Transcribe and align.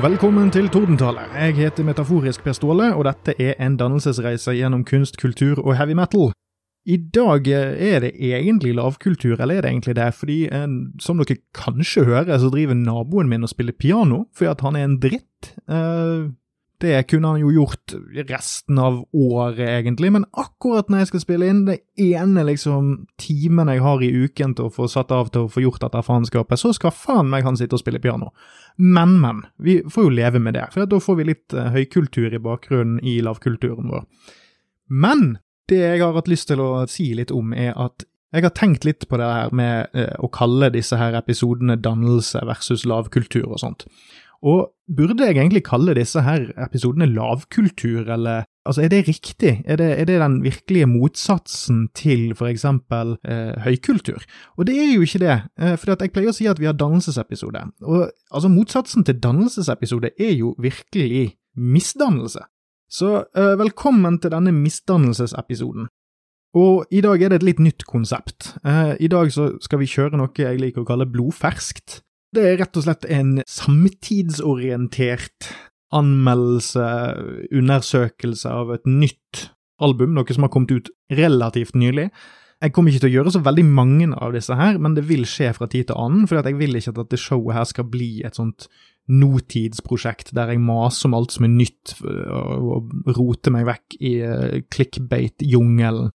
Velkommen 0.00 0.48
til 0.48 0.68
Tordentale. 0.72 1.26
Jeg 1.34 1.54
heter 1.58 1.84
Metaforisk 1.84 2.40
Per 2.44 2.54
Ståle, 2.56 2.86
og 2.96 3.04
dette 3.04 3.34
er 3.36 3.58
en 3.60 3.74
dannelsesreise 3.76 4.54
gjennom 4.56 4.80
kunst, 4.88 5.18
kultur 5.20 5.60
og 5.60 5.74
heavy 5.76 5.92
metal. 5.98 6.30
I 6.88 6.96
dag 7.12 7.48
eh, 7.52 7.74
er 7.90 8.00
det 8.06 8.14
egentlig 8.16 8.72
lavkultur, 8.78 9.36
eller 9.36 9.58
er 9.58 9.66
det 9.66 9.74
egentlig 9.74 9.96
det? 9.98 10.08
Fordi, 10.16 10.38
eh, 10.48 10.66
som 11.04 11.20
dere 11.20 11.36
kanskje 11.52 12.06
hører, 12.08 12.38
så 12.40 12.48
driver 12.48 12.80
naboen 12.80 13.28
min 13.28 13.44
og 13.44 13.52
spiller 13.52 13.76
piano, 13.76 14.24
fordi 14.32 14.50
at 14.54 14.64
han 14.64 14.76
er 14.80 14.88
en 14.88 14.96
dritt. 15.04 15.52
Eh, 15.68 16.30
det 16.80 17.06
kunne 17.10 17.28
han 17.34 17.40
jo 17.42 17.50
gjort 17.52 17.92
resten 18.30 18.78
av 18.80 19.02
året, 19.12 19.60
egentlig, 19.68 20.12
men 20.14 20.24
akkurat 20.32 20.88
når 20.88 21.02
jeg 21.02 21.10
skal 21.10 21.22
spille 21.26 21.48
inn, 21.52 21.66
det 21.66 21.82
ene 22.00 22.44
liksom 22.48 22.94
timen 23.20 23.68
jeg 23.68 23.82
har 23.84 24.00
i 24.00 24.08
uken 24.24 24.54
til 24.56 24.70
å 24.70 24.72
få 24.72 24.88
satt 24.88 25.12
av 25.12 25.28
til 25.28 25.44
å 25.44 25.50
få 25.52 25.60
gjort 25.66 25.84
dette 25.84 26.00
faenskapet, 26.06 26.60
så 26.60 26.72
skal 26.72 26.94
faen 26.96 27.28
meg 27.28 27.44
han 27.44 27.58
sitte 27.60 27.76
og 27.76 27.82
spille 27.82 28.00
piano. 28.00 28.30
Men, 28.80 29.18
men. 29.20 29.42
Vi 29.60 29.82
får 29.92 30.06
jo 30.06 30.12
leve 30.16 30.40
med 30.40 30.56
det, 30.56 30.66
for 30.72 30.88
da 30.88 31.00
får 31.02 31.18
vi 31.18 31.28
litt 31.28 31.56
uh, 31.56 31.68
høykultur 31.74 32.32
i 32.32 32.40
bakgrunnen 32.40 33.00
i 33.04 33.18
lavkulturen 33.24 33.90
vår. 33.92 34.06
Men 34.88 35.36
det 35.68 35.82
jeg 35.82 36.00
har 36.00 36.16
hatt 36.16 36.30
lyst 36.30 36.48
til 36.50 36.62
å 36.64 36.70
si 36.90 37.10
litt 37.14 37.34
om, 37.34 37.52
er 37.52 37.76
at 37.76 38.06
jeg 38.32 38.46
har 38.46 38.54
tenkt 38.54 38.86
litt 38.86 39.04
på 39.10 39.18
det 39.20 39.26
her 39.28 39.52
med 39.52 39.92
uh, 39.92 40.14
å 40.24 40.30
kalle 40.32 40.70
disse 40.72 40.96
her 40.96 41.18
episodene 41.18 41.76
dannelse 41.76 42.40
versus 42.48 42.86
lavkultur 42.88 43.50
og 43.50 43.60
sånt. 43.62 43.84
Og 44.42 44.70
burde 44.96 45.26
jeg 45.26 45.36
egentlig 45.36 45.62
kalle 45.66 45.94
disse 45.94 46.22
her 46.24 46.46
episodene 46.64 47.06
lavkultur, 47.06 48.08
eller 48.08 48.46
altså, 48.64 48.82
er 48.82 48.88
det 48.88 49.08
riktig? 49.08 49.62
Er 49.64 49.76
det, 49.76 49.90
er 50.00 50.04
det 50.08 50.20
den 50.20 50.42
virkelige 50.44 50.86
motsatsen 50.86 51.88
til 51.94 52.34
for 52.34 52.48
eksempel 52.48 53.18
eh, 53.28 53.60
høykultur? 53.64 54.24
Og 54.56 54.66
det 54.66 54.78
er 54.80 54.94
jo 54.94 55.04
ikke 55.04 55.22
det, 55.22 55.36
eh, 55.60 55.76
for 55.76 55.92
jeg 55.92 56.12
pleier 56.14 56.32
å 56.32 56.36
si 56.36 56.48
at 56.48 56.60
vi 56.60 56.70
har 56.70 56.78
dannelsesepisode, 56.78 57.66
og 57.84 58.08
altså 58.30 58.48
motsatsen 58.48 59.04
til 59.04 59.20
dannelsesepisode 59.20 60.14
er 60.18 60.34
jo 60.38 60.54
virkelig 60.58 61.36
misdannelse. 61.56 62.44
Så 62.90 63.14
eh, 63.36 63.54
velkommen 63.58 64.18
til 64.18 64.32
denne 64.32 64.52
misdannelsesepisoden. 64.56 65.86
Og 66.58 66.86
i 66.90 67.00
dag 67.04 67.22
er 67.22 67.30
det 67.30 67.36
et 67.38 67.46
litt 67.46 67.60
nytt 67.62 67.84
konsept. 67.86 68.56
Eh, 68.66 68.96
I 68.98 69.08
dag 69.08 69.30
så 69.30 69.52
skal 69.62 69.78
vi 69.78 69.86
kjøre 69.90 70.18
noe 70.18 70.34
jeg 70.34 70.58
liker 70.58 70.82
å 70.82 70.88
kalle 70.88 71.06
blodferskt. 71.06 72.00
Det 72.30 72.42
er 72.46 72.60
rett 72.60 72.78
og 72.78 72.84
slett 72.86 73.06
en 73.10 73.40
samtidsorientert 73.50 75.48
anmeldelse, 75.90 76.84
undersøkelse 77.50 78.52
av 78.54 78.70
et 78.76 78.86
nytt 78.86 79.48
album, 79.82 80.14
noe 80.14 80.36
som 80.36 80.46
har 80.46 80.52
kommet 80.54 80.76
ut 80.76 80.92
relativt 81.10 81.74
nylig. 81.74 82.10
Jeg 82.60 82.74
kommer 82.76 82.92
ikke 82.92 83.06
til 83.06 83.10
å 83.10 83.16
gjøre 83.16 83.32
så 83.34 83.40
veldig 83.42 83.64
mange 83.66 84.06
av 84.12 84.34
disse 84.36 84.54
her, 84.54 84.78
men 84.78 84.94
det 84.94 85.06
vil 85.08 85.24
skje 85.26 85.48
fra 85.56 85.66
tid 85.72 85.88
til 85.88 85.98
annen, 85.98 86.28
for 86.28 86.38
jeg 86.38 86.58
vil 86.60 86.76
ikke 86.76 86.92
at 86.92 87.00
dette 87.00 87.18
showet 87.18 87.56
her 87.56 87.66
skal 87.66 87.88
bli 87.90 88.10
et 88.28 88.36
sånt 88.36 88.68
nåtidsprosjekt 89.10 90.34
der 90.36 90.52
jeg 90.52 90.62
maser 90.62 91.08
om 91.08 91.16
alt 91.18 91.34
som 91.34 91.48
er 91.48 91.54
nytt 91.54 91.96
og 92.04 92.92
roter 93.16 93.54
meg 93.54 93.66
vekk 93.66 93.96
i 93.98 94.12
eh, 94.22 94.60
clickbait-jungelen. 94.70 96.12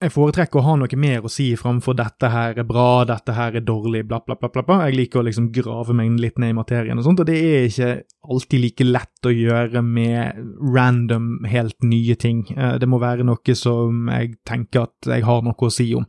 Jeg 0.00 0.14
foretrekker 0.14 0.62
å 0.62 0.64
ha 0.64 0.74
noe 0.80 0.96
mer 0.96 1.26
å 1.26 1.28
si 1.28 1.50
framfor 1.60 1.92
'dette 1.92 2.30
her 2.32 2.58
er 2.58 2.64
bra', 2.64 3.04
'dette 3.04 3.34
her 3.36 3.56
er 3.58 3.60
dårlig', 3.60 4.06
bla, 4.08 4.22
bla, 4.24 4.34
bla. 4.34 4.48
bla, 4.48 4.62
bla. 4.62 4.78
Jeg 4.88 4.96
liker 4.96 5.20
å 5.20 5.26
liksom 5.26 5.50
grave 5.52 5.92
meg 5.92 6.16
litt 6.16 6.38
ned 6.38 6.54
i 6.54 6.56
materien 6.56 6.96
og 6.96 7.04
sånt, 7.04 7.20
og 7.20 7.26
det 7.28 7.36
er 7.36 7.66
ikke 7.68 7.90
alltid 8.24 8.62
like 8.64 8.86
lett 8.86 9.28
å 9.28 9.34
gjøre 9.34 9.82
med 9.84 10.40
random, 10.72 11.44
helt 11.44 11.76
nye 11.84 12.16
ting. 12.16 12.46
Eh, 12.56 12.78
det 12.80 12.88
må 12.88 12.96
være 12.98 13.28
noe 13.28 13.54
som 13.54 14.08
jeg 14.08 14.38
tenker 14.48 14.88
at 14.88 15.12
jeg 15.12 15.26
har 15.28 15.44
noe 15.44 15.68
å 15.68 15.70
si 15.70 15.92
om 15.94 16.08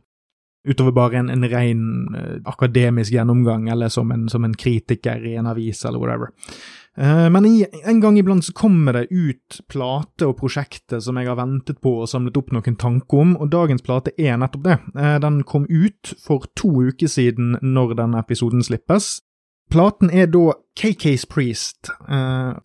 utover 0.64 0.94
bare 0.94 1.18
en, 1.18 1.30
en 1.30 1.48
ren 1.50 1.80
uh, 2.14 2.36
akademisk 2.46 3.12
gjennomgang, 3.12 3.68
eller 3.68 3.90
som 3.90 4.10
en, 4.14 4.28
som 4.30 4.44
en, 4.46 4.54
kritiker 4.54 5.24
i 5.26 5.34
en 5.36 5.50
avis, 5.50 5.84
eller 5.84 5.98
whatever. 5.98 6.30
Uh, 6.98 7.30
men 7.32 7.46
en 7.84 8.00
gang 8.00 8.18
iblant 8.18 8.44
så 8.44 8.52
kommer 8.52 8.92
det 8.92 9.06
ut 9.10 9.60
plate 9.72 10.26
og 10.28 10.36
prosjekter 10.42 11.00
som 11.00 11.16
jeg 11.16 11.30
har 11.30 11.38
ventet 11.40 11.80
på 11.80 11.94
og 12.02 12.10
samlet 12.10 12.36
opp 12.36 12.52
noen 12.52 12.76
tanker 12.76 13.22
om, 13.22 13.36
og 13.40 13.48
dagens 13.54 13.84
plate 13.84 14.12
er 14.20 14.36
nettopp 14.40 14.66
det. 14.66 14.78
Uh, 14.96 15.16
den 15.24 15.40
kom 15.48 15.64
ut 15.70 16.12
for 16.20 16.44
to 16.58 16.72
uker 16.90 17.08
siden 17.08 17.56
når 17.62 17.96
denne 18.02 18.20
episoden 18.20 18.64
slippes. 18.64 19.22
Platen 19.72 20.12
er 20.12 20.28
da 20.28 20.52
KK's 20.76 21.24
Priest 21.24 21.88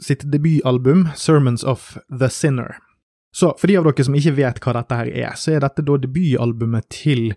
sitt 0.03 0.25
debutalbum 0.27 1.05
Sermons 1.15 1.63
of 1.63 1.93
the 2.11 2.27
Sinner. 2.27 2.81
Så 3.31 3.53
for 3.55 3.71
de 3.71 3.77
av 3.79 3.85
dere 3.87 4.03
som 4.03 4.17
ikke 4.17 4.33
vet 4.35 4.59
hva 4.59 4.73
dette 4.75 4.97
her 4.97 5.11
er, 5.13 5.37
så 5.39 5.53
er 5.55 5.63
dette 5.63 5.85
da 5.87 5.95
debutalbumet 6.03 6.89
til 6.91 7.29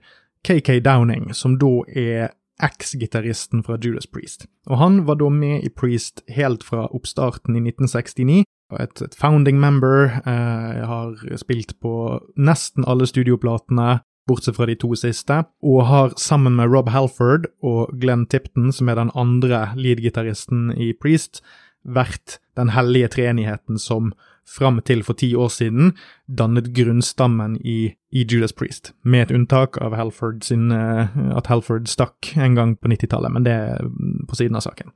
KK 0.42 0.80
Downing, 0.82 1.30
som 1.36 1.54
da 1.60 1.70
er 1.86 2.32
eks-gitaristen 2.62 3.64
fra 3.66 3.78
Judas 3.80 4.06
Priest. 4.06 4.46
Og 4.68 4.78
han 4.80 5.02
var 5.08 5.20
da 5.20 5.30
med 5.32 5.64
i 5.64 5.70
Priest 5.72 6.22
helt 6.28 6.64
fra 6.66 6.86
oppstarten 6.94 7.56
i 7.56 7.62
1969. 7.64 8.44
Et, 8.80 9.02
et 9.02 9.16
founding 9.18 9.58
member. 9.60 10.20
Eh, 10.24 10.84
har 10.86 11.16
spilt 11.40 11.76
på 11.82 11.94
nesten 12.38 12.86
alle 12.86 13.08
studioplatene, 13.10 14.00
bortsett 14.30 14.56
fra 14.56 14.68
de 14.68 14.76
to 14.78 14.92
siste, 14.98 15.42
og 15.64 15.80
har 15.88 16.14
sammen 16.20 16.54
med 16.58 16.70
Rob 16.70 16.90
Halford 16.94 17.48
og 17.66 17.90
Glenn 17.98 18.28
Tipton, 18.30 18.70
som 18.72 18.88
er 18.88 19.00
den 19.00 19.10
andre 19.18 19.70
lead-gitaristen 19.74 20.70
i 20.76 20.92
Priest, 20.94 21.42
vært 21.82 22.38
den 22.60 22.74
hellige 22.76 23.08
treenigheten 23.16 23.80
som 23.80 24.12
fram 24.50 24.80
til 24.86 25.04
for 25.06 25.18
ti 25.18 25.30
år 25.38 25.50
siden 25.54 25.92
dannet 26.26 26.72
grunnstammen 26.76 27.56
i, 27.60 27.92
i, 28.10 28.24
Judas 28.24 28.54
Priest, 28.56 28.92
med 29.04 29.28
et 29.28 29.34
unntak 29.36 29.78
av 29.82 29.94
Halford 29.98 30.42
sin, 30.46 30.70
uh, 30.74 31.10
at 31.36 31.50
Halford 31.50 31.88
stakk 31.90 32.32
en 32.36 32.58
gang 32.58 32.76
på 32.78 32.90
90-tallet, 32.90 33.32
men 33.34 33.46
det 33.46 33.54
er 33.54 33.86
mm, 33.86 34.26
på 34.30 34.38
siden 34.38 34.58
av 34.58 34.66
saken. 34.66 34.92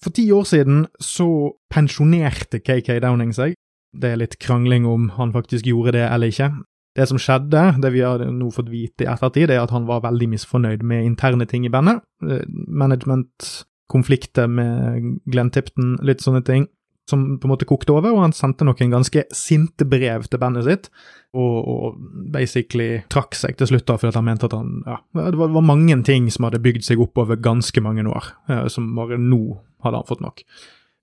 For 0.00 0.16
ti 0.16 0.30
år 0.32 0.46
siden 0.48 0.86
så 1.02 1.28
pensjonerte 1.72 2.62
KK 2.64 3.00
Downing 3.04 3.34
seg. 3.36 3.56
Det 3.92 4.12
er 4.12 4.20
litt 4.20 4.38
krangling 4.40 4.86
om 4.88 5.10
han 5.18 5.32
faktisk 5.34 5.66
gjorde 5.68 5.98
det 5.98 6.06
eller 6.06 6.32
ikke. 6.32 6.52
Det 6.96 7.06
som 7.06 7.20
skjedde, 7.20 7.64
det 7.82 7.90
vi 7.94 8.00
har 8.02 8.22
nå 8.24 8.48
fått 8.54 8.70
vite 8.72 9.04
i 9.04 9.10
ettertid, 9.10 9.50
er 9.52 9.60
at 9.62 9.74
han 9.74 9.86
var 9.86 10.02
veldig 10.06 10.30
misfornøyd 10.32 10.82
med 10.86 11.04
interne 11.04 11.46
ting 11.46 11.66
i 11.66 11.72
bandet. 11.72 12.00
Eh, 12.24 12.46
management, 12.48 13.50
konflikter 13.92 14.48
med 14.50 15.20
Glenn 15.30 15.52
Tipton, 15.52 15.98
litt 16.06 16.24
sånne 16.24 16.42
ting 16.46 16.66
som 17.10 17.24
på 17.40 17.48
en 17.48 17.52
måte 17.52 17.68
kokte 17.68 17.94
over, 17.94 18.14
og 18.14 18.24
han 18.24 18.34
sendte 18.36 18.66
noen 18.66 18.92
ganske 18.92 19.24
sinte 19.34 19.86
brev 19.88 20.26
til 20.30 20.40
bandet 20.42 20.66
sitt, 20.66 20.88
og, 21.36 21.56
og 21.60 22.00
basically 22.34 23.02
trakk 23.12 23.36
seg 23.38 23.58
til 23.58 23.70
slutt 23.70 23.86
da, 23.90 23.98
fordi 24.00 24.18
han 24.18 24.26
mente 24.26 24.48
at 24.48 24.56
han 24.56 24.80
ja, 24.86 24.98
det 25.18 25.38
var, 25.38 25.52
var, 25.54 25.66
mange 25.66 25.98
ting 26.06 26.26
som 26.32 26.48
hadde 26.48 26.62
bygd 26.62 26.86
seg 26.86 27.02
opp 27.02 27.20
over 27.22 27.38
ganske 27.38 27.84
mange 27.84 28.06
år, 28.08 28.32
eh, 28.50 28.66
som 28.72 28.90
bare 28.96 29.20
nå 29.20 29.42
hadde 29.84 30.02
han 30.02 30.08
fått 30.08 30.24
nok. 30.24 30.44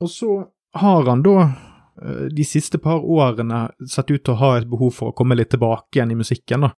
Og 0.04 0.12
så 0.12 0.32
har 0.78 1.08
han 1.08 1.24
da 1.26 1.38
eh, 1.46 2.26
de 2.34 2.48
siste 2.48 2.82
par 2.84 3.04
årene 3.04 3.68
sett 3.88 4.12
ut 4.12 4.24
til 4.24 4.36
å 4.36 4.42
ha 4.42 4.52
et 4.58 4.68
behov 4.70 4.96
for 4.98 5.12
å 5.12 5.18
komme 5.18 5.38
litt 5.38 5.54
tilbake 5.56 6.00
igjen 6.00 6.14
i 6.14 6.20
musikken, 6.20 6.68
da. 6.68 6.74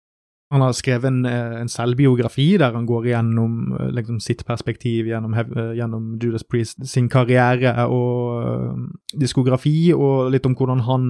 Han 0.51 0.63
har 0.65 0.73
skrevet 0.73 1.05
en, 1.05 1.25
eh, 1.29 1.61
en, 1.61 1.69
selvbiografi 1.69 2.57
der 2.57 2.73
han 2.73 2.87
går 2.89 3.11
igjennom 3.11 3.75
eh, 3.77 3.91
liksom, 3.93 4.21
sitt 4.21 4.47
perspektiv 4.49 5.07
gjennom, 5.11 5.35
eh, 5.37 5.75
gjennom, 5.77 6.19
Judas 6.23 6.43
Priest 6.43 6.87
sin 6.89 7.09
karriere 7.13 7.85
og 7.93 8.89
diskografi, 9.13 9.93
og 9.93 10.33
litt 10.33 10.47
om 10.49 10.57
hvordan 10.57 10.81
han, 10.89 11.05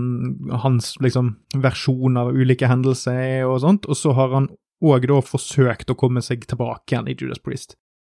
hans 0.65 0.97
liksom, 1.01 1.37
versjon 1.55 2.19
av 2.19 2.35
ulike 2.35 2.67
hendelser 2.67 3.21
er 3.23 3.47
og 3.47 3.61
sånt. 3.63 3.87
Og 3.87 3.97
så 3.97 4.17
har 4.19 4.35
han 4.35 4.51
òg 4.83 5.07
forsøkt 5.27 5.91
å 5.91 5.99
komme 5.99 6.23
seg 6.23 6.43
tilbake 6.47 6.95
igjen 6.95 7.11
i 7.11 7.15
Judas 7.15 7.39
Priest. 7.39 7.77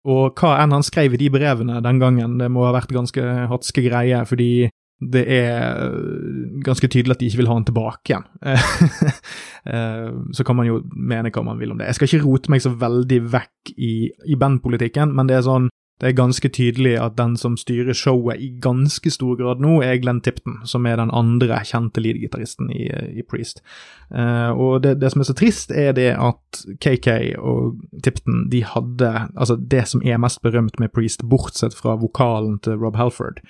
Og 0.08 0.40
hva 0.40 0.56
enn 0.64 0.72
han 0.72 0.84
skrev 0.88 1.14
i 1.14 1.20
de 1.20 1.28
brevene 1.34 1.82
den 1.84 2.00
gangen, 2.00 2.38
det 2.40 2.48
må 2.48 2.64
ha 2.64 2.72
vært 2.72 2.96
ganske 2.96 3.20
hatske 3.52 3.84
greier, 3.84 4.24
fordi 4.24 4.70
det 5.00 5.24
er 5.32 5.90
øh, 5.90 6.60
ganske 6.64 6.88
tydelig 6.88 7.16
at 7.16 7.20
de 7.22 7.26
ikke 7.26 7.38
vil 7.38 7.48
ha 7.48 7.56
han 7.56 7.66
tilbake 7.66 8.12
igjen. 8.12 8.26
Øh, 8.46 10.14
så 10.38 10.44
kan 10.44 10.56
man 10.56 10.68
jo 10.68 10.82
mene 10.92 11.32
hva 11.32 11.44
man 11.44 11.60
vil 11.60 11.72
om 11.72 11.78
det. 11.80 11.88
Jeg 11.88 11.96
skal 11.96 12.10
ikke 12.10 12.26
rote 12.28 12.52
meg 12.52 12.64
så 12.64 12.74
veldig 12.76 13.20
vekk 13.32 13.74
i, 13.78 14.10
i 14.28 14.36
bandpolitikken, 14.40 15.16
men 15.16 15.30
det 15.30 15.40
er 15.40 15.48
sånn 15.48 15.70
det 16.00 16.08
er 16.08 16.16
ganske 16.16 16.48
tydelig 16.56 16.94
at 16.96 17.18
den 17.20 17.34
som 17.36 17.58
styrer 17.60 17.96
showet 17.98 18.40
i 18.40 18.54
ganske 18.64 19.12
stor 19.12 19.36
grad 19.36 19.60
nå, 19.60 19.82
er 19.84 19.98
Glenn 20.00 20.22
Tipton, 20.24 20.62
som 20.64 20.86
er 20.88 20.96
den 20.96 21.12
andre 21.12 21.60
kjente 21.68 22.00
leadgitaristen 22.00 22.70
i, 22.72 22.88
i 23.20 23.26
Priest. 23.28 23.60
Uh, 24.08 24.56
og 24.56 24.86
det, 24.86 24.96
det, 25.02 25.12
som 25.12 25.20
er 25.20 25.28
så 25.28 25.36
trist, 25.36 25.74
er 25.76 25.92
det 25.98 26.14
at 26.16 26.62
KK 26.80 27.10
og 27.36 27.82
Tipton 28.04 28.48
de 28.52 28.64
hadde 28.64 29.12
Altså, 29.36 29.58
det 29.60 29.84
som 29.92 30.02
er 30.06 30.22
mest 30.24 30.40
berømt 30.42 30.80
med 30.80 30.94
Priest, 30.96 31.28
bortsett 31.28 31.76
fra 31.76 31.98
vokalen 32.00 32.62
til 32.64 32.80
Rob 32.80 32.96
Halford, 32.96 33.44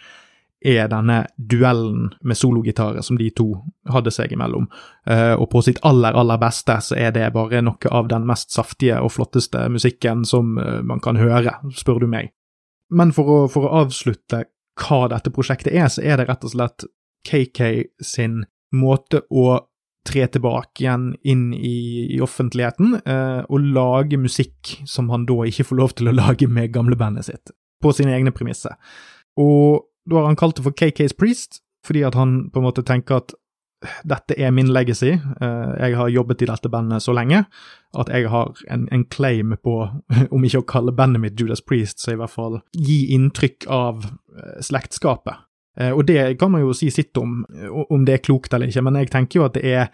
er 0.61 0.89
denne 0.91 1.21
duellen 1.38 2.09
med 2.21 2.38
sologitarer 2.38 3.03
som 3.06 3.17
de 3.17 3.29
to 3.35 3.47
hadde 3.89 4.11
seg 4.11 4.33
imellom. 4.35 4.67
Uh, 5.07 5.35
og 5.39 5.47
på 5.53 5.63
sitt 5.63 5.79
aller, 5.88 6.15
aller 6.19 6.39
beste 6.41 6.75
så 6.83 6.97
er 7.00 7.13
det 7.15 7.31
bare 7.35 7.63
noe 7.63 7.94
av 7.95 8.09
den 8.11 8.27
mest 8.27 8.51
saftige 8.56 9.00
og 9.00 9.13
flotteste 9.15 9.67
musikken 9.71 10.25
som 10.27 10.57
uh, 10.59 10.81
man 10.83 11.00
kan 11.03 11.19
høre, 11.19 11.56
spør 11.75 12.03
du 12.03 12.09
meg. 12.11 12.33
Men 12.89 13.13
for 13.15 13.31
å, 13.31 13.39
for 13.51 13.67
å, 13.67 13.83
avslutte 13.85 14.44
hva 14.79 15.01
dette 15.11 15.31
prosjektet 15.31 15.75
er, 15.75 15.88
så 15.91 16.03
er 16.03 16.19
det 16.19 16.29
rett 16.29 16.45
og 16.47 16.53
slett 16.56 16.88
KK 17.27 17.62
sin 18.03 18.44
måte 18.75 19.23
å 19.29 19.59
tre 20.09 20.23
tilbake 20.31 20.83
igjen 20.83 21.12
inn 21.27 21.50
i, 21.53 22.07
i 22.15 22.19
offentligheten 22.23 22.95
uh, 23.03 23.44
og 23.47 23.67
lage 23.75 24.17
musikk 24.19 24.79
som 24.88 25.12
han 25.13 25.27
da 25.29 25.44
ikke 25.47 25.67
får 25.69 25.79
lov 25.79 25.94
til 26.00 26.09
å 26.09 26.15
lage 26.15 26.47
med 26.50 26.73
gamlebandet 26.73 27.27
sitt, 27.27 27.53
på 27.83 27.94
sine 27.95 28.15
egne 28.15 28.33
premisser. 28.35 28.75
Og 29.39 29.85
Da 30.09 30.21
har 30.21 30.29
han 30.31 30.39
kalt 30.39 30.57
det 30.57 30.65
for 30.65 30.75
KK's 30.75 31.15
Priest, 31.17 31.61
fordi 31.85 32.03
at 32.07 32.17
han 32.17 32.50
på 32.53 32.61
en 32.61 32.67
måte 32.67 32.85
tenker 32.85 33.21
at 33.21 33.35
dette 34.03 34.35
er 34.35 34.51
min 34.51 34.71
legacy. 34.73 35.13
Eh, 35.15 35.73
jeg 35.79 35.95
har 35.95 36.11
jobbet 36.11 36.41
i 36.44 36.50
dette 36.50 36.71
bandet 36.71 37.03
så 37.03 37.13
lenge 37.15 37.45
at 37.97 38.09
jeg 38.11 38.27
har 38.29 38.51
en, 38.69 38.88
en, 38.91 39.06
claim 39.06 39.56
på, 39.63 39.75
om 40.35 40.45
ikke 40.45 40.63
å 40.63 40.67
kalle 40.67 40.95
bandet 40.95 41.23
mitt 41.23 41.39
Judas 41.39 41.63
Priest, 41.63 42.01
så 42.01 42.13
i 42.13 42.19
hvert 42.19 42.33
fall 42.33 42.59
gi 42.75 43.06
inntrykk 43.15 43.69
av 43.71 44.03
eh, 44.06 44.57
slektskapet. 44.65 45.45
Og 45.79 46.01
det 46.03 46.33
kan 46.41 46.50
man 46.51 46.59
jo 46.59 46.73
si 46.75 46.89
sitt 46.91 47.15
om, 47.15 47.45
om 47.71 48.01
det 48.03 48.17
er 48.17 48.23
klokt 48.25 48.51
eller 48.51 48.67
ikke, 48.67 48.81
men 48.83 48.97
jeg 49.00 49.12
tenker 49.13 49.39
jo 49.39 49.45
at 49.45 49.53
det 49.55 49.62
er 49.63 49.85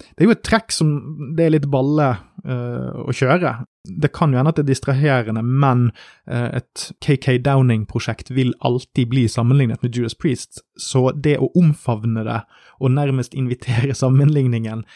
det 0.00 0.24
er 0.24 0.30
jo 0.30 0.34
et 0.34 0.44
trekk 0.46 0.72
som 0.74 0.90
det 1.36 1.46
er 1.46 1.54
litt 1.54 1.68
balle 1.70 2.08
uh, 2.16 2.90
å 3.04 3.14
kjøre. 3.14 3.54
Det 3.84 4.10
kan 4.16 4.32
jo 4.32 4.40
hende 4.40 4.52
at 4.52 4.58
det 4.58 4.64
er 4.64 4.72
distraherende, 4.72 5.42
men 5.44 5.88
uh, 6.30 6.60
et 6.60 6.90
KK 7.04 7.38
Downing-prosjekt 7.46 8.32
vil 8.36 8.52
alltid 8.66 9.12
bli 9.12 9.26
sammenlignet 9.30 9.84
med 9.84 9.96
Judas 9.96 10.16
Priest, 10.18 10.62
så 10.80 11.10
det 11.12 11.38
å 11.40 11.50
omfavne 11.58 12.24
det 12.26 12.42
og 12.80 12.94
nærmest 12.96 13.36
invitere 13.36 13.96
sammenligningen 14.04 14.86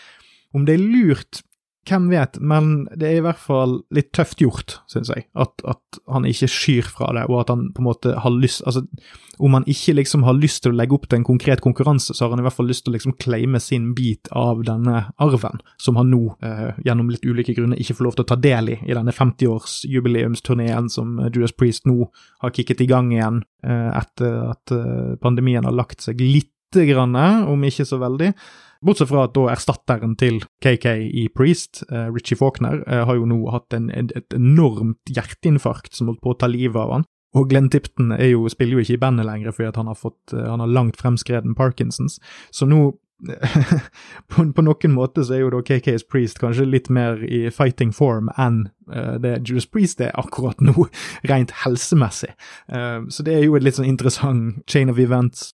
Om 0.54 0.66
det 0.68 0.76
er 0.76 0.82
lurt, 0.86 1.42
hvem 1.88 2.08
vet, 2.12 2.38
men 2.40 2.86
det 2.96 3.08
er 3.08 3.18
i 3.18 3.24
hvert 3.24 3.40
fall 3.40 3.78
litt 3.94 4.12
tøft 4.16 4.40
gjort, 4.42 4.78
synes 4.90 5.10
jeg. 5.12 5.26
At, 5.36 5.60
at, 5.68 5.80
han 6.10 6.26
ikke 6.28 6.48
skyr 6.50 6.88
fra 6.90 7.12
det, 7.16 7.26
og 7.30 7.44
at 7.44 7.52
han 7.52 7.68
på 7.74 7.82
en 7.82 7.86
måte 7.86 8.14
har 8.18 8.32
lyst 8.34 8.64
Altså, 8.66 8.82
om 9.38 9.54
han 9.56 9.66
ikke 9.70 9.94
liksom 9.96 10.24
har 10.26 10.36
lyst 10.36 10.62
til 10.64 10.74
å 10.74 10.78
legge 10.78 10.94
opp 10.96 11.06
til 11.08 11.20
en 11.20 11.26
konkret 11.26 11.62
konkurranse, 11.64 12.14
så 12.14 12.24
har 12.24 12.34
han 12.34 12.42
i 12.42 12.46
hvert 12.46 12.56
fall 12.56 12.68
lyst 12.70 12.84
til 12.86 12.92
å 12.92 12.96
liksom 12.96 13.16
claime 13.20 13.60
sin 13.62 13.92
bit 13.96 14.30
av 14.34 14.62
denne 14.66 15.04
arven, 15.22 15.62
som 15.80 15.98
han 16.00 16.10
nå, 16.12 16.22
eh, 16.44 16.80
gjennom 16.86 17.10
litt 17.12 17.26
ulike 17.26 17.54
grunner, 17.56 17.80
ikke 17.80 17.96
får 17.98 18.08
lov 18.08 18.18
til 18.18 18.26
å 18.26 18.30
ta 18.32 18.38
del 18.42 18.74
i, 18.74 18.78
i 18.86 18.96
denne 18.96 19.14
50-årsjubileumsturneen 19.14 20.90
som 20.92 21.18
Judas 21.28 21.54
Priest 21.56 21.88
nå 21.90 22.10
har 22.44 22.54
kicket 22.54 22.84
i 22.84 22.90
gang 22.90 23.12
igjen, 23.14 23.42
eh, 23.66 23.90
etter 24.02 24.38
at 24.50 24.74
eh, 24.74 25.14
pandemien 25.22 25.66
har 25.66 25.74
lagt 25.74 26.04
seg 26.04 26.22
litt 26.22 26.50
grann, 26.74 27.14
om 27.46 27.66
ikke 27.66 27.86
så 27.86 28.00
veldig. 28.02 28.32
Bortsett 28.84 29.08
fra 29.08 29.24
at 29.24 29.34
da 29.36 29.46
erstatteren 29.52 30.14
til 30.20 30.42
KK 30.64 30.86
i 31.08 31.24
Priest, 31.32 31.82
eh, 31.90 32.10
Richie 32.12 32.36
Faulkner, 32.36 32.82
eh, 32.86 33.04
har 33.08 33.16
jo 33.16 33.26
nå 33.28 33.40
hatt 33.52 33.72
en, 33.72 33.88
en, 33.90 34.10
et 34.16 34.36
enormt 34.36 35.00
hjerteinfarkt 35.08 35.96
som 35.96 36.10
holdt 36.10 36.20
på 36.24 36.34
å 36.34 36.38
ta 36.38 36.50
livet 36.50 36.80
av 36.80 36.92
han. 36.98 37.06
Og 37.34 37.48
Glenn 37.50 37.70
Tipton 37.72 38.12
jo, 38.20 38.44
spiller 38.52 38.76
jo 38.76 38.84
ikke 38.84 38.98
i 38.98 39.00
bandet 39.02 39.26
lenger 39.26 39.54
fordi 39.54 39.72
han 39.74 39.88
har, 39.90 39.98
fått, 39.98 40.20
uh, 40.36 40.44
han 40.52 40.62
har 40.62 40.70
langt 40.70 41.00
fremskreden 41.00 41.56
Parkinsons. 41.58 42.20
Så 42.54 42.68
nå 42.70 42.92
på, 44.30 44.44
på, 44.52 44.62
noen 44.66 44.92
måte 44.92 45.24
så 45.24 45.36
er 45.36 45.44
jo 45.44 45.50
da 45.54 45.62
KK's 45.64 46.04
Priest 46.10 46.38
kanskje 46.42 46.66
litt 46.68 46.90
mer 46.92 47.22
i 47.24 47.46
fighting 47.54 47.94
form 47.94 48.28
enn 48.36 48.66
uh, 48.92 49.16
det 49.22 49.38
Judas 49.48 49.66
Priest 49.70 50.02
er 50.04 50.14
akkurat 50.20 50.60
nå, 50.62 50.76
rent 51.30 51.56
helsemessig. 51.64 52.34
Uh, 52.68 53.08
så 53.08 53.26
det 53.26 53.38
er 53.38 53.48
jo 53.48 53.56
et 53.58 53.66
litt 53.66 53.80
sånn 53.80 53.88
interessant 53.88 54.62
chain 54.70 54.92
of 54.92 55.00
events. 55.02 55.52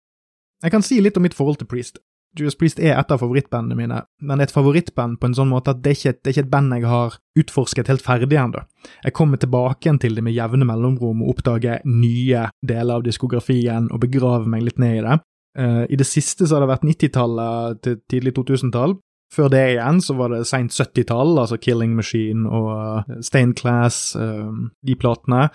Jeg 0.63 0.73
kan 0.73 0.83
si 0.83 0.99
litt 0.99 1.15
om 1.15 1.23
mitt 1.23 1.37
forhold 1.37 1.61
til 1.61 1.69
Priest. 1.69 2.01
Judas 2.37 2.57
Priest 2.59 2.79
er 2.79 2.93
et 2.93 3.11
av 3.11 3.21
favorittbandene 3.21 3.77
mine, 3.77 4.01
men 4.21 4.43
et 4.43 4.53
favorittband 4.53 5.17
på 5.19 5.29
en 5.29 5.35
sånn 5.37 5.49
måte 5.49 5.73
at 5.73 5.81
det 5.83 5.95
ikke, 5.97 6.13
er 6.13 6.33
ikke 6.33 6.43
et 6.45 6.51
band 6.51 6.75
jeg 6.75 6.85
har 6.89 7.17
utforsket 7.39 7.89
helt 7.89 8.05
ferdig 8.05 8.37
ennå. 8.37 8.61
Jeg 9.03 9.15
kommer 9.17 9.41
tilbake 9.41 9.95
til 10.03 10.15
det 10.17 10.23
med 10.25 10.35
jevne 10.37 10.67
mellomrom 10.69 11.23
og 11.23 11.33
oppdager 11.33 11.81
nye 11.89 12.45
deler 12.61 12.99
av 12.99 13.05
diskografien 13.07 13.89
og 13.89 14.03
begraver 14.05 14.49
meg 14.51 14.67
litt 14.67 14.81
ned 14.81 14.99
i 14.99 15.05
det. 15.07 15.19
Uh, 15.59 15.83
I 15.89 15.97
det 15.97 16.05
siste 16.05 16.45
så 16.45 16.55
har 16.55 16.63
det 16.63 16.73
vært 16.75 16.85
90-tallet 16.85 17.81
til 17.83 17.97
tidlig 18.11 18.35
2000-tall, 18.37 18.99
før 19.33 19.49
det 19.53 19.61
igjen 19.75 20.01
så 20.01 20.15
var 20.17 20.33
det 20.33 20.41
seint 20.49 20.73
70-tall, 20.73 21.35
altså 21.37 21.59
Killing 21.61 21.93
Machine 21.97 22.49
og 22.49 22.69
uh, 22.73 23.19
Stained 23.25 23.59
Class, 23.59 24.15
uh, 24.17 24.49
de 24.85 24.95
platene. 24.99 25.47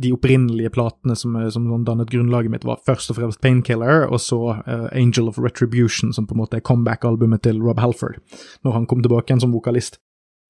De 0.00 0.12
opprinnelige 0.12 0.72
platene 0.74 1.16
som, 1.16 1.38
som 1.52 1.70
dannet 1.86 2.12
grunnlaget 2.12 2.52
mitt, 2.52 2.68
var 2.68 2.82
først 2.84 3.14
og 3.14 3.20
fremst 3.20 3.40
Painkiller, 3.44 4.06
og 4.10 4.20
så 4.20 4.40
uh, 4.60 4.88
Angel 4.92 5.32
of 5.32 5.40
Retribution, 5.40 6.12
som 6.12 6.28
på 6.28 6.36
en 6.36 6.44
måte 6.44 6.60
er 6.60 6.66
comeback-albumet 6.66 7.46
til 7.48 7.62
Rob 7.64 7.80
Halford, 7.80 8.20
når 8.64 8.80
han 8.80 8.88
kom 8.90 9.04
tilbake 9.04 9.32
igjen 9.32 9.46
som 9.46 9.56
vokalist. 9.56 10.00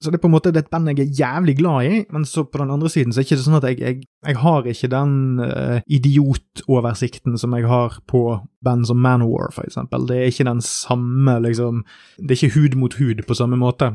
Så 0.05 0.13
det 0.13 0.19
er 0.19 0.23
på 0.23 0.29
en 0.29 0.35
måte 0.35 0.53
et 0.53 0.69
band 0.69 0.91
jeg 0.91 1.01
er 1.01 1.15
jævlig 1.17 1.57
glad 1.57 1.87
i, 1.89 2.01
men 2.13 2.27
så 2.29 2.45
på 2.45 2.61
den 2.61 2.73
andre 2.75 2.91
siden 2.93 3.13
så 3.13 3.23
er 3.23 3.25
det 3.25 3.31
ikke 3.33 3.45
sånn 3.47 3.57
at 3.57 3.67
jeg, 3.71 3.79
jeg, 3.81 4.01
jeg 4.29 4.41
har 4.43 4.67
ikke 4.69 4.91
den 4.93 5.15
uh, 5.41 5.79
idiotoversikten 5.89 7.39
som 7.41 7.57
jeg 7.57 7.71
har 7.71 7.97
på 8.11 8.25
band 8.65 8.85
som 8.91 9.01
Manowar, 9.01 9.49
for 9.57 9.65
eksempel. 9.65 10.05
Det 10.11 10.19
er 10.21 10.29
ikke 10.29 10.51
den 10.51 10.61
samme, 10.65 11.39
liksom 11.47 11.87
Det 12.19 12.37
er 12.37 12.43
ikke 12.43 12.59
hud 12.59 12.77
mot 12.83 12.99
hud 13.01 13.25
på 13.25 13.39
samme 13.39 13.57
måte. 13.61 13.95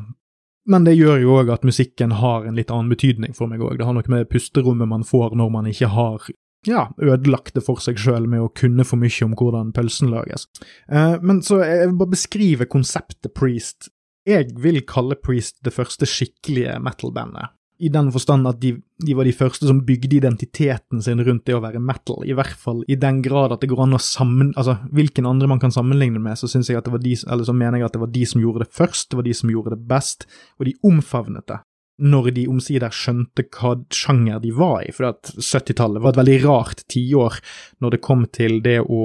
Men 0.70 0.86
det 0.86 0.98
gjør 0.98 1.22
jo 1.22 1.38
òg 1.40 1.54
at 1.54 1.66
musikken 1.66 2.18
har 2.20 2.46
en 2.46 2.58
litt 2.58 2.74
annen 2.74 2.92
betydning 2.92 3.38
for 3.38 3.50
meg 3.50 3.62
òg. 3.62 3.78
Det 3.78 3.86
har 3.88 3.96
noe 3.96 4.12
med 4.12 4.30
pusterommet 4.34 4.90
man 4.90 5.06
får 5.08 5.38
når 5.38 5.54
man 5.54 5.70
ikke 5.70 5.94
har 5.94 6.26
ja, 6.68 6.90
ødelagt 7.00 7.56
det 7.56 7.64
for 7.64 7.80
seg 7.82 8.02
sjøl 8.02 8.28
med 8.30 8.44
å 8.44 8.52
kunne 8.52 8.84
for 8.88 9.00
mye 9.00 9.26
om 9.26 9.38
hvordan 9.38 9.72
pølsen 9.76 10.12
lages. 10.12 10.50
Uh, 10.92 11.16
men 11.22 11.44
så 11.46 11.62
jeg 11.64 11.88
vil 11.88 11.98
bare 12.02 12.16
beskrive 12.18 12.68
konseptet 12.70 13.34
Priest 13.38 13.92
jeg 14.28 14.52
vil 14.60 14.82
kalle 14.88 15.18
Priest 15.20 15.60
det 15.66 15.74
første 15.76 16.08
skikkelige 16.10 16.78
metal-bandet. 16.84 17.56
I 17.80 17.88
den 17.88 18.10
forstand 18.12 18.48
at 18.50 18.58
de, 18.60 18.74
de, 19.00 19.14
var 19.16 19.24
de 19.24 19.32
første 19.32 19.64
som 19.70 19.80
bygde 19.88 20.18
identiteten 20.18 21.00
sin 21.00 21.22
rundt 21.24 21.46
det 21.48 21.56
å 21.56 21.62
være 21.64 21.80
metal. 21.80 22.26
I 22.28 22.36
hvert 22.36 22.58
fall 22.60 22.82
i 22.92 22.98
den 23.00 23.22
grad 23.24 23.54
at 23.56 23.64
det 23.64 23.70
går 23.72 23.86
an 23.86 23.96
å 23.96 24.02
sammen... 24.04 24.52
Altså, 24.60 24.76
hvilken 24.92 25.30
andre 25.30 25.48
man 25.48 25.62
kan 25.64 25.72
sammenligne 25.72 26.20
med, 26.20 26.36
så 26.36 26.50
jeg 26.52 26.84
de, 26.84 27.16
så 27.16 27.56
mener 27.56 27.80
jeg 27.80 27.88
at 27.88 27.96
det 27.96 28.04
var 28.04 28.12
de 28.12 28.26
som 28.28 28.44
gjorde 28.44 28.66
det 28.66 28.76
først, 28.76 29.12
det 29.12 29.22
var 29.22 29.30
de 29.30 29.38
som 29.40 29.54
gjorde 29.54 29.78
det 29.78 29.88
best, 29.88 30.28
og 30.60 30.68
de 30.68 30.76
omfavnet 30.92 31.48
det 31.48 31.62
når 32.00 32.30
de 32.36 32.46
omsider 32.52 32.94
skjønte 32.94 33.46
hva 33.56 33.74
sjanger 33.94 34.40
de 34.44 34.52
var 34.56 34.84
i. 34.86 34.92
For 34.96 35.10
70-tallet 35.10 36.04
var 36.04 36.14
et 36.14 36.20
veldig 36.22 36.38
rart 36.46 36.84
tiår 36.92 37.40
når 37.84 37.96
det 37.96 38.02
kom 38.06 38.26
til 38.36 38.60
det 38.66 38.80
å 38.84 39.00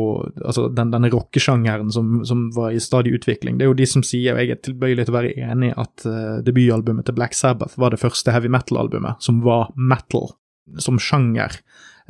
Altså 0.45 0.69
den, 0.73 0.91
denne 0.93 1.09
rockesjangeren 1.13 1.91
som, 1.95 2.21
som, 2.29 2.47
var 2.55 2.75
i 2.75 2.81
stadig 2.83 3.15
utvikling. 3.17 3.57
Det 3.57 3.65
er 3.65 3.71
jo 3.71 3.79
de 3.79 3.87
som 3.89 4.05
sier, 4.07 4.35
og 4.35 4.43
jeg 4.43 4.55
er 4.55 4.61
tilbøyelig 4.63 5.07
til 5.07 5.15
å 5.15 5.17
være 5.17 5.33
enig, 5.49 5.71
at 5.81 6.05
uh, 6.07 6.39
debutalbumet 6.45 7.07
til 7.09 7.17
Black 7.17 7.37
Sabbath 7.37 7.79
var 7.81 7.95
det 7.95 8.01
første 8.03 8.35
heavy 8.35 8.51
metal-albumet 8.53 9.23
som 9.25 9.41
var 9.47 9.71
metal 9.75 10.31
som 10.83 11.01
sjanger. 11.01 11.57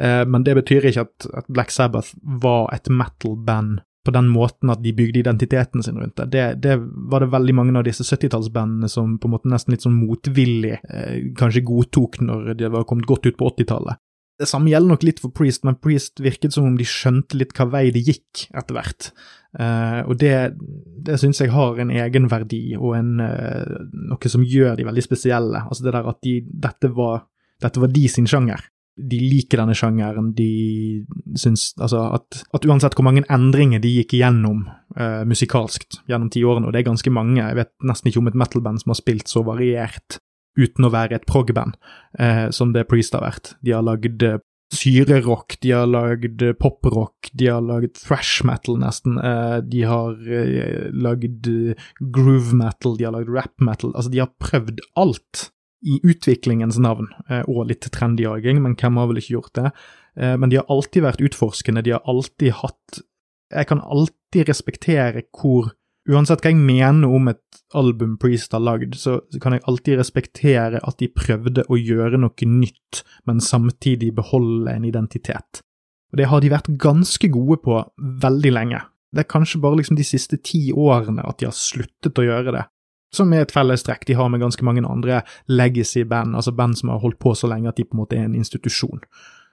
Uh, 0.00 0.24
men 0.28 0.46
det 0.46 0.56
betyr 0.58 0.88
ikke 0.90 1.06
at, 1.06 1.28
at 1.42 1.50
Black 1.52 1.74
Sabbath 1.74 2.16
var 2.42 2.68
et 2.74 2.90
metal-band 2.90 3.84
på 4.04 4.12
den 4.12 4.28
måten 4.28 4.72
at 4.72 4.82
de 4.84 4.92
bygde 4.96 5.22
identiteten 5.22 5.82
sin 5.82 5.98
rundt 6.00 6.16
det. 6.20 6.26
Det, 6.34 6.46
det 6.66 6.76
var 7.10 7.24
det 7.24 7.32
veldig 7.32 7.54
mange 7.56 7.76
av 7.80 7.86
disse 7.86 8.04
70-tallsbandene 8.04 8.90
som 8.92 9.16
på 9.18 9.28
en 9.28 9.34
måte 9.36 9.50
nesten 9.52 9.74
litt 9.74 9.86
sånn 9.86 9.96
motvillig 9.96 10.74
eh, 10.76 11.30
kanskje 11.38 11.64
godtok 11.64 12.20
når 12.24 12.52
de 12.60 12.72
var 12.74 12.84
kommet 12.88 13.08
godt 13.08 13.30
ut 13.30 13.38
på 13.40 13.48
80-tallet. 13.54 14.00
Det 14.34 14.48
samme 14.50 14.72
gjelder 14.72 14.90
nok 14.90 15.04
litt 15.06 15.20
for 15.22 15.30
Priest, 15.30 15.62
men 15.62 15.78
Priest 15.78 16.18
virket 16.22 16.56
som 16.56 16.66
om 16.66 16.76
de 16.76 16.86
skjønte 16.88 17.38
litt 17.38 17.54
hva 17.54 17.68
vei 17.70 17.84
det 17.94 18.02
gikk 18.02 18.48
etter 18.50 18.74
hvert. 18.74 19.12
Uh, 19.54 20.02
og 20.10 20.16
det, 20.18 20.34
det 21.06 21.20
syns 21.22 21.38
jeg 21.38 21.52
har 21.54 21.78
en 21.78 21.92
egenverdi 21.94 22.74
og 22.74 22.96
en, 22.98 23.12
uh, 23.22 23.76
noe 24.10 24.32
som 24.32 24.42
gjør 24.42 24.74
de 24.80 24.88
veldig 24.88 25.04
spesielle. 25.06 25.62
Altså 25.62 25.86
det 25.86 25.94
der 25.94 26.10
at 26.10 26.18
de, 26.26 26.40
dette, 26.66 26.90
var, 26.96 27.28
dette 27.62 27.84
var 27.84 27.94
de 27.94 28.08
sin 28.10 28.26
sjanger 28.26 28.66
de 28.94 29.18
liker 29.18 29.60
denne 29.60 29.74
sjangeren. 29.76 30.30
De 30.36 31.04
syns 31.40 31.72
altså 31.80 32.06
at, 32.14 32.44
at, 32.54 32.66
uansett 32.68 32.94
hvor 32.96 33.06
mange 33.06 33.24
endringer 33.32 33.82
de 33.82 33.90
gikk 33.98 34.16
igjennom 34.18 34.64
uh, 34.98 35.22
musikalsk 35.28 35.98
gjennom 36.10 36.30
tiårene, 36.32 36.68
og 36.68 36.74
det 36.74 36.82
er 36.82 36.90
ganske 36.92 37.14
mange, 37.14 37.40
jeg 37.40 37.58
vet 37.58 37.72
nesten 37.86 38.10
ikke 38.10 38.22
om 38.22 38.30
et 38.30 38.40
metal-band 38.44 38.82
som 38.82 38.94
har 38.94 39.00
spilt 39.00 39.30
så 39.30 39.44
variert 39.46 40.20
uten 40.54 40.86
å 40.86 40.92
være 40.94 41.18
et 41.18 41.26
prog-band 41.26 41.78
uh, 42.20 42.48
som 42.54 42.74
det 42.74 42.86
Priest 42.90 43.16
har 43.18 43.24
vært. 43.26 43.56
De 43.66 43.74
har 43.74 43.82
lagd 43.86 44.22
uh, 44.22 44.38
syrerock, 44.74 45.58
de 45.62 45.74
har 45.74 45.90
lagd 45.90 46.44
poprock, 46.62 47.32
de 47.34 47.50
har 47.50 47.62
lagd 47.62 47.98
thrash 47.98 48.46
metal, 48.46 48.78
nesten. 48.80 49.20
de 49.70 49.82
har 49.86 50.16
lagd 50.90 51.46
groove 52.00 52.56
metal, 52.58 52.96
de 52.98 53.06
har 53.06 53.14
lagd 53.14 53.30
rap 53.30 53.52
metal. 53.62 53.92
Altså, 53.94 54.10
de 54.10 54.22
har 54.24 54.32
prøvd 54.42 54.80
alt 54.98 55.44
i 55.84 56.00
utviklingens 56.02 56.78
navn, 56.80 57.10
eh, 57.28 57.44
og 57.48 57.68
litt 57.68 57.86
trendjaging, 57.92 58.62
men 58.64 58.76
hvem 58.80 59.00
har 59.00 59.10
vel 59.10 59.20
ikke 59.20 59.36
gjort 59.36 59.54
det? 59.60 59.70
Eh, 60.16 60.36
men 60.40 60.50
de 60.50 60.60
har 60.60 60.70
alltid 60.72 61.04
vært 61.04 61.24
utforskende, 61.24 61.84
de 61.84 61.96
har 61.96 62.04
alltid 62.08 62.60
hatt 62.62 63.02
Jeg 63.52 63.68
kan 63.68 63.80
alltid 63.84 64.48
respektere 64.48 65.22
hvor 65.30 65.68
Uansett 66.04 66.42
hva 66.44 66.50
jeg 66.50 66.60
mener 66.60 67.08
om 67.08 67.30
et 67.30 67.60
album 67.72 68.18
Priest 68.20 68.52
har 68.52 68.60
lagd, 68.60 68.92
så 69.00 69.22
kan 69.40 69.54
jeg 69.54 69.62
alltid 69.64 69.96
respektere 69.96 70.80
at 70.84 70.98
de 71.00 71.08
prøvde 71.08 71.64
å 71.64 71.78
gjøre 71.80 72.20
noe 72.20 72.48
nytt, 72.48 73.00
men 73.24 73.40
samtidig 73.40 74.10
beholde 74.12 74.74
en 74.74 74.84
identitet. 74.84 75.62
Og 76.12 76.20
det 76.20 76.28
har 76.28 76.44
de 76.44 76.52
vært 76.52 76.68
ganske 76.76 77.30
gode 77.32 77.56
på 77.64 77.78
veldig 78.20 78.52
lenge. 78.52 78.82
Det 79.16 79.24
er 79.24 79.32
kanskje 79.32 79.62
bare 79.64 79.80
liksom 79.80 79.96
de 79.96 80.04
siste 80.04 80.36
ti 80.44 80.66
årene 80.76 81.24
at 81.24 81.40
de 81.40 81.48
har 81.48 81.56
sluttet 81.56 82.20
å 82.20 82.26
gjøre 82.28 82.52
det 82.52 82.66
som 83.14 83.32
er 83.32 83.44
et 83.44 83.54
fellestrekk 83.54 84.06
de 84.08 84.18
har 84.18 84.28
med 84.32 84.42
ganske 84.42 84.66
mange 84.66 84.84
andre 84.86 85.22
legacy-band, 85.50 86.36
altså 86.36 86.54
band 86.56 86.78
som 86.80 86.92
har 86.92 87.02
holdt 87.04 87.20
på 87.22 87.34
så 87.38 87.50
lenge 87.50 87.70
at 87.70 87.80
de 87.80 87.86
på 87.86 87.96
en 87.96 88.02
måte 88.02 88.18
er 88.18 88.28
en 88.28 88.36
institusjon. 88.38 89.02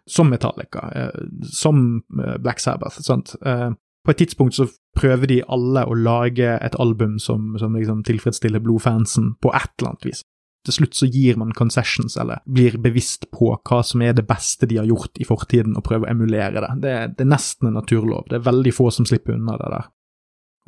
Som 0.10 0.32
Metallica, 0.34 0.88
eh, 0.98 1.24
som 1.46 2.01
eh, 2.18 2.38
Black 2.41 2.60
Sabbath. 2.60 3.01
sant? 3.06 3.36
Eh, 3.46 3.70
på 4.01 4.12
et 4.12 4.18
tidspunkt 4.18 4.58
så 4.58 4.65
prøver 4.98 5.30
de 5.30 5.41
alle 5.48 5.86
å 5.86 5.94
lage 5.94 6.58
et 6.58 6.75
album 6.82 7.20
som, 7.22 7.53
som 7.62 7.75
liksom 7.77 8.01
tilfredsstiller 8.08 8.63
blodfansen 8.63 9.36
på 9.41 9.53
et 9.53 9.70
eller 9.77 9.94
annet 9.94 10.10
vis. 10.10 10.24
til 10.65 10.75
slutt 10.75 10.94
så 10.94 11.08
gir 11.10 11.38
man 11.41 11.56
concessions, 11.58 12.18
eller 12.22 12.41
blir 12.46 12.75
bevisst 12.77 13.25
på 13.34 13.48
hva 13.58 13.80
som 13.86 14.01
er 14.06 14.13
det 14.13 14.27
beste 14.30 14.68
de 14.70 14.77
har 14.77 14.86
gjort 14.86 15.18
i 15.18 15.25
fortiden, 15.25 15.74
og 15.77 15.86
prøver 15.88 16.06
å 16.06 16.12
emulere 16.12 16.62
det. 16.62 16.70
Det, 16.84 16.91
det 17.18 17.25
er 17.25 17.32
nesten 17.32 17.70
en 17.70 17.80
naturlov. 17.80 18.27
Det 18.30 18.38
er 18.38 18.46
veldig 18.46 18.74
få 18.77 18.91
som 18.94 19.08
slipper 19.10 19.34
unna 19.39 19.58
det 19.58 19.72
der. 19.74 19.88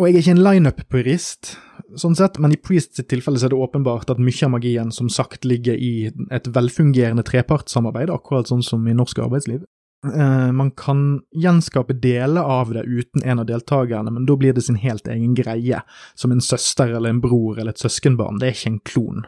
Og 0.04 0.10
jeg 0.10 0.18
er 0.18 0.20
ikke 0.20 0.32
en 0.36 0.44
lineup-purist, 0.44 1.50
sånn 1.96 2.18
sett, 2.20 2.36
men 2.44 2.52
i 2.52 2.58
Priest 2.60 2.98
sitt 2.98 3.08
tilfelle 3.08 3.40
så 3.40 3.48
er 3.48 3.54
det 3.54 3.60
åpenbart 3.64 4.10
at 4.12 4.20
mye 4.20 4.42
av 4.44 4.50
magien 4.52 4.90
som 4.92 5.08
sagt 5.08 5.48
ligger 5.48 5.78
i 5.80 6.10
et 6.28 6.50
velfungerende 6.52 7.24
trepartssamarbeid, 7.24 8.12
akkurat 8.12 8.52
sånn 8.52 8.66
som 8.68 8.84
i 8.84 8.96
norsk 8.98 9.22
arbeidsliv. 9.24 9.62
Eh, 10.04 10.50
man 10.52 10.74
kan 10.76 11.22
gjenskape 11.32 11.96
deler 12.04 12.44
av 12.44 12.74
det 12.76 12.84
uten 12.84 13.24
en 13.24 13.46
av 13.46 13.48
deltakerne, 13.48 14.12
men 14.12 14.28
da 14.28 14.36
blir 14.36 14.52
det 14.52 14.66
sin 14.68 14.82
helt 14.84 15.08
egen 15.08 15.38
greie, 15.40 15.80
som 16.20 16.36
en 16.36 16.44
søster 16.44 16.92
eller 16.92 17.16
en 17.16 17.24
bror 17.24 17.56
eller 17.56 17.72
et 17.72 17.86
søskenbarn, 17.86 18.44
det 18.44 18.50
er 18.50 18.60
ikke 18.60 18.74
en 18.74 18.84
klon. 18.92 19.24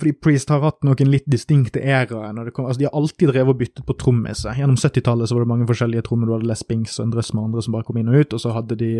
Fordi 0.00 0.14
Priest 0.24 0.48
har 0.48 0.64
hatt 0.64 0.80
noen 0.88 1.12
litt 1.12 1.28
distinkte 1.28 1.84
æraer. 1.84 2.32
Altså, 2.32 2.80
de 2.80 2.88
har 2.88 2.96
alltid 2.96 3.28
drevet 3.28 3.52
og 3.52 3.60
byttet 3.60 3.84
på 3.86 3.94
trommiser. 4.00 4.56
Gjennom 4.56 4.80
70-tallet 4.80 5.28
så 5.28 5.36
var 5.36 5.44
det 5.44 5.52
mange 5.52 5.68
forskjellige 5.68 6.08
trommer. 6.08 6.26
Du 6.26 6.34
hadde 6.34 6.48
Les 6.48 6.64
Binks 6.66 6.96
og 6.96 7.04
en 7.04 7.12
drøss 7.12 7.30
med 7.36 7.44
andre 7.44 7.62
som 7.62 7.76
bare 7.76 7.86
kom 7.86 8.00
inn 8.00 8.10
og 8.10 8.24
ut, 8.24 8.34
og 8.34 8.42
så 8.42 8.56
hadde 8.56 8.80
de 8.80 8.90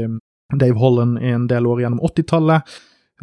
Dave 0.53 0.77
Holland 0.79 1.23
i 1.23 1.33
en 1.33 1.47
del 1.51 1.67
år 1.67 1.85
gjennom 1.85 2.03
80-tallet. 2.05 2.75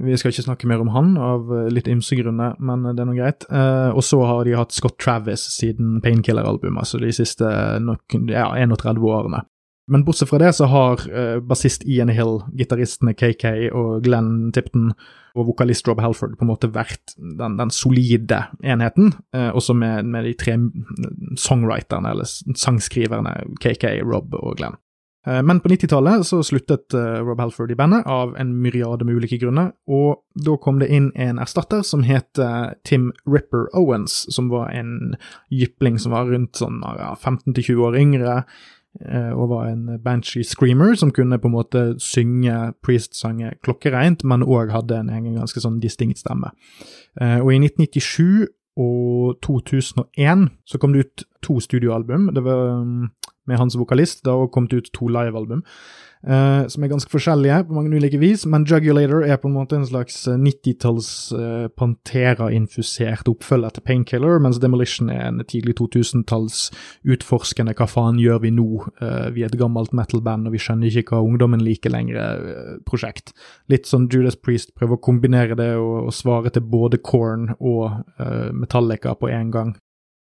Vi 0.01 0.17
skal 0.17 0.31
ikke 0.31 0.45
snakke 0.47 0.69
mer 0.71 0.81
om 0.81 0.89
han, 0.95 1.13
av 1.19 1.51
eh, 1.53 1.69
litt 1.73 1.89
ymse 1.91 2.15
grunner, 2.17 2.55
men 2.63 2.87
det 2.87 3.03
er 3.03 3.09
nå 3.09 3.15
greit. 3.17 3.45
Eh, 3.51 3.89
og 3.91 4.03
så 4.07 4.21
har 4.25 4.45
de 4.47 4.55
hatt 4.57 4.73
Scott 4.73 4.97
Travis 5.01 5.43
siden 5.57 5.99
Painkiller-albumet, 6.03 6.85
altså 6.85 7.01
de 7.01 7.11
siste 7.15 7.47
nok, 7.83 8.15
ja, 8.31 8.47
31 8.55 9.03
årene. 9.03 9.43
Men 9.91 10.05
bortsett 10.07 10.29
fra 10.29 10.39
det 10.39 10.53
så 10.55 10.69
har 10.71 11.01
eh, 11.09 11.39
bassist 11.43 11.83
Ian 11.83 12.11
Hill, 12.13 12.39
gitaristene 12.55 13.11
KK 13.17 13.73
og 13.75 14.05
Glenn 14.05 14.53
Tipton 14.55 14.93
og 15.35 15.47
vokalist 15.49 15.87
Rob 15.87 15.99
Halford 16.03 16.37
på 16.37 16.45
en 16.45 16.51
måte 16.51 16.69
vært 16.71 17.15
den, 17.17 17.57
den 17.59 17.73
solide 17.75 18.45
enheten, 18.63 19.11
eh, 19.35 19.49
også 19.51 19.75
med, 19.75 20.07
med 20.07 20.29
de 20.29 20.33
tre 20.39 20.55
songwriterne, 21.39 22.13
eller 22.13 22.55
sangskriverne, 22.55 23.35
KK, 23.63 23.89
Rob 24.07 24.37
og 24.39 24.55
Glenn. 24.61 24.79
Eh, 25.27 25.41
men 25.43 25.59
på 25.59 25.69
90-tallet 25.69 26.25
så 26.25 26.41
sluttet 26.43 26.95
uh, 26.97 27.21
Rob 27.21 27.39
Halford 27.39 27.71
i 27.71 27.77
bandet 27.77 28.07
av 28.09 28.33
en 28.41 28.55
myriade 28.61 29.05
med 29.05 29.19
ulike 29.21 29.37
grunner, 29.41 29.69
og 29.85 30.23
da 30.33 30.57
kom 30.57 30.79
det 30.81 30.89
inn 30.89 31.11
en 31.13 31.41
erstatter 31.41 31.83
som 31.85 32.05
het 32.07 32.41
uh, 32.41 32.73
Tim 32.87 33.11
Ripper 33.29 33.67
Owens, 33.77 34.23
som 34.33 34.49
var 34.49 34.71
en 34.73 35.15
jypling 35.53 35.99
som 36.01 36.15
var 36.15 36.31
rundt 36.31 36.57
sånn 36.57 36.81
15-20 36.81 37.83
år 37.85 37.99
yngre, 38.01 38.43
og 38.91 39.45
var 39.47 39.69
en 39.69 39.85
banshee 40.03 40.43
screamer 40.43 40.97
som 40.99 41.13
kunne 41.15 41.37
på 41.39 41.47
en 41.47 41.53
måte 41.53 41.81
synge 42.03 42.73
Priest-sanger 42.83 43.53
klokkereint, 43.63 44.25
men 44.27 44.43
òg 44.43 44.73
hadde 44.73 44.97
en 44.97 45.13
egen 45.15 45.37
ganske 45.39 45.63
sånn 45.63 45.77
distinkt 45.79 46.19
stemme. 46.19 46.49
og 47.15 47.53
i 47.53 47.61
1997 47.61 48.49
og 48.75 49.39
2001 49.47 50.49
så 50.67 50.79
kom 50.81 50.91
det 50.91 51.05
ut 51.05 51.23
to 51.43 51.59
studioalbum. 51.63 52.33
Det 52.35 52.43
var 52.43 52.67
um, 52.81 53.09
med 53.51 53.59
hans 53.61 53.77
vokalist. 53.79 54.23
Det 54.23 54.31
har 54.31 54.39
også 54.39 54.55
kommet 54.55 54.79
ut 54.79 54.93
to 54.95 55.11
livealbum 55.11 55.65
uh, 56.27 56.67
som 56.69 56.83
er 56.83 56.91
ganske 56.91 57.11
forskjellige 57.11 57.61
på 57.67 57.75
mange 57.75 57.95
ulike 57.95 58.19
vis, 58.21 58.45
men 58.49 58.65
Jugulator 58.67 59.25
er 59.25 59.39
på 59.41 59.49
en 59.49 59.55
måte 59.55 59.77
en 59.77 59.87
slags 59.87 60.23
90-talls 60.27 61.09
uh, 61.35 61.41
eh, 61.41 61.67
Pantera-infusert 61.77 63.29
oppfølger 63.31 63.75
til 63.75 63.85
Painkiller, 63.87 64.39
mens 64.43 64.59
Demolition 64.61 65.09
er 65.13 65.27
en 65.27 65.41
tidlig 65.47 65.77
2000-talls 65.79 66.69
utforskende 67.07 67.75
hva 67.77 67.87
faen 67.89 68.19
gjør 68.21 68.41
vi 68.45 68.53
nå, 68.55 68.67
uh, 69.01 69.27
vi 69.33 69.45
er 69.45 69.51
et 69.51 69.59
gammelt 69.59 69.95
metal-band 69.97 70.49
og 70.49 70.55
vi 70.55 70.61
skjønner 70.61 71.01
ikke 71.01 71.17
hva 71.17 71.25
ungdommen 71.25 71.63
liker 71.65 71.93
lenger-prosjekt. 71.93 73.33
Litt 73.71 73.89
sånn 73.89 74.09
Judas 74.11 74.37
Priest 74.37 74.75
prøver 74.77 74.99
å 74.99 75.05
kombinere 75.05 75.57
det 75.59 75.73
og, 75.79 76.11
og 76.11 76.15
svare 76.15 76.53
til 76.53 76.65
både 76.71 77.01
Korn 77.01 77.51
og 77.57 78.01
Metallica 78.53 79.13
på 79.17 79.29
en 79.31 79.49
gang. 79.53 79.71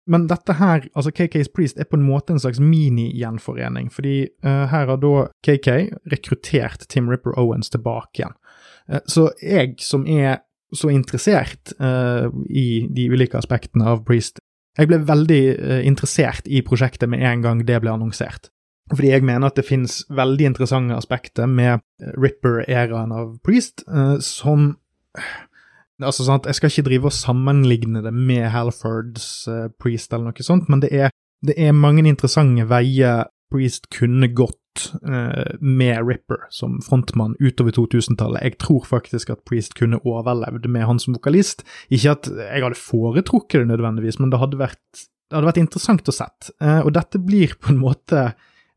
Men 0.09 0.25
dette 0.27 0.57
her, 0.59 0.87
altså 0.97 1.13
KKs 1.15 1.49
Priest, 1.55 1.79
er 1.79 1.87
på 1.87 1.95
en 1.95 2.05
måte 2.05 2.33
en 2.33 2.41
slags 2.41 2.59
mini-gjenforening, 2.59 3.89
fordi 3.93 4.25
uh, 4.43 4.65
her 4.71 4.89
har 4.89 4.99
da 4.99 5.27
KK 5.45 5.69
rekruttert 6.11 6.87
Tim 6.91 7.07
Ripper 7.11 7.37
Owens 7.39 7.71
tilbake 7.71 8.19
igjen. 8.19 8.35
Uh, 8.91 8.99
så 9.07 9.29
jeg 9.39 9.77
som 9.83 10.03
er 10.07 10.41
så 10.75 10.89
interessert 10.91 11.75
uh, 11.79 12.27
i 12.49 12.83
de 12.91 13.07
ulike 13.13 13.39
aspektene 13.39 13.87
av 13.93 14.03
Priest, 14.07 14.43
jeg 14.73 14.89
ble 14.89 14.97
veldig 15.05 15.43
interessert 15.85 16.47
i 16.49 16.63
prosjektet 16.65 17.05
med 17.05 17.21
en 17.21 17.43
gang 17.43 17.59
det 17.61 17.75
ble 17.83 17.91
annonsert. 17.93 18.47
Fordi 18.89 19.11
jeg 19.11 19.21
mener 19.21 19.45
at 19.45 19.59
det 19.59 19.67
finnes 19.67 19.99
veldig 20.09 20.47
interessante 20.49 20.97
aspekter 20.97 21.45
med 21.45 21.83
Ripper-æraen 22.17 23.13
av 23.13 23.35
Priest, 23.45 23.83
som 24.25 24.71
Altså, 26.03 26.25
sant, 26.27 26.47
Jeg 26.49 26.59
skal 26.59 26.71
ikke 26.71 26.87
drive 26.89 27.09
og 27.09 27.15
sammenligne 27.15 28.03
det 28.05 28.13
med 28.13 28.49
Halfords 28.53 29.47
uh, 29.47 29.69
Priest 29.81 30.13
eller 30.13 30.31
noe 30.31 30.45
sånt, 30.45 30.69
men 30.71 30.83
det 30.83 30.91
er, 30.93 31.13
det 31.45 31.55
er 31.57 31.75
mange 31.75 32.05
interessante 32.07 32.67
veier 32.69 33.25
Priest 33.53 33.89
kunne 33.93 34.31
gått 34.33 34.87
uh, 35.05 35.53
med 35.61 36.01
Ripper 36.07 36.47
som 36.53 36.79
frontmann 36.81 37.35
utover 37.39 37.75
2000-tallet. 37.75 38.41
Jeg 38.41 38.59
tror 38.63 38.87
faktisk 38.89 39.29
at 39.33 39.43
Priest 39.45 39.75
kunne 39.77 40.01
overlevd 40.01 40.65
med 40.71 40.87
han 40.89 41.01
som 41.01 41.13
vokalist. 41.17 41.61
Ikke 41.93 42.15
at 42.17 42.31
jeg 42.31 42.63
hadde 42.65 42.79
foretrukket 42.79 43.61
det 43.61 43.69
nødvendigvis, 43.75 44.17
men 44.21 44.33
det 44.33 44.41
hadde 44.41 44.61
vært, 44.61 45.05
det 45.29 45.37
hadde 45.37 45.51
vært 45.51 45.61
interessant 45.61 46.09
å 46.09 46.15
sett. 46.15 46.49
Uh, 46.57 46.81
og 46.81 46.95
dette 46.97 47.21
blir 47.21 47.53
på 47.61 47.75
en 47.75 47.83
måte 47.83 48.31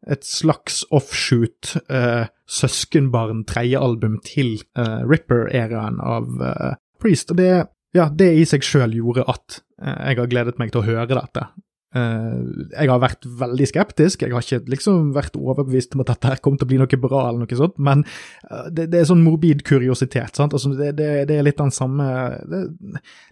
et 0.07 0.27
slags 0.27 0.85
offshoot, 0.95 1.73
uh, 1.91 2.29
søskenbarn 2.47 3.45
tredjealbum 3.49 4.21
til 4.27 4.59
uh, 4.79 5.03
Ripper-æraen 5.09 5.99
av 6.05 6.29
uh, 6.43 6.75
Priest. 7.03 7.33
Og 7.33 7.41
det, 7.41 7.51
ja, 7.97 8.09
det 8.13 8.33
i 8.41 8.45
seg 8.49 8.67
sjøl 8.67 8.97
gjorde 8.99 9.27
at 9.31 9.61
eh, 9.83 10.01
jeg 10.11 10.21
har 10.23 10.33
gledet 10.33 10.59
meg 10.61 10.73
til 10.73 10.83
å 10.83 10.89
høre 10.89 11.15
dette. 11.15 11.49
Uh, 11.97 12.67
jeg 12.75 12.91
har 12.91 12.99
vært 13.01 13.25
veldig 13.39 13.67
skeptisk, 13.71 14.25
jeg 14.25 14.35
har 14.35 14.43
ikke 14.43 14.73
liksom 14.75 15.13
vært 15.15 15.37
overbevist 15.39 15.95
om 15.95 16.03
at 16.03 16.11
dette 16.11 16.33
her 16.33 16.41
kommer 16.45 16.59
til 16.61 16.67
å 16.67 16.71
bli 16.73 16.81
noe 16.81 16.99
bra, 17.01 17.21
eller 17.29 17.41
noe 17.41 17.57
sånt, 17.57 17.79
men 17.81 18.03
uh, 18.51 18.67
det, 18.69 18.89
det, 18.93 18.99
er 19.01 19.07
sånn 19.09 19.23
morbid 19.25 19.63
kuriositet. 19.65 20.35
sant? 20.37 20.53
Altså, 20.53 20.75
det, 20.77 20.91
det, 20.99 21.09
det 21.31 21.39
er 21.39 21.47
litt 21.47 21.61
den 21.61 21.73
samme 21.73 22.05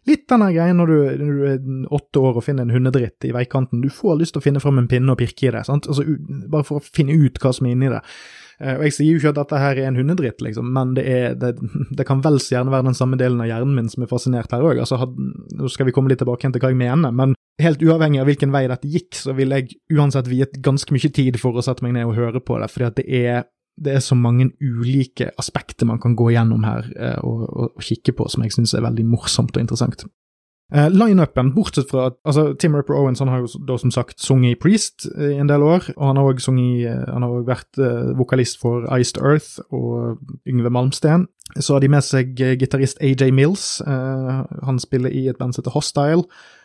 Litt 0.08 0.24
den 0.30 0.46
greia 0.46 0.76
når, 0.76 0.94
når, 1.18 1.34
du 1.34 1.44
er 1.50 1.90
åtte 1.98 2.22
år 2.22 2.38
og 2.38 2.46
finner 2.46 2.64
en 2.64 2.72
hundedritt 2.72 3.26
i 3.26 3.34
veikanten. 3.34 3.82
Du 3.84 3.90
får 3.92 4.22
lyst 4.22 4.36
til 4.36 4.40
å 4.40 4.46
finne 4.46 4.62
fram 4.62 4.80
en 4.80 4.88
pinne 4.88 5.12
og 5.12 5.20
pirke 5.20 5.48
i 5.50 5.52
det, 5.52 5.66
sant? 5.68 5.90
Altså, 5.90 6.06
bare 6.52 6.64
for 6.64 6.80
å 6.80 6.86
finne 6.86 7.18
ut 7.18 7.42
hva 7.42 7.52
som 7.56 7.68
er 7.68 7.76
inni 7.76 7.92
det. 7.92 8.00
Uh, 8.62 8.76
og 8.78 8.84
Jeg 8.88 8.96
sier 8.96 9.12
jo 9.12 9.20
ikke 9.22 9.32
at 9.34 9.40
dette 9.42 9.60
her 9.62 9.80
er 9.82 9.88
en 9.88 9.98
hundedritt, 9.98 10.42
liksom, 10.44 10.68
men 10.74 10.94
det, 10.98 11.04
er, 11.10 11.38
det, 11.38 11.54
det 11.98 12.06
kan 12.08 12.22
vel 12.24 12.40
så 12.42 12.58
gjerne 12.58 12.74
være 12.74 12.88
den 12.90 12.98
samme 12.98 13.18
delen 13.20 13.42
av 13.42 13.50
hjernen 13.50 13.74
min 13.78 13.90
som 13.92 14.04
er 14.04 14.10
fascinert 14.10 14.54
her 14.54 14.64
òg. 14.64 14.82
Altså, 14.82 15.00
nå 15.04 15.72
skal 15.72 15.88
vi 15.88 15.96
komme 15.96 16.12
litt 16.12 16.22
tilbake 16.22 16.50
til 16.50 16.62
hva 16.62 16.72
jeg 16.72 16.80
mener, 16.80 17.14
men 17.14 17.34
helt 17.62 17.82
uavhengig 17.84 18.22
av 18.22 18.28
hvilken 18.28 18.54
vei 18.54 18.66
dette 18.70 18.90
gikk, 18.90 19.14
så 19.18 19.34
vil 19.36 19.54
jeg 19.54 19.76
uansett 19.94 20.30
viet 20.30 20.58
ganske 20.64 20.94
mye 20.94 21.10
tid 21.14 21.38
for 21.40 21.56
å 21.56 21.64
sette 21.64 21.86
meg 21.86 21.94
ned 21.96 22.08
og 22.08 22.18
høre 22.18 22.42
på 22.42 22.58
det, 22.60 22.70
fordi 22.72 22.90
det 22.98 23.20
er, 23.20 23.46
det 23.78 23.96
er 23.96 24.02
så 24.04 24.18
mange 24.18 24.50
ulike 24.62 25.30
aspekter 25.40 25.88
man 25.88 26.02
kan 26.02 26.16
gå 26.18 26.32
gjennom 26.34 26.66
her 26.66 26.90
eh, 26.94 27.18
og, 27.22 27.46
og, 27.46 27.72
og, 27.74 27.82
kikke 27.82 28.14
på, 28.18 28.28
som 28.30 28.46
jeg 28.46 28.54
syns 28.54 28.74
er 28.74 28.86
veldig 28.86 29.06
morsomt 29.06 29.54
og 29.54 29.62
interessant. 29.62 30.06
Uh, 30.72 30.88
Lineupen, 30.88 31.52
bortsett 31.54 31.90
fra 31.92 32.06
at 32.08 32.14
altså, 32.24 32.54
Tim 32.58 32.74
Ripper 32.74 32.96
Owens 32.96 33.20
han 33.20 33.28
har 33.28 33.42
jo 33.44 33.60
da 33.68 33.76
som 33.78 33.92
sagt 33.92 34.20
sunget 34.20 34.54
i 34.54 34.58
Priest 34.58 35.04
i 35.12 35.36
en 35.36 35.50
del 35.50 35.62
år, 35.62 35.90
og 35.96 36.06
han 36.08 36.16
har 36.16 36.30
òg 36.30 36.40
uh, 36.40 37.46
vært 37.46 37.78
uh, 37.78 38.14
vokalist 38.16 38.58
for 38.62 38.88
Iced 38.96 39.20
Earth 39.20 39.60
og 39.68 40.18
Yngve 40.48 40.72
Malmsten. 40.72 41.28
Så 41.60 41.76
har 41.76 41.84
de 41.84 41.92
med 41.92 42.02
seg 42.02 42.32
gitarist 42.58 42.98
AJ 43.04 43.30
Mills, 43.36 43.82
han 43.84 44.78
spiller 44.80 45.12
i 45.12 45.28
et 45.28 45.36
band 45.38 45.52
som 45.52 45.60
heter 45.60 45.74
Hostile. 45.76 46.24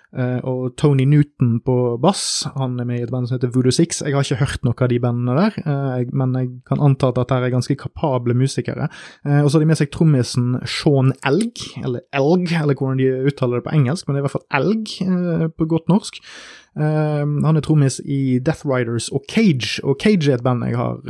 Uh, 0.09 0.39
og 0.41 0.71
Tony 0.73 1.03
Newton 1.05 1.59
på 1.61 1.73
bass, 2.01 2.47
han 2.55 2.79
er 2.81 2.87
med 2.89 2.97
i 2.97 3.03
et 3.05 3.11
band 3.13 3.27
som 3.29 3.35
heter 3.35 3.51
Voodoo 3.53 3.69
Six. 3.69 3.99
Jeg 4.01 4.15
har 4.15 4.25
ikke 4.25 4.39
hørt 4.41 4.63
noe 4.65 4.73
av 4.81 4.89
de 4.89 4.97
bandene 5.03 5.35
der, 5.37 5.59
uh, 5.67 5.99
men 6.17 6.33
jeg 6.33 6.49
kan 6.65 6.81
anta 6.81 7.11
at 7.11 7.19
dette 7.19 7.37
er 7.37 7.53
ganske 7.53 7.77
kapable 7.77 8.33
musikere. 8.33 8.87
Uh, 9.21 9.43
og 9.43 9.51
så 9.51 9.59
har 9.59 9.65
de 9.65 9.69
med 9.69 9.77
seg 9.77 9.91
trommisen 9.93 10.55
Sean 10.65 11.13
Elg, 11.29 11.61
eller 11.83 12.01
Elg, 12.17 12.49
eller 12.49 12.73
hvordan 12.73 13.03
de 13.03 13.29
uttaler 13.29 13.61
det 13.61 13.67
på 13.69 13.75
engelsk, 13.77 14.07
men 14.07 14.17
det 14.17 14.23
er 14.23 14.25
i 14.25 14.27
hvert 14.29 14.37
fall 14.39 14.49
Elg 14.61 15.53
på 15.59 15.69
godt 15.69 15.93
norsk. 15.93 16.17
han 16.79 17.57
er 17.57 17.61
trommis 17.61 17.99
i 18.05 18.39
Death 18.39 18.65
Riders 18.65 19.09
og 19.09 19.25
Cage, 19.29 19.83
og 19.83 19.97
Cage 20.01 20.31
er 20.31 20.37
et 20.37 20.43
band 20.43 20.63
jeg 20.63 20.77
har 20.77 21.01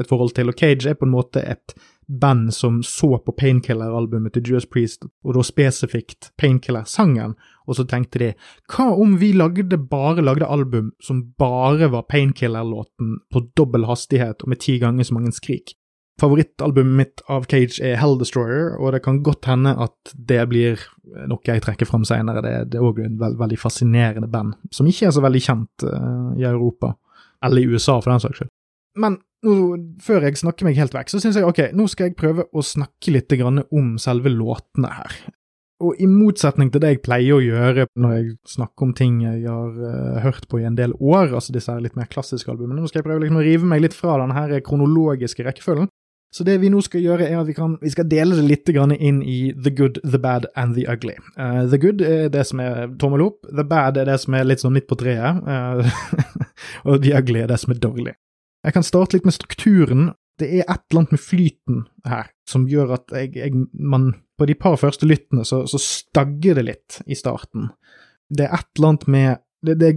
et 0.00 0.08
forhold 0.08 0.34
til, 0.34 0.48
og 0.48 0.54
Cage 0.58 0.88
er 0.88 0.94
på 0.94 1.04
en 1.04 1.14
måte 1.14 1.42
et 1.42 1.74
band 2.08 2.52
som 2.54 2.82
så 2.82 3.18
på 3.18 3.32
Painkiller-albumet 3.32 4.34
til 4.34 4.42
Juice 4.50 4.68
Priest, 4.68 5.04
og 5.24 5.36
da 5.36 5.44
spesifikt 5.44 6.32
Painkiller-sangen, 6.40 7.34
og 7.64 7.78
så 7.78 7.86
tenkte 7.88 8.20
de 8.20 8.32
hva 8.72 8.90
om 9.00 9.16
vi 9.20 9.32
lagde 9.36 9.78
bare 9.90 10.24
lagde 10.24 10.48
album 10.48 10.92
som 11.02 11.22
bare 11.40 11.88
var 11.92 12.06
Painkiller-låten 12.10 13.16
på 13.32 13.46
dobbel 13.56 13.88
hastighet 13.88 14.44
og 14.44 14.52
med 14.52 14.62
ti 14.64 14.78
ganger 14.82 15.08
så 15.08 15.16
mange 15.16 15.32
skrik? 15.36 15.74
Favorittalbumet 16.20 16.94
mitt 16.94 17.22
av 17.32 17.48
Cage 17.50 17.80
er 17.82 17.96
Hell 17.98 18.14
Destroyer, 18.20 18.76
og 18.78 18.92
det 18.94 19.00
kan 19.02 19.18
godt 19.26 19.48
hende 19.50 19.72
at 19.82 20.12
det 20.14 20.44
blir 20.46 20.78
noe 21.26 21.42
jeg 21.48 21.64
trekker 21.64 21.88
fram 21.90 22.04
senere. 22.06 22.42
Det, 22.70 22.78
er 22.78 22.86
òg 22.86 23.00
en 23.02 23.16
veld, 23.18 23.38
veldig 23.40 23.58
fascinerende 23.58 24.30
band, 24.30 24.54
som 24.70 24.86
ikke 24.86 25.08
er 25.08 25.16
så 25.16 25.24
veldig 25.24 25.42
kjent 25.42 25.86
uh, 25.88 26.30
i 26.38 26.46
Europa, 26.46 26.92
eller 27.42 27.64
i 27.64 27.66
USA 27.66 27.98
for 27.98 28.14
den 28.14 28.22
saks 28.22 28.40
skyld. 28.40 28.52
Men 29.02 29.18
nå, 29.44 29.54
før 30.06 30.28
jeg 30.28 30.38
snakker 30.38 30.68
meg 30.68 30.78
helt 30.78 30.94
vekk, 30.94 31.10
så 31.10 31.20
syns 31.22 31.40
jeg 31.40 31.48
ok, 31.48 31.64
nå 31.74 31.88
skal 31.90 32.08
jeg 32.08 32.18
prøve 32.20 32.46
å 32.46 32.62
snakke 32.62 33.16
litt 33.16 33.34
om 33.74 33.96
selve 33.98 34.30
låtene 34.30 34.92
her. 34.94 35.18
Og 35.82 35.98
i 35.98 36.06
motsetning 36.06 36.70
til 36.70 36.82
det 36.84 36.92
jeg 36.92 37.02
pleier 37.02 37.34
å 37.34 37.42
gjøre 37.42 37.88
når 37.98 38.12
jeg 38.14 38.28
snakker 38.52 38.86
om 38.86 38.92
ting 38.94 39.18
jeg 39.24 39.42
har 39.48 39.72
uh, 39.74 40.20
hørt 40.22 40.46
på 40.50 40.60
i 40.62 40.68
en 40.68 40.76
del 40.78 40.94
år, 41.00 41.32
altså 41.34 41.54
disse 41.54 41.72
her 41.72 41.82
litt 41.82 41.98
mer 41.98 42.06
klassiske 42.10 42.50
albumene, 42.52 42.78
nå 42.78 42.90
skal 42.90 43.02
jeg 43.02 43.08
prøve 43.08 43.24
liksom 43.24 43.40
å 43.40 43.44
rive 43.44 43.68
meg 43.72 43.82
litt 43.82 43.96
fra 43.96 44.20
den 44.22 44.34
her 44.36 44.54
kronologiske 44.64 45.46
rekkefølgen. 45.46 45.90
Så 46.34 46.42
det 46.46 46.56
vi 46.62 46.70
nå 46.70 46.80
skal 46.82 47.02
gjøre, 47.02 47.28
er 47.30 47.38
at 47.38 47.46
vi, 47.46 47.54
kan, 47.54 47.76
vi 47.78 47.92
skal 47.94 48.08
dele 48.10 48.34
det 48.34 48.46
litt 48.48 48.70
inn 48.74 49.20
i 49.22 49.52
the 49.54 49.70
good, 49.70 50.00
the 50.02 50.18
bad 50.18 50.46
and 50.56 50.74
the 50.74 50.86
ugly. 50.90 51.14
Uh, 51.38 51.62
the 51.70 51.78
good 51.78 52.02
er 52.02 52.28
det 52.28 52.46
som 52.46 52.60
er 52.60 52.90
tommel 52.98 53.22
opp, 53.22 53.46
the 53.46 53.62
bad 53.62 53.96
er 53.96 54.06
det 54.10 54.18
som 54.22 54.34
er 54.34 54.46
litt 54.46 54.62
sånn 54.62 54.74
midt 54.74 54.88
på 54.90 54.98
treet, 54.98 55.42
uh, 55.46 55.82
og 56.88 57.02
the 57.02 57.14
ugly 57.14 57.44
er 57.44 57.50
det 57.50 57.60
som 57.62 57.74
er 57.74 57.78
dårlig. 57.78 58.16
Jeg 58.64 58.74
kan 58.74 58.86
starte 58.86 59.14
litt 59.14 59.26
med 59.28 59.36
strukturen. 59.36 60.12
Det 60.40 60.48
er 60.48 60.64
et 60.64 60.82
eller 60.90 61.04
annet 61.04 61.14
med 61.14 61.22
flyten 61.22 61.82
her 62.08 62.30
som 62.50 62.66
gjør 62.66 62.96
at 62.96 63.12
jeg, 63.14 63.36
jeg, 63.38 63.66
man 63.78 64.14
På 64.38 64.46
de 64.50 64.56
par 64.58 64.76
første 64.80 65.06
lyttene 65.06 65.44
så, 65.46 65.62
så 65.70 65.78
stagger 65.80 66.58
det 66.58 66.66
litt 66.66 67.00
i 67.06 67.16
starten. 67.18 67.68
Det 68.28 68.48
er 68.48 68.56
et 68.56 68.70
eller 68.78 68.94
annet 68.94 69.10
med 69.14 69.42
det, 69.64 69.74
det, 69.80 69.90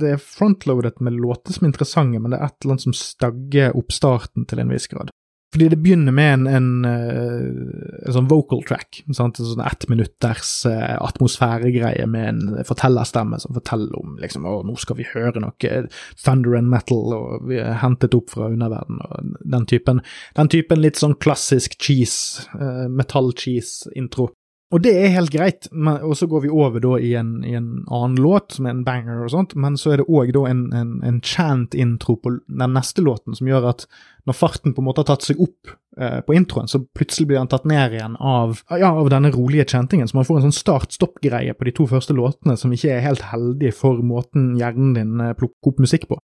det, 0.00 0.08
er 0.16 0.20
frontloadet 0.20 1.00
med 1.00 1.16
låter 1.16 1.54
som 1.54 1.64
er 1.64 1.70
interessante, 1.70 2.20
men 2.20 2.34
det 2.34 2.40
er 2.40 2.50
et 2.50 2.56
eller 2.60 2.74
annet 2.74 2.84
som 2.84 2.96
stagger 2.98 3.76
oppstarten 3.78 4.44
til 4.50 4.60
en 4.60 4.72
viss 4.74 4.88
grad. 4.90 5.12
Fordi 5.54 5.68
det 5.70 5.76
begynner 5.78 6.10
med 6.10 6.32
en, 6.34 6.46
en, 6.50 6.70
eh, 6.88 8.06
en 8.08 8.14
sånn 8.16 8.26
vocal 8.26 8.64
track, 8.66 9.04
sant? 9.14 9.38
en 9.38 9.46
sånn 9.52 9.62
ettminutters 9.62 10.50
uh, 10.66 10.96
atmosfæregreie 10.98 12.08
med 12.10 12.26
en 12.32 12.64
fortellerstemme 12.66 13.38
som 13.38 13.54
forteller 13.54 13.94
om 14.00 14.16
liksom, 14.18 14.48
å, 14.50 14.56
nå 14.66 14.74
skal 14.82 14.98
vi 14.98 15.06
høre 15.12 15.44
noe 15.44 15.84
thunder 16.24 16.58
and 16.58 16.72
metal, 16.72 17.14
og 17.14 17.46
vi 17.46 17.60
er 17.62 17.78
hentet 17.84 18.16
opp 18.18 18.34
fra 18.34 18.50
underverden, 18.50 18.98
og 19.06 19.36
den 19.54 19.68
typen, 19.70 20.02
den 20.34 20.50
typen 20.50 20.82
litt 20.82 20.98
sånn 20.98 21.14
klassisk 21.22 21.78
cheese, 21.78 22.48
uh, 22.58 22.88
metall-cheese-intro. 22.90 24.32
Og 24.74 24.82
det 24.82 24.90
er 24.98 25.12
helt 25.14 25.30
greit, 25.30 25.68
og 25.70 26.16
så 26.18 26.26
går 26.26 26.40
vi 26.42 26.50
over 26.50 26.82
da 26.82 26.96
i 26.98 27.12
en, 27.14 27.36
i 27.46 27.52
en, 27.54 27.84
annen 27.94 28.16
låt, 28.18 28.56
som 28.56 28.66
er 28.66 28.72
en 28.74 28.82
banger 28.86 29.20
og 29.22 29.30
sånt, 29.30 29.54
men 29.54 29.76
så 29.78 29.92
er 29.94 30.00
det 30.00 30.08
òg 30.10 30.32
en, 30.50 30.64
en, 30.74 30.96
en 31.06 31.20
chant-intro 31.22 32.16
på 32.18 32.32
den 32.48 32.74
neste 32.74 33.04
låten 33.06 33.38
som 33.38 33.46
gjør 33.46 33.68
at 33.70 33.86
når 34.26 34.38
farten 34.38 34.74
på 34.74 34.82
en 34.82 34.88
måte 34.88 35.04
har 35.04 35.12
tatt 35.12 35.28
seg 35.28 35.38
opp 35.44 35.70
eh, 36.00 36.18
på 36.26 36.34
introen, 36.34 36.66
så 36.70 36.82
plutselig 36.96 37.28
blir 37.30 37.38
den 37.38 37.52
tatt 37.52 37.68
ned 37.70 37.94
igjen 37.94 38.18
av, 38.18 38.64
ja, 38.72 38.90
av 38.90 39.12
denne 39.14 39.30
rolige 39.36 39.68
chantingen, 39.76 40.10
så 40.10 40.18
man 40.18 40.26
får 40.26 40.40
en 40.40 40.48
sånn 40.48 40.58
start-stopp-greie 40.58 41.54
på 41.54 41.68
de 41.68 41.76
to 41.78 41.86
første 41.94 42.16
låtene 42.16 42.58
som 42.58 42.74
ikke 42.74 42.96
er 42.96 43.06
helt 43.06 43.22
heldig 43.30 43.70
for 43.78 44.02
måten 44.02 44.56
hjernen 44.58 44.96
din 44.98 45.22
eh, 45.22 45.36
plukker 45.38 45.70
opp 45.70 45.84
musikk 45.86 46.08
på. 46.10 46.18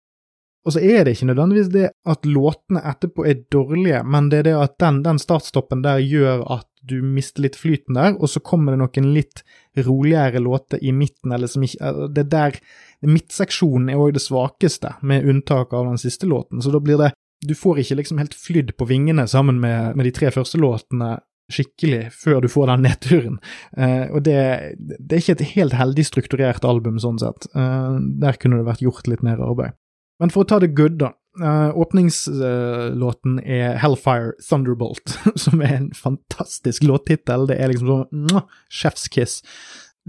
Og 0.67 0.73
så 0.75 0.81
er 0.83 1.05
det 1.05 1.15
ikke 1.15 1.29
nødvendigvis 1.29 1.69
det 1.71 1.87
at 2.09 2.25
låtene 2.27 2.81
etterpå 2.91 3.23
er 3.29 3.45
dårlige, 3.51 4.01
men 4.03 4.27
det 4.31 4.41
er 4.41 4.49
det 4.49 4.57
at 4.59 4.75
den, 4.81 5.03
den 5.05 5.21
startstoppen 5.21 5.85
der 5.85 6.01
gjør 6.03 6.43
at 6.57 6.68
du 6.81 7.01
mister 7.03 7.43
litt 7.43 7.57
flyten 7.59 7.97
der, 7.97 8.15
og 8.17 8.29
så 8.31 8.41
kommer 8.43 8.73
det 8.73 8.81
noen 8.81 9.13
litt 9.15 9.43
roligere 9.77 10.41
låter 10.43 10.81
i 10.83 10.93
midten, 10.95 11.33
eller 11.35 11.51
som 11.51 11.63
ikke 11.65 11.85
eh, 11.85 12.05
Det 12.15 12.27
der 12.31 12.59
Midtseksjonen 13.05 13.89
er 13.93 14.01
òg 14.01 14.17
det 14.17 14.23
svakeste, 14.23 14.95
med 15.01 15.27
unntak 15.27 15.73
av 15.73 15.87
den 15.87 15.99
siste 16.01 16.27
låten, 16.27 16.61
så 16.61 16.71
da 16.71 16.81
blir 16.83 16.99
det 16.99 17.13
Du 17.45 17.55
får 17.55 17.79
ikke 17.79 17.95
liksom 18.01 18.19
helt 18.19 18.35
flydd 18.35 18.75
på 18.75 18.85
vingene 18.85 19.27
sammen 19.27 19.61
med, 19.63 19.95
med 19.95 20.05
de 20.05 20.11
tre 20.11 20.31
første 20.31 20.59
låtene 20.59 21.19
skikkelig 21.49 22.11
før 22.13 22.43
du 22.43 22.49
får 22.51 22.67
den 22.69 22.83
nedturen. 22.85 23.37
Uh, 23.77 24.11
og 24.13 24.23
det, 24.25 24.39
det, 24.77 25.07
er 25.09 25.21
ikke 25.21 25.37
et 25.39 25.53
helt 25.55 25.75
heldig 25.77 26.05
strukturert 26.05 26.67
album, 26.67 26.99
sånn 27.01 27.17
sett. 27.21 27.47
Uh, 27.55 27.97
der 28.21 28.37
kunne 28.37 28.59
det 28.59 28.67
vært 28.67 28.83
gjort 28.85 29.09
litt 29.09 29.23
mer 29.25 29.41
arbeid. 29.41 29.73
Men 30.19 30.33
for 30.33 30.43
å 30.43 30.49
ta 30.49 30.59
det 30.61 30.73
good, 30.77 30.99
da. 30.99 31.13
Uh, 31.39 31.71
åpningslåten 31.79 33.39
er 33.39 33.77
Hellfire 33.79 34.33
Thunderbolt, 34.43 35.13
som 35.43 35.61
er 35.63 35.77
en 35.77 35.91
fantastisk 35.95 36.83
låttittel. 36.83 37.47
Det 37.47 37.59
er 37.59 37.71
liksom 37.71 37.91
sånn 38.11 38.43
chef's 38.67 39.07
kiss. 39.11 39.39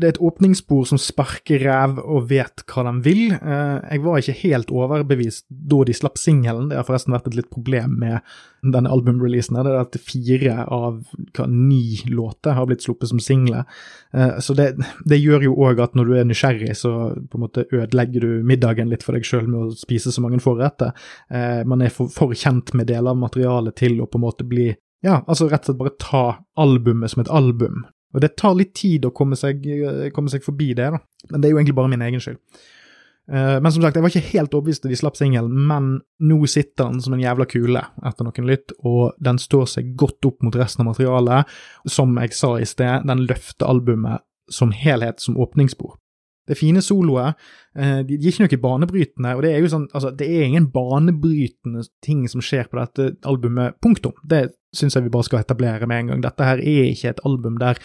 Det 0.00 0.06
er 0.06 0.14
et 0.14 0.22
åpningsspor 0.24 0.86
som 0.88 0.98
sparker 1.00 1.60
ræv 1.60 1.98
og 2.00 2.30
vet 2.30 2.62
hva 2.70 2.84
de 2.86 2.92
vil. 3.04 3.34
Eh, 3.36 3.76
jeg 3.92 4.02
var 4.04 4.20
ikke 4.20 4.38
helt 4.40 4.72
overbevist 4.72 5.44
da 5.48 5.82
de 5.84 5.96
slapp 5.96 6.16
singelen. 6.20 6.70
Det 6.70 6.78
har 6.78 6.86
forresten 6.88 7.12
vært 7.12 7.28
et 7.28 7.36
litt 7.36 7.50
problem 7.52 7.98
med 8.00 8.24
denne 8.64 8.92
albumreleasen. 8.92 9.58
Det 9.60 9.74
er 9.74 9.82
at 9.82 9.98
fire 10.00 10.56
av 10.64 11.02
hva, 11.36 11.46
ni 11.50 12.00
låter 12.08 12.56
har 12.56 12.68
blitt 12.70 12.86
sluppet 12.86 13.12
som 13.12 13.20
singler. 13.20 13.68
Eh, 14.16 14.38
så 14.40 14.56
det, 14.56 14.72
det 15.04 15.20
gjør 15.20 15.50
jo 15.50 15.56
òg 15.68 15.84
at 15.84 15.96
når 15.98 16.08
du 16.08 16.16
er 16.16 16.28
nysgjerrig, 16.30 16.72
så 16.80 16.94
på 17.20 17.40
en 17.40 17.44
måte 17.44 17.68
ødelegger 17.68 18.24
du 18.24 18.46
middagen 18.46 18.92
litt 18.92 19.04
for 19.04 19.18
deg 19.18 19.28
sjøl 19.28 19.48
med 19.50 19.60
å 19.66 19.76
spise 19.76 20.14
så 20.14 20.24
mange 20.24 20.40
forretter. 20.40 20.96
Eh, 21.28 21.60
man 21.68 21.84
er 21.84 21.92
for, 21.92 22.08
for 22.12 22.32
kjent 22.32 22.72
med 22.72 22.88
deler 22.88 23.12
av 23.12 23.20
materialet 23.20 23.76
til 23.84 24.00
å 24.00 24.08
på 24.08 24.20
en 24.20 24.28
måte 24.30 24.48
bli 24.48 24.70
ja, 25.04 25.22
altså 25.26 25.46
rett 25.48 25.64
og 25.64 25.70
slett 25.70 25.80
bare 25.80 25.96
ta 26.00 26.24
albumet 26.60 27.12
som 27.12 27.22
et 27.22 27.32
album. 27.32 27.86
Og 28.14 28.22
det 28.24 28.34
tar 28.38 28.56
litt 28.58 28.74
tid 28.74 29.06
å 29.06 29.14
komme 29.14 29.38
seg, 29.38 29.62
komme 30.14 30.32
seg 30.32 30.42
forbi 30.44 30.72
det, 30.74 30.90
da. 30.96 31.00
Men 31.30 31.40
det 31.40 31.48
er 31.48 31.54
jo 31.54 31.60
egentlig 31.60 31.78
bare 31.78 31.92
min 31.92 32.06
egen 32.08 32.22
skyld. 32.22 32.40
Uh, 33.30 33.60
men 33.62 33.70
som 33.70 33.84
sagt, 33.84 33.94
jeg 33.94 34.02
var 34.02 34.10
ikke 34.10 34.32
helt 34.32 34.54
overbevist 34.56 34.82
da 34.82 34.90
de 34.90 34.98
slapp 34.98 35.18
singelen, 35.18 35.54
men 35.68 35.90
nå 36.26 36.38
sitter 36.50 36.88
den 36.88 37.02
som 37.04 37.14
en 37.14 37.22
jævla 37.22 37.46
kule 37.50 37.82
etter 38.08 38.26
noen 38.26 38.48
lytt, 38.48 38.74
og 38.82 39.14
den 39.22 39.38
står 39.38 39.68
seg 39.70 39.92
godt 40.00 40.26
opp 40.26 40.42
mot 40.42 40.58
resten 40.58 40.82
av 40.82 40.90
materialet. 40.90 41.58
Som 41.86 42.18
jeg 42.18 42.34
sa 42.34 42.56
i 42.58 42.66
sted, 42.66 43.06
den 43.06 43.26
løfter 43.30 43.70
albumet 43.70 44.26
som 44.50 44.74
helhet 44.74 45.22
som 45.22 45.38
åpningsspor. 45.38 45.94
Det 46.50 46.56
fine 46.58 46.82
soloer, 46.82 47.36
uh, 47.78 48.00
de, 48.02 48.18
er 48.18 48.32
ikke 48.32 48.48
noe 48.48 48.62
banebrytende, 48.64 49.36
og 49.36 49.46
det 49.46 49.54
er 49.54 49.62
jo 49.62 49.70
sånn, 49.76 49.86
altså, 49.94 50.10
det 50.10 50.26
er 50.26 50.48
ingen 50.48 50.66
banebrytende 50.74 51.86
ting 52.02 52.26
som 52.32 52.42
skjer 52.42 52.66
på 52.66 52.80
dette 52.80 53.12
albumet, 53.30 53.78
punktum. 53.84 54.16
Det 54.26 54.48
syns 54.76 54.96
jeg 54.96 55.04
vi 55.06 55.12
bare 55.12 55.26
skal 55.26 55.42
etablere 55.42 55.86
med 55.90 56.04
en 56.04 56.14
gang. 56.14 56.24
Dette 56.24 56.46
her 56.46 56.62
er 56.62 56.90
ikke 56.90 57.14
et 57.14 57.22
album 57.26 57.58
der 57.60 57.80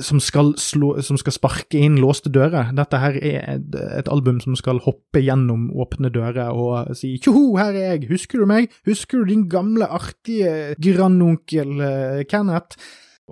som 0.00 0.20
skal, 0.24 0.54
slå, 0.56 0.94
som 1.04 1.18
skal 1.20 1.34
sparke 1.34 1.76
inn 1.76 1.98
låste 2.00 2.30
dører. 2.32 2.70
Dette 2.76 3.00
her 3.00 3.18
er 3.18 3.58
et, 3.58 4.08
album 4.08 4.40
som 4.40 4.56
skal 4.56 4.80
hoppe 4.86 5.20
gjennom 5.20 5.68
åpne 5.76 6.08
dører 6.12 6.48
og 6.48 6.96
si 6.96 7.18
'tjoho, 7.18 7.58
her 7.60 7.76
er 7.76 7.92
jeg, 7.92 8.08
husker 8.08 8.40
du 8.40 8.48
meg? 8.48 8.72
Husker 8.88 9.20
du 9.20 9.24
din 9.28 9.48
gamle, 9.52 9.84
artige 9.84 10.74
grandonkel 10.80 11.76
uh, 11.80 12.24
Kenneth?' 12.24 12.78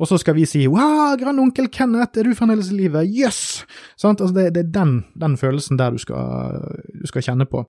Og 0.01 0.07
så 0.07 0.17
skal 0.21 0.35
vi 0.37 0.45
si 0.45 0.67
'wow, 0.69 1.17
grandonkel 1.17 1.69
Kenneth, 1.69 2.19
er 2.19 2.29
du 2.29 2.35
fremdeles 2.35 2.71
i 2.71 2.77
live? 2.77 2.99
Jøss!' 2.99 3.65
Yes! 3.65 4.05
Altså, 4.05 4.35
det, 4.35 4.55
det, 4.55 4.67
er 4.67 4.85
den, 4.85 5.05
den 5.21 5.37
følelsen 5.37 5.79
der 5.79 5.91
du 5.91 5.99
skal, 5.99 6.61
du 7.01 7.07
skal 7.07 7.23
kjenne 7.23 7.47
på. 7.47 7.65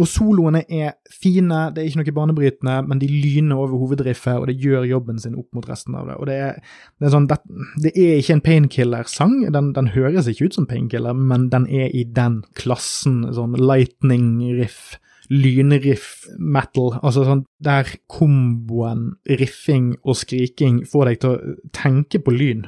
Og 0.00 0.08
soloene 0.10 0.64
er 0.66 0.96
fine, 1.12 1.68
det 1.74 1.82
er 1.82 1.88
ikke 1.88 2.00
noe 2.00 2.14
banebrytende, 2.16 2.74
men 2.88 2.98
de 2.98 3.08
lyner 3.10 3.60
over 3.60 3.78
hovedriffet, 3.84 4.40
og 4.40 4.48
det 4.50 4.56
gjør 4.62 4.88
jobben 4.90 5.20
sin 5.22 5.36
opp 5.38 5.54
mot 5.54 5.68
resten 5.70 5.94
av 5.98 6.08
det. 6.10 6.16
Og 6.18 6.26
det 6.30 6.38
er, 6.48 6.58
det 6.98 7.08
er 7.08 7.14
sånn, 7.14 7.28
det, 7.30 7.38
det, 7.84 7.92
er 7.94 8.18
ikke 8.18 8.36
en 8.38 8.44
painkiller-sang, 8.48 9.36
den, 9.54 9.70
den, 9.76 9.92
høres 9.94 10.30
ikke 10.30 10.48
ut 10.48 10.58
som 10.58 10.66
painkiller, 10.70 11.14
men 11.14 11.46
den 11.52 11.68
er 11.70 11.94
i 11.94 12.02
den 12.16 12.40
klassen, 12.58 13.22
sånn 13.36 13.54
lightning-riff, 13.60 14.96
lynriff, 15.30 16.08
metal, 16.38 16.96
altså 17.00 17.24
sånn 17.28 17.44
der 17.64 17.88
komboen 18.12 19.14
riffing 19.40 19.94
og 20.02 20.18
skriking 20.20 20.82
får 20.90 21.08
deg 21.08 21.22
til 21.22 21.36
å 21.36 21.54
tenke 21.76 22.20
på 22.24 22.34
lyn. 22.34 22.66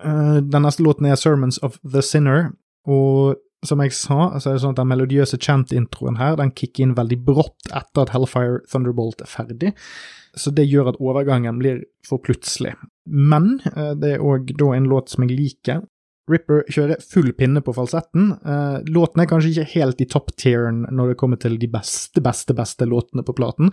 Uh, 0.00 0.40
den 0.40 0.64
neste 0.64 0.82
låten 0.86 1.06
er 1.06 1.20
Sermons 1.20 1.60
of 1.66 1.76
the 1.84 2.02
Sinner, 2.02 2.54
og 2.88 3.36
som 3.66 3.82
jeg 3.84 3.92
sa, 3.92 4.30
så 4.40 4.50
er 4.50 4.56
det 4.56 4.62
sånn 4.62 4.74
at 4.74 4.80
den 4.80 4.88
melodiøse 4.88 5.38
chant-introen 5.42 6.16
her 6.20 6.38
den 6.40 6.52
kicker 6.56 6.86
inn 6.86 6.96
veldig 6.96 7.18
brått 7.26 7.68
etter 7.68 8.06
at 8.06 8.12
Hellfire 8.14 8.62
Thunderbolt 8.70 9.20
er 9.24 9.30
ferdig, 9.30 9.74
så 10.38 10.52
det 10.54 10.68
gjør 10.70 10.92
at 10.92 11.00
overgangen 11.02 11.58
blir 11.60 11.82
for 12.06 12.22
plutselig. 12.24 12.76
Men 13.04 13.58
eh, 13.74 13.92
det 13.98 14.14
er 14.16 14.24
òg 14.24 14.54
da 14.56 14.72
en 14.76 14.88
låt 14.90 15.12
som 15.12 15.26
jeg 15.26 15.36
liker, 15.36 15.82
Ripper 16.30 16.62
kjører 16.70 17.02
full 17.02 17.32
pinne 17.36 17.62
på 17.64 17.74
falsetten. 17.76 18.32
Uh, 18.46 18.80
låten 18.90 19.22
er 19.22 19.28
kanskje 19.30 19.52
ikke 19.52 19.72
helt 19.74 20.02
i 20.02 20.08
top-tieren 20.10 20.84
når 20.94 21.12
det 21.12 21.18
kommer 21.20 21.40
til 21.40 21.58
de 21.60 21.68
beste, 21.70 22.22
beste, 22.24 22.56
beste 22.56 22.88
låtene 22.88 23.24
på 23.26 23.34
platen, 23.36 23.72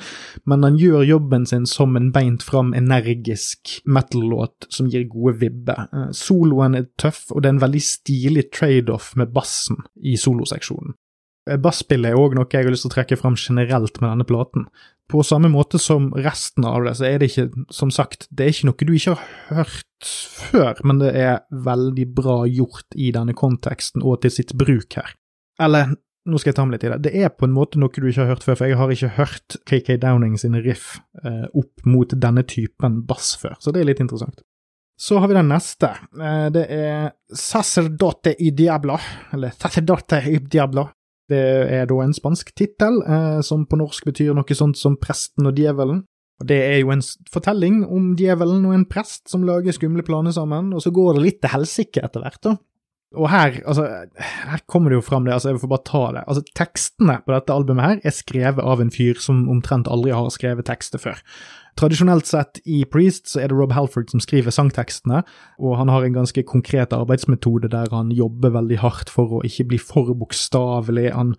men 0.50 0.66
han 0.66 0.80
gjør 0.80 1.06
jobben 1.08 1.48
sin 1.50 1.68
som 1.70 1.96
en 2.00 2.12
beint 2.16 2.46
fram 2.46 2.74
energisk 2.78 3.78
metal-låt 3.86 4.70
som 4.74 4.90
gir 4.92 5.08
gode 5.12 5.38
vibber. 5.44 5.88
Uh, 5.94 6.10
soloen 6.16 6.78
er 6.80 6.90
tøff, 7.00 7.28
og 7.32 7.44
det 7.44 7.52
er 7.52 7.58
en 7.58 7.66
veldig 7.68 7.84
stilig 7.84 8.48
trade-off 8.56 9.14
med 9.20 9.34
bassen 9.36 9.84
i 10.02 10.18
soloseksjonen. 10.20 10.98
Basspillet 11.64 12.12
er 12.12 12.20
òg 12.20 12.34
noe 12.36 12.50
jeg 12.52 12.66
har 12.66 12.74
lyst 12.74 12.84
til 12.84 12.92
å 12.92 12.98
trekke 12.98 13.18
fram 13.20 13.38
generelt 13.40 14.02
med 14.02 14.10
denne 14.10 14.26
platen. 14.28 14.66
På 15.08 15.24
samme 15.24 15.48
måte 15.48 15.80
som 15.80 16.10
resten 16.20 16.66
av 16.68 16.84
det, 16.84 16.98
så 17.00 17.06
er 17.08 17.22
det 17.22 17.30
ikke, 17.32 17.66
som 17.72 17.92
sagt, 17.94 18.28
det 18.30 18.44
er 18.44 18.52
ikke 18.52 18.68
noe 18.68 18.88
du 18.90 18.92
ikke 18.96 19.14
har 19.16 19.62
hørt 19.62 20.10
før, 20.52 20.82
men 20.84 21.00
det 21.00 21.14
er 21.16 21.38
veldig 21.64 22.08
bra 22.18 22.42
gjort 22.52 22.98
i 23.00 23.14
denne 23.16 23.36
konteksten 23.38 24.04
og 24.04 24.20
til 24.26 24.34
sitt 24.36 24.52
bruk 24.60 25.00
her. 25.00 25.16
Eller, 25.64 25.96
nå 26.28 26.42
skal 26.42 26.52
jeg 26.52 26.58
ta 26.60 26.66
med 26.68 26.76
litt 26.76 26.86
i 26.90 26.92
det, 26.92 27.00
det 27.08 27.14
er 27.24 27.32
på 27.32 27.48
en 27.48 27.56
måte 27.56 27.80
noe 27.80 27.94
du 27.96 28.10
ikke 28.10 28.26
har 28.26 28.34
hørt 28.36 28.44
før, 28.44 28.60
for 28.60 28.68
jeg 28.68 28.82
har 28.82 28.94
ikke 28.98 29.14
hørt 29.16 29.58
KK 29.70 29.96
Downing 30.04 30.36
sine 30.42 30.60
riff 30.66 30.98
eh, 31.24 31.48
opp 31.56 31.88
mot 31.88 32.12
denne 32.12 32.44
typen 32.44 33.02
bass 33.08 33.32
før, 33.40 33.56
så 33.64 33.72
det 33.72 33.82
er 33.82 33.92
litt 33.94 34.04
interessant. 34.04 34.44
Så 35.00 35.20
har 35.22 35.30
vi 35.30 35.38
den 35.38 35.52
neste. 35.52 35.94
Eh, 36.20 36.48
det 36.52 36.66
er 36.74 37.12
Sacerdote 37.32 38.34
i 38.42 38.52
Diabla, 38.52 38.98
eller 39.34 39.54
Sacerdote 39.56 40.24
i 40.28 40.40
Diablo. 40.42 40.88
Det 41.28 41.40
er 41.76 41.88
da 41.90 41.98
en 42.04 42.16
spansk 42.16 42.54
tittel, 42.56 43.02
eh, 43.04 43.42
som 43.44 43.66
på 43.68 43.80
norsk 43.80 44.06
betyr 44.08 44.36
noe 44.36 44.56
sånt 44.56 44.80
som 44.80 44.96
Presten 45.02 45.50
og 45.50 45.60
djevelen. 45.60 46.06
Og 46.40 46.48
Det 46.48 46.58
er 46.62 46.80
jo 46.80 46.92
en 46.94 47.02
fortelling 47.34 47.82
om 47.84 48.16
djevelen 48.16 48.66
og 48.70 48.76
en 48.76 48.86
prest 48.86 49.28
som 49.30 49.44
lager 49.44 49.74
skumle 49.74 50.06
planer 50.06 50.32
sammen, 50.32 50.74
og 50.74 50.82
så 50.82 50.94
går 50.94 51.18
det 51.18 51.24
litt 51.24 51.42
til 51.42 51.50
helsike 51.56 52.04
etter 52.04 52.22
hvert, 52.22 52.42
da. 52.44 52.58
Og 53.16 53.30
her, 53.32 53.62
altså, 53.64 53.86
her 54.20 54.64
kommer 54.68 54.92
det 54.92 54.98
jo 54.98 55.06
fram 55.06 55.24
det, 55.24 55.32
altså 55.34 55.54
jeg 55.54 55.62
får 55.62 55.72
bare 55.72 55.88
ta 55.88 56.02
det. 56.12 56.24
Altså, 56.28 56.44
Tekstene 56.60 57.22
på 57.24 57.32
dette 57.32 57.56
albumet 57.56 57.86
her 57.86 58.02
er 58.04 58.16
skrevet 58.16 58.60
av 58.60 58.84
en 58.84 58.92
fyr 58.92 59.22
som 59.24 59.46
omtrent 59.52 59.88
aldri 59.88 60.12
har 60.12 60.28
skrevet 60.34 60.68
tekster 60.68 61.00
før. 61.00 61.22
Tradisjonelt 61.78 62.28
sett 62.28 62.60
i 62.66 62.82
Priest 62.90 63.30
så 63.32 63.40
er 63.44 63.52
det 63.52 63.58
Rob 63.58 63.72
Halford 63.76 64.10
som 64.12 64.22
skriver 64.24 64.52
sangtekstene, 64.52 65.22
og 65.62 65.78
han 65.80 65.92
har 65.94 66.04
en 66.04 66.18
ganske 66.18 66.44
konkret 66.50 66.96
arbeidsmetode 66.96 67.70
der 67.72 67.94
han 67.94 68.12
jobber 68.12 68.56
veldig 68.58 68.82
hardt 68.82 69.14
for 69.14 69.38
å 69.38 69.44
ikke 69.46 69.70
bli 69.72 69.80
for 69.80 70.12
bokstavelig. 70.18 71.12
Han, 71.14 71.36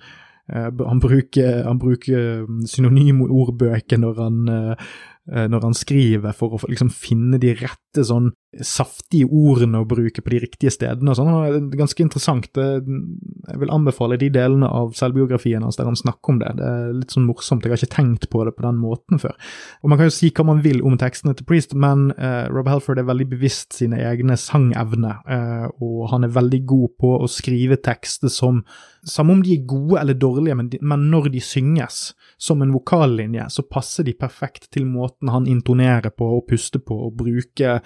uh, 0.55 0.71
han, 0.71 1.03
bruker, 1.05 1.67
bruker 1.83 2.47
synonymordbøker 2.71 4.01
når 4.01 4.23
han 4.23 4.41
uh, 4.49 4.91
når 5.29 5.65
han 5.67 5.75
skriver, 5.77 6.33
for 6.33 6.57
å 6.57 6.61
liksom 6.71 6.89
finne 6.95 7.37
de 7.41 7.51
rette 7.59 8.05
sånn 8.09 8.31
saftige 8.65 9.29
ordene 9.29 9.83
å 9.83 9.87
bruke 9.89 10.23
på 10.25 10.33
de 10.33 10.39
riktige 10.47 10.73
stedene. 10.73 11.13
og 11.13 11.19
sånn. 11.19 11.29
Det 11.69 11.77
er 11.77 11.83
ganske 11.83 12.03
interessant. 12.03 12.49
Jeg 12.57 13.61
vil 13.61 13.73
anbefale 13.73 14.17
de 14.17 14.31
delene 14.33 14.67
av 14.67 14.95
selvbiografien 14.97 15.63
hans 15.63 15.77
der 15.77 15.85
han 15.85 15.99
snakker 15.99 16.33
om 16.33 16.39
det. 16.41 16.55
Det 16.57 16.65
er 16.65 16.95
litt 16.97 17.13
sånn 17.13 17.27
morsomt. 17.29 17.65
Jeg 17.65 17.75
har 17.75 17.83
ikke 17.83 17.97
tenkt 17.97 18.29
på 18.33 18.45
det 18.49 18.55
på 18.57 18.65
den 18.65 18.81
måten 18.81 19.21
før. 19.21 19.37
Og 19.83 19.93
Man 19.93 20.01
kan 20.01 20.09
jo 20.09 20.17
si 20.17 20.33
hva 20.33 20.47
man 20.49 20.63
vil 20.65 20.81
om 20.83 20.97
tekstene 20.97 21.37
til 21.37 21.45
Priest, 21.49 21.75
men 21.75 22.09
uh, 22.17 22.49
Rob 22.49 22.69
Halford 22.73 22.99
er 22.99 23.09
veldig 23.11 23.29
bevisst 23.29 23.77
sine 23.77 24.01
egne 24.01 24.39
sangevner, 24.41 25.21
uh, 25.29 25.69
og 25.85 26.09
han 26.15 26.25
er 26.25 26.33
veldig 26.33 26.65
god 26.65 26.97
på 26.99 27.15
å 27.21 27.29
skrive 27.29 27.77
tekster 27.77 28.33
som 28.33 28.65
Samme 29.09 29.33
om 29.33 29.39
de 29.41 29.55
er 29.55 29.63
gode 29.65 30.01
eller 30.01 30.17
dårlige, 30.19 30.57
men, 30.59 30.67
de, 30.69 30.79
men 30.85 31.07
når 31.09 31.31
de 31.33 31.41
synges 31.41 32.11
som 32.39 32.63
en 32.63 32.73
vokallinje, 32.73 33.49
så 33.51 33.65
passer 33.67 34.07
de 34.07 34.15
perfekt 34.15 34.71
til 34.75 34.87
måten 34.87 35.31
han 35.35 35.49
intonerer 35.51 36.13
på 36.15 36.29
og 36.39 36.45
puster 36.51 36.79
på 36.79 36.97
og 37.09 37.17
bruker 37.19 37.81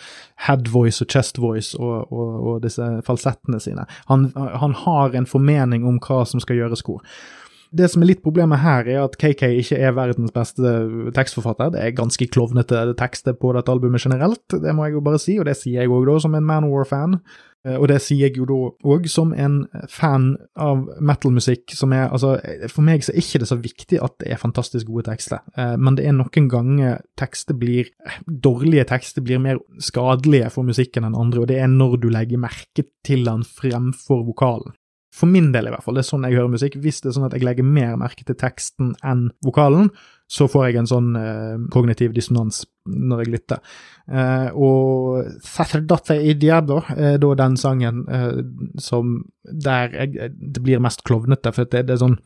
head 0.46 0.68
voice 0.72 1.00
og 1.04 1.08
chest 1.12 1.40
voice 1.40 1.78
og, 1.78 2.12
og, 2.12 2.32
og 2.50 2.58
disse 2.64 2.88
falsettene 3.06 3.60
sine. 3.64 3.86
Han, 4.10 4.28
han, 4.36 4.76
har 4.84 5.16
en 5.16 5.28
formening 5.28 5.86
om 5.88 5.96
hva 6.04 6.22
som 6.28 6.42
skal 6.42 6.60
gjøres 6.60 6.84
hvor. 6.84 7.00
Det 7.72 7.88
som 7.88 8.02
er 8.04 8.10
litt 8.10 8.20
problemet 8.20 8.60
her, 8.60 8.84
er 8.84 9.00
at 9.06 9.14
KK 9.16 9.46
ikke 9.62 9.78
er 9.80 9.94
verdens 9.96 10.34
beste 10.34 10.72
tekstforfatter. 11.16 11.70
Det 11.72 11.80
er 11.80 11.94
ganske 11.96 12.26
klovnete 12.28 12.82
tekster 13.00 13.32
på 13.32 13.54
dette 13.56 13.72
albumet 13.72 14.04
generelt, 14.04 14.44
det 14.52 14.74
må 14.76 14.84
jeg 14.84 14.98
jo 14.98 15.04
bare 15.06 15.20
si, 15.22 15.38
og 15.40 15.48
det 15.48 15.56
sier 15.56 15.80
jeg 15.80 15.92
òg 15.92 16.04
da, 16.10 16.18
som 16.20 16.36
en 16.36 16.44
Manowar-fan. 16.44 17.16
Eh, 17.66 17.76
og 17.78 17.86
det 17.90 18.00
sier 18.02 18.26
jeg 18.26 18.40
jo 18.40 18.46
da 18.48 18.58
òg 18.94 19.06
som 19.10 19.32
en 19.38 19.62
fan 19.90 20.32
av 20.58 20.84
metal-musikk 21.00 21.74
som 21.76 21.94
er 21.94 22.10
Altså, 22.12 22.34
for 22.68 22.84
meg 22.84 23.04
så 23.06 23.12
er 23.12 23.22
ikke 23.22 23.42
det 23.42 23.48
så 23.48 23.58
viktig 23.62 24.00
at 24.02 24.16
det 24.20 24.32
er 24.32 24.40
fantastisk 24.42 24.88
gode 24.90 25.06
tekster, 25.06 25.44
eh, 25.56 25.76
men 25.78 25.96
det 25.98 26.08
er 26.08 26.16
noen 26.16 26.48
ganger 26.50 27.00
tekster 27.18 27.56
blir 27.58 27.92
Dårlige 28.26 28.84
tekster 28.90 29.22
blir 29.24 29.40
mer 29.42 29.60
skadelige 29.82 30.50
for 30.52 30.66
musikken 30.66 31.06
enn 31.06 31.18
andre, 31.18 31.42
og 31.42 31.50
det 31.50 31.60
er 31.62 31.70
når 31.70 31.98
du 32.02 32.08
legger 32.12 32.40
merke 32.42 32.84
til 33.06 33.24
den 33.26 33.44
fremfor 33.46 34.24
vokalen. 34.26 34.74
For 35.12 35.28
min 35.28 35.50
del, 35.52 35.68
i 35.68 35.72
hvert 35.74 35.84
fall. 35.84 35.98
Det 35.98 36.06
er 36.06 36.08
sånn 36.08 36.24
jeg 36.24 36.38
hører 36.38 36.52
musikk. 36.54 36.78
Hvis 36.80 37.02
det 37.02 37.10
er 37.10 37.16
sånn 37.18 37.26
at 37.26 37.34
jeg 37.36 37.44
legger 37.44 37.66
mer 37.68 37.98
merke 38.00 38.24
til 38.24 38.36
teksten 38.38 38.94
enn 39.04 39.26
vokalen, 39.44 39.90
så 40.32 40.48
får 40.48 40.68
jeg 40.68 40.80
en 40.80 40.88
sånn 40.88 41.12
eh, 41.18 41.56
kognitiv 41.72 42.14
dissonans 42.16 42.62
når 42.88 43.22
jeg 43.22 43.32
lytter. 43.34 43.60
Eh, 44.08 44.48
og 44.56 45.28
Sacerdote 45.44 46.16
i 46.18 46.34
Diablo 46.40 46.80
er 46.96 47.20
da 47.22 47.34
den 47.38 47.58
sangen 47.60 48.02
eh, 48.08 48.40
som 48.80 49.18
der 49.42 49.92
jeg, 49.94 50.32
det 50.32 50.64
blir 50.64 50.82
mest 50.82 51.04
klovnete, 51.06 51.52
for 51.54 51.68
det, 51.68 51.84
det, 51.88 51.96
er 51.96 52.02
sånn 52.02 52.18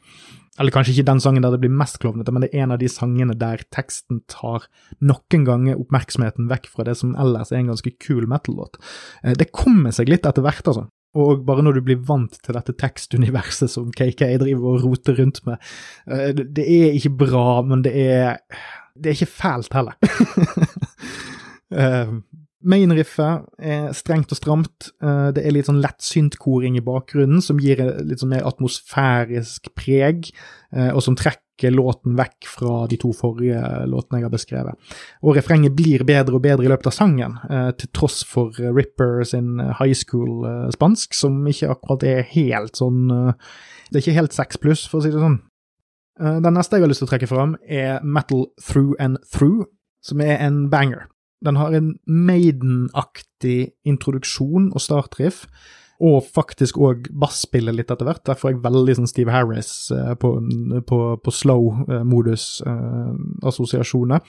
Eller 0.57 0.73
kanskje 0.73 0.95
ikke 0.95 1.09
den 1.11 1.21
sangen 1.21 1.45
der 1.45 1.53
det 1.53 1.61
blir 1.65 1.75
mest 1.75 1.99
klovnete, 2.01 2.33
men 2.33 2.45
det 2.45 2.53
er 2.53 2.65
en 2.65 2.77
av 2.77 2.81
de 2.81 2.89
sangene 2.89 3.37
der 3.37 3.65
teksten 3.75 4.23
tar 4.33 4.69
noen 5.05 5.49
ganger 5.49 5.83
oppmerksomheten 5.83 6.49
vekk 6.53 6.71
fra 6.73 6.87
det 6.89 6.97
som 7.03 7.17
ellers 7.19 7.53
er 7.53 7.65
en 7.65 7.75
ganske 7.75 7.93
kul 8.01 8.29
metal-låt. 8.31 8.79
Eh, 9.25 9.35
det 9.37 9.51
kommer 9.53 9.93
seg 9.93 10.13
litt 10.13 10.29
etter 10.29 10.47
hvert, 10.47 10.65
altså. 10.65 10.87
Og 11.17 11.45
bare 11.49 11.65
når 11.65 11.79
du 11.79 11.85
blir 11.87 12.01
vant 12.07 12.39
til 12.45 12.57
dette 12.57 12.75
tekstuniverset 12.77 13.73
som 13.73 13.93
KK 13.95 14.25
driver 14.43 14.75
og 14.75 14.87
roter 14.87 15.17
rundt 15.21 15.43
med 15.49 15.61
eh, 16.11 16.33
Det 16.37 16.65
er 16.65 16.97
ikke 16.97 17.15
bra, 17.25 17.63
men 17.67 17.85
det 17.87 17.95
er 17.97 18.43
Det 18.97 19.11
er 19.11 19.19
ikke 19.19 19.35
fælt 19.37 19.77
heller. 19.77 19.97
uh, 21.77 22.17
Mainriffet 22.67 23.45
er 23.61 23.91
strengt 23.95 24.33
og 24.33 24.39
stramt. 24.39 24.89
Uh, 25.05 25.29
det 25.37 25.45
er 25.45 25.53
litt 25.53 25.69
sånn 25.69 25.83
lettsynt 25.85 26.39
koring 26.41 26.79
i 26.81 26.85
bakgrunnen 26.85 27.45
som 27.45 27.61
gir 27.61 27.83
litt 28.01 28.23
sånn 28.23 28.33
mer 28.33 28.49
atmosfærisk 28.49 29.69
preg, 29.77 30.33
og 30.73 31.03
som 31.05 31.19
trekker 31.19 31.46
trekke 31.57 31.75
låten 31.75 32.17
vekk 32.17 32.47
fra 32.47 32.87
de 32.87 32.97
to 32.97 33.13
forrige 33.13 33.87
låtene 33.87 34.21
jeg 34.21 34.27
har 34.27 34.33
beskrevet. 34.33 34.75
Og 35.23 35.37
refrenget 35.37 35.75
blir 35.75 36.05
bedre 36.05 36.37
og 36.37 36.43
bedre 36.43 36.65
i 36.65 36.69
løpet 36.69 36.87
av 36.87 36.93
sangen, 36.93 37.39
eh, 37.51 37.73
til 37.73 37.89
tross 37.93 38.25
for 38.25 38.53
Ripper 38.53 39.25
sin 39.25 39.59
high 39.59 39.95
school-spansk, 39.95 41.15
som 41.15 41.47
ikke 41.47 41.71
akkurat 41.71 42.03
er 42.05 42.23
helt 42.23 42.77
sånn 42.77 43.11
eh, 43.11 43.33
Det 43.91 44.01
er 44.01 44.03
ikke 44.03 44.21
helt 44.21 44.33
seks 44.33 44.57
pluss, 44.57 44.87
for 44.89 44.99
å 44.99 45.03
si 45.03 45.11
det 45.11 45.21
sånn. 45.21 45.41
Eh, 46.19 46.41
den 46.41 46.55
neste 46.55 46.75
jeg 46.75 46.83
har 46.83 46.89
lyst 46.89 46.99
til 46.99 47.07
å 47.07 47.13
trekke 47.13 47.29
fram, 47.29 47.57
er 47.69 48.01
Metal 48.03 48.49
Through 48.61 48.97
and 48.99 49.19
Through, 49.31 49.67
som 50.03 50.21
er 50.21 50.39
en 50.43 50.69
banger. 50.69 51.07
Den 51.45 51.55
har 51.55 51.73
en 51.73 51.99
Maiden-aktig 52.05 53.77
introduksjon 53.85 54.73
og 54.73 54.81
startriff 54.81 55.47
og 56.05 56.25
faktisk 56.29 56.77
òg 56.83 57.07
basspillet 57.17 57.75
litt 57.77 57.91
etter 57.93 58.07
hvert. 58.09 58.25
Derfor 58.29 58.49
er 58.51 58.55
jeg 58.57 58.67
veldig 58.67 58.95
sånn 58.99 59.11
Steve 59.11 59.33
Harris 59.35 59.71
eh, 59.95 60.15
på, 60.21 60.29
på, 60.89 60.99
på 61.23 61.31
slow-modus-assosiasjoner. 61.41 64.21
Eh, 64.21 64.25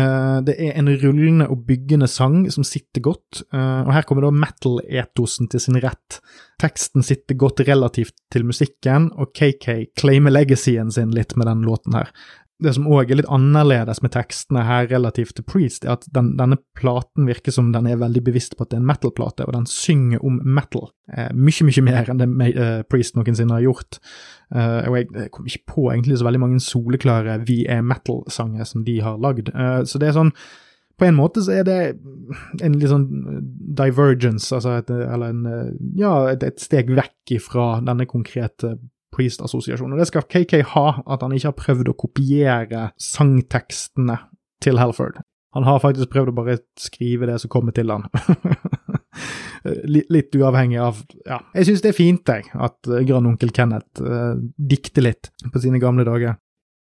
eh, 0.00 0.38
det 0.46 0.54
er 0.54 0.72
en 0.78 0.90
rullende 1.02 1.46
og 1.50 1.58
byggende 1.66 2.08
sang 2.10 2.36
som 2.54 2.64
sitter 2.66 3.00
godt, 3.02 3.32
og 3.50 3.90
her 3.94 4.04
kommer 4.06 4.22
da 4.26 4.30
metal-etosen 4.34 5.46
til 5.50 5.60
sin 5.62 5.78
rett. 5.82 6.10
Teksten 6.62 7.02
sitter 7.06 7.34
godt 7.34 7.58
relativt 7.66 8.16
til 8.30 8.42
musikken, 8.46 9.02
og 9.18 9.26
KK 9.34 9.66
claimer 9.98 10.30
legacyen 10.34 10.90
sin 10.94 11.10
litt 11.16 11.32
med 11.34 11.46
den 11.50 11.62
låten 11.66 11.92
her 11.98 12.08
det 12.60 12.72
som 12.76 12.88
òg 12.90 13.10
er 13.10 13.20
litt 13.20 13.30
annerledes 13.32 14.02
med 14.04 14.12
tekstene 14.14 14.62
her 14.66 14.88
relativt 14.90 15.36
til 15.38 15.46
Priest, 15.48 15.84
er 15.84 15.96
at 15.96 16.06
den, 16.14 16.34
denne 16.38 16.58
platen 16.76 17.28
virker 17.28 17.54
som 17.54 17.70
den 17.74 17.88
er 17.90 18.00
veldig 18.00 18.22
bevisst 18.26 18.56
på 18.56 18.64
at 18.64 18.72
det 18.72 18.78
er 18.78 18.82
en 18.82 18.90
metal-plate, 18.90 19.46
og 19.48 19.56
den 19.56 19.68
synger 19.70 20.24
om 20.26 20.38
metal. 20.44 20.90
Eh, 21.12 21.32
mye, 21.34 21.66
mye 21.68 21.84
mer 21.86 22.12
enn 22.12 22.22
det 22.22 22.30
eh, 22.52 22.80
Priest 22.90 23.18
noensinne 23.18 23.56
har 23.56 23.66
gjort. 23.66 24.00
Eh, 24.54 24.88
og 24.90 24.98
jeg, 24.98 25.10
jeg 25.16 25.34
kom 25.34 25.50
ikke 25.50 25.74
på 25.74 25.86
egentlig 25.92 26.20
så 26.20 26.28
veldig 26.28 26.42
mange 26.42 26.64
soleklare 26.64 27.38
Vi 27.48 27.62
er 27.70 27.86
metal-sanger 27.86 28.68
som 28.68 28.84
de 28.86 28.98
har 29.04 29.20
lagd. 29.22 29.52
Eh, 29.54 29.80
så 29.88 30.02
det 30.02 30.10
er 30.10 30.18
sånn 30.20 30.34
på 31.00 31.06
en 31.08 31.16
måte 31.16 31.40
så 31.40 31.54
er 31.56 31.62
det 31.64 31.76
en 32.60 32.74
litt 32.76 32.90
sånn 32.90 33.06
divergence, 33.78 34.52
altså 34.52 34.74
et, 34.82 34.90
eller 34.92 35.32
en 35.32 35.78
Ja, 35.96 36.26
et, 36.28 36.44
et 36.44 36.60
steg 36.60 36.92
vekk 36.92 37.38
ifra 37.38 37.70
denne 37.80 38.04
konkrete 38.04 38.74
Priest-assosiasjon. 39.20 39.92
Og 39.92 40.00
det 40.00 40.08
skal 40.08 40.24
KK 40.24 40.62
ha, 40.72 40.86
at 41.04 41.24
han 41.24 41.36
ikke 41.36 41.52
har 41.52 41.58
prøvd 41.60 41.92
å 41.92 41.98
kopiere 42.00 42.84
sangtekstene 43.00 44.16
til 44.64 44.80
Halford. 44.80 45.20
Han 45.56 45.66
har 45.66 45.80
faktisk 45.82 46.12
prøvd 46.12 46.30
å 46.32 46.36
bare 46.36 46.60
skrive 46.78 47.28
det 47.28 47.40
som 47.42 47.50
kommer 47.52 47.74
til 47.76 47.90
han. 47.92 48.06
litt 49.90 50.36
uavhengig 50.38 50.78
av 50.80 51.00
Ja, 51.26 51.40
jeg 51.52 51.68
syns 51.68 51.82
det 51.84 51.90
er 51.90 51.98
fint, 51.98 52.30
jeg, 52.30 52.46
at 52.54 52.86
grandonkel 53.08 53.50
Kenneth 53.52 54.00
eh, 54.00 54.38
dikter 54.56 55.04
litt 55.04 55.32
på 55.52 55.62
sine 55.62 55.82
gamle 55.82 56.06
dager. 56.08 56.38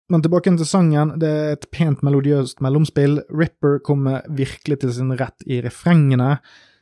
Men 0.09 0.23
tilbake 0.25 0.51
til 0.57 0.67
sangen. 0.67 1.15
Det 1.21 1.29
er 1.29 1.51
et 1.53 1.67
pent 1.73 2.01
melodiøst 2.05 2.63
mellomspill. 2.65 3.21
Ripper 3.29 3.77
kommer 3.85 4.25
virkelig 4.33 4.79
til 4.81 4.93
sin 4.95 5.13
rett 5.19 5.45
i 5.45 5.61
refrengene. 5.61 6.39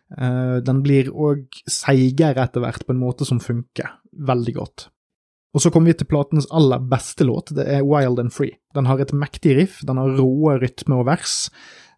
Uh, 0.08 0.64
den 0.64 0.80
blir 0.86 1.10
òg 1.12 1.58
seigere 1.68 2.46
etter 2.48 2.64
hvert, 2.64 2.86
på 2.88 2.96
en 2.96 3.02
måte 3.02 3.28
som 3.28 3.42
funker 3.44 3.98
veldig 4.16 4.54
godt. 4.56 4.86
Og 5.56 5.64
så 5.64 5.72
kommer 5.72 5.94
vi 5.94 5.98
til 6.02 6.10
platens 6.10 6.48
aller 6.54 6.82
beste 6.92 7.26
låt, 7.26 7.54
det 7.56 7.66
er 7.72 7.86
Wild 7.88 8.20
and 8.20 8.34
Free. 8.36 8.58
Den 8.76 8.86
har 8.86 9.00
et 9.02 9.14
mektig 9.16 9.56
riff, 9.58 9.80
den 9.88 9.98
har 9.98 10.18
råe 10.20 10.58
rytme 10.62 11.00
og 11.00 11.08
vers. 11.08 11.48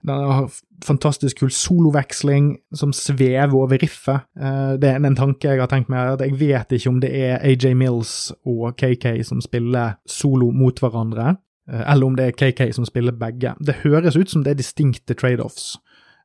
Den 0.06 0.16
har 0.32 0.52
fantastisk 0.86 1.42
kul 1.42 1.52
soloveksling 1.52 2.54
som 2.76 2.94
svever 2.96 3.52
over 3.52 3.82
riffet. 3.82 4.24
Eh, 4.40 4.74
det 4.80 4.94
er 4.94 5.04
en 5.04 5.18
tanke 5.18 5.50
jeg 5.50 5.60
har 5.60 5.68
tenkt 5.72 5.92
meg, 5.92 6.14
at 6.16 6.24
jeg 6.24 6.38
vet 6.40 6.72
ikke 6.78 6.94
om 6.94 7.02
det 7.04 7.12
er 7.12 7.44
AJ 7.44 7.74
Mills 7.76 8.14
og 8.48 8.78
KK 8.80 9.26
som 9.28 9.44
spiller 9.44 9.98
solo 10.08 10.54
mot 10.56 10.80
hverandre, 10.80 11.36
eh, 11.70 11.84
eller 11.84 12.08
om 12.08 12.16
det 12.16 12.30
er 12.30 12.38
KK 12.38 12.72
som 12.78 12.88
spiller 12.88 13.18
begge. 13.18 13.58
Det 13.60 13.82
høres 13.84 14.16
ut 14.16 14.32
som 14.32 14.46
det 14.46 14.56
er 14.56 14.62
distinkte 14.62 15.18
trade-offs. 15.20 15.76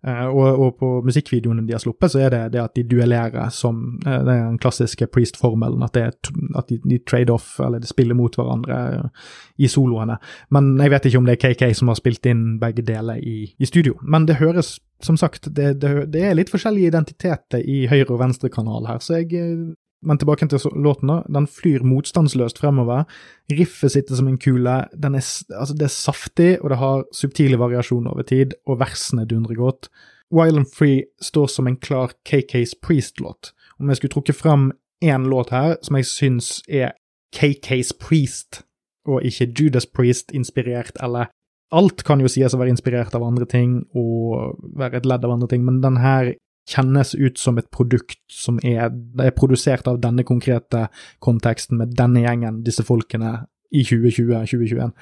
Uh, 0.04 0.26
og, 0.28 0.60
og, 0.60 0.74
på 0.80 0.88
musikkvideoene 1.06 1.64
de 1.64 1.72
har 1.72 1.80
sluppet, 1.80 2.12
så 2.12 2.24
er 2.26 2.34
det 2.34 2.42
det 2.52 2.60
at 2.60 2.74
de 2.76 2.84
duellerer 2.84 3.48
som 3.54 4.00
er 4.06 4.26
den 4.26 4.58
klassiske 4.60 5.08
Priest-formelen. 5.08 5.82
At, 5.86 5.96
at, 5.96 6.68
de, 6.68 6.80
de 6.84 6.98
trade 7.08 7.32
off, 7.32 7.54
eller 7.60 7.80
de 7.80 7.88
spiller 7.88 8.18
mot 8.18 8.36
hverandre 8.36 8.80
uh, 8.98 9.30
i 9.56 9.70
soloene. 9.70 10.18
Men 10.52 10.74
jeg 10.82 10.92
vet 10.92 11.08
ikke 11.08 11.22
om 11.22 11.28
det 11.28 11.38
er 11.38 11.54
KK 11.54 11.70
som 11.78 11.92
har 11.92 12.00
spilt 12.00 12.28
inn 12.28 12.58
begge 12.60 12.84
deler 12.84 13.22
i, 13.22 13.54
i 13.56 13.70
studio. 13.70 13.96
Men 14.02 14.28
det 14.28 14.40
høres, 14.42 14.76
som 15.02 15.16
sagt, 15.20 15.48
det, 15.56 15.78
det, 15.80 15.94
det, 16.12 16.26
er 16.26 16.36
litt 16.36 16.52
forskjellige 16.52 16.92
identiteter 16.92 17.64
i 17.64 17.86
høyre- 17.88 18.12
og 18.12 18.20
venstre 18.20 18.52
kanal 18.52 18.90
her, 18.90 19.00
så 19.00 19.22
jeg 19.22 19.74
Men 20.04 20.20
tilbake 20.20 20.46
til 20.48 20.60
låten, 20.76 21.10
da. 21.10 21.22
Den 21.32 21.46
flyr 21.50 21.84
motstandsløst 21.86 22.60
fremover. 22.60 23.04
Riffet 23.52 23.94
sitter 23.94 24.18
som 24.18 24.28
en 24.28 24.38
kule. 24.38 24.76
Er, 24.92 25.14
altså 25.58 25.74
det 25.74 25.88
er 25.88 25.94
saftig, 25.94 26.50
og 26.60 26.70
det 26.70 26.80
har 26.80 27.06
subtile 27.12 27.60
variasjoner 27.60 28.12
over 28.12 28.26
tid, 28.28 28.56
og 28.66 28.80
versene 28.82 29.26
dundrer 29.28 29.58
godt. 29.58 29.88
Wild 30.34 30.58
and 30.58 30.70
Free 30.70 31.04
står 31.22 31.46
som 31.52 31.66
en 31.66 31.76
klar 31.76 32.12
KKs 32.24 32.74
Priest-låt. 32.82 33.52
Om 33.80 33.88
jeg 33.88 33.96
skulle 33.96 34.14
trukket 34.14 34.36
frem 34.36 34.72
én 35.04 35.28
låt 35.28 35.50
her 35.50 35.76
som 35.82 35.96
jeg 35.96 36.08
syns 36.08 36.50
er 36.68 36.94
KKs 37.34 37.92
Priest, 38.00 38.62
og 39.06 39.24
ikke 39.24 39.52
Judas 39.58 39.86
Priest-inspirert, 39.86 40.96
eller 41.02 41.32
Alt 41.74 42.04
kan 42.06 42.20
jo 42.22 42.30
sies 42.30 42.54
å 42.54 42.58
være 42.60 42.70
inspirert 42.70 43.14
av 43.16 43.24
andre 43.26 43.46
ting 43.50 43.80
og 43.98 44.60
være 44.78 45.00
et 45.00 45.08
ledd 45.08 45.24
av 45.26 45.32
andre 45.34 45.48
ting, 45.50 45.64
men 45.66 45.80
den 45.82 45.96
her 45.98 46.34
kjennes 46.68 47.14
ut 47.14 47.38
som 47.38 47.59
et 47.61 47.68
produkt 47.72 48.20
som 48.33 48.59
er, 48.64 48.88
er 49.20 49.37
produsert 49.37 49.88
av 49.90 50.00
denne 50.03 50.24
konkrete 50.27 50.87
konteksten 51.24 51.81
med 51.81 51.94
denne 51.98 52.24
gjengen, 52.24 52.62
disse 52.64 52.87
folkene, 52.87 53.42
i 53.74 53.83
2020-2021. 53.83 54.92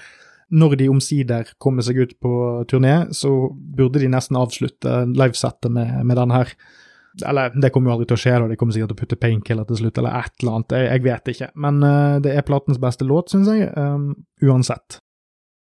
Når 0.53 0.77
de 0.81 0.89
omsider 0.93 1.51
kommer 1.61 1.85
seg 1.85 1.99
ut 2.03 2.15
på 2.21 2.33
turné, 2.69 2.95
så 3.17 3.31
burde 3.53 4.01
de 4.01 4.09
nesten 4.13 4.39
avslutte 4.41 5.03
livesettet 5.13 5.73
med, 5.73 5.99
med 6.09 6.19
den 6.21 6.33
her. 6.33 6.53
Eller, 7.21 7.53
det 7.61 7.71
kommer 7.73 7.91
jo 7.91 7.97
aldri 7.97 8.09
til 8.11 8.17
å 8.17 8.23
skje, 8.23 8.35
da. 8.41 8.49
De 8.49 8.57
kommer 8.61 8.77
sikkert 8.77 8.93
til 8.93 8.97
å 8.97 9.01
putte 9.03 9.21
Painkiller 9.21 9.69
til 9.69 9.81
slutt, 9.83 10.01
eller 10.01 10.17
et 10.23 10.33
eller 10.41 10.59
annet. 10.59 10.77
Jeg, 10.77 10.89
jeg 10.89 11.05
vet 11.07 11.33
ikke. 11.35 11.49
Men 11.65 11.81
uh, 11.85 12.21
det 12.25 12.33
er 12.37 12.47
platens 12.49 12.81
beste 12.81 13.09
låt, 13.09 13.33
syns 13.33 13.51
jeg. 13.53 13.69
Um, 13.77 14.13
uansett. 14.45 14.99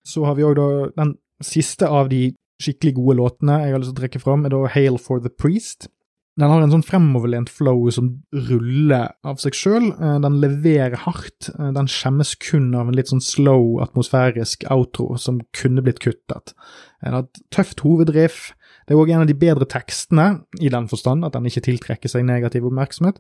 Så 0.09 0.25
har 0.29 0.37
vi 0.37 0.45
òg 0.49 0.57
da 0.59 0.69
den 1.01 1.15
siste 1.45 1.89
av 1.89 2.11
de 2.13 2.31
skikkelig 2.63 2.97
gode 2.99 3.19
låtene 3.21 3.61
jeg 3.63 3.75
har 3.75 3.83
lyst 3.83 3.93
til 3.93 3.99
å 3.99 4.03
trekke 4.03 4.23
fram, 4.23 4.45
er 4.45 4.55
da 4.55 4.65
Hail 4.75 4.99
for 5.03 5.23
the 5.23 5.33
Priest. 5.33 5.89
Den 6.39 6.53
har 6.53 6.63
en 6.63 6.71
sånn 6.71 6.87
fremoverlent 6.87 7.51
flow 7.51 7.89
som 7.91 8.13
ruller 8.47 9.09
av 9.27 9.41
seg 9.43 9.57
sjøl. 9.59 9.89
Eh, 9.91 10.19
den 10.23 10.37
leverer 10.39 10.95
hardt. 11.03 11.49
Eh, 11.57 11.73
den 11.75 11.91
skjemmes 11.91 12.37
kun 12.45 12.71
av 12.79 12.91
en 12.91 12.95
litt 12.95 13.11
sånn 13.11 13.25
slow, 13.25 13.81
atmosfærisk 13.83 14.63
outro 14.71 15.17
som 15.19 15.41
kunne 15.57 15.83
blitt 15.83 15.99
kuttet. 16.05 16.55
Den 17.03 17.17
har 17.17 17.27
et 17.27 17.43
tøft 17.55 17.83
hovedriff. 17.83 18.53
Det 18.89 18.95
er 18.95 19.01
òg 19.03 19.11
en 19.13 19.21
av 19.21 19.29
de 19.29 19.37
bedre 19.37 19.67
tekstene, 19.69 20.27
i 20.65 20.71
den 20.73 20.87
forstand 20.89 21.27
at 21.27 21.35
den 21.37 21.47
ikke 21.51 21.63
tiltrekker 21.67 22.09
seg 22.09 22.25
negativ 22.25 22.65
oppmerksomhet. 22.71 23.19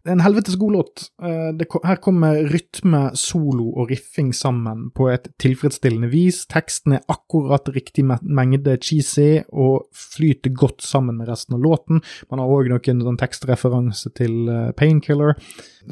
Det 0.00 0.08
er 0.08 0.16
en 0.16 0.24
helvetes 0.24 0.56
god 0.60 0.76
låt. 0.78 1.04
Eh, 1.20 1.76
her 1.84 2.00
kommer 2.00 2.40
rytme, 2.48 3.02
solo 3.20 3.68
og 3.76 3.92
riffing 3.92 4.32
sammen 4.36 4.88
på 4.96 5.10
et 5.12 5.28
tilfredsstillende 5.42 6.08
vis. 6.12 6.46
Teksten 6.48 6.96
er 6.96 7.04
akkurat 7.12 7.68
riktig 7.76 8.06
mengde 8.08 8.78
cheesy 8.80 9.42
og 9.52 9.90
flyter 9.92 10.56
godt 10.56 10.80
sammen 10.86 11.20
med 11.20 11.28
resten 11.28 11.58
av 11.58 11.64
låten. 11.66 12.00
Man 12.32 12.40
har 12.40 12.56
òg 12.56 12.72
noen 12.72 13.04
sånn 13.04 13.20
tekstreferanse 13.20 14.14
til 14.16 14.48
eh, 14.48 14.70
Painkiller, 14.78 15.36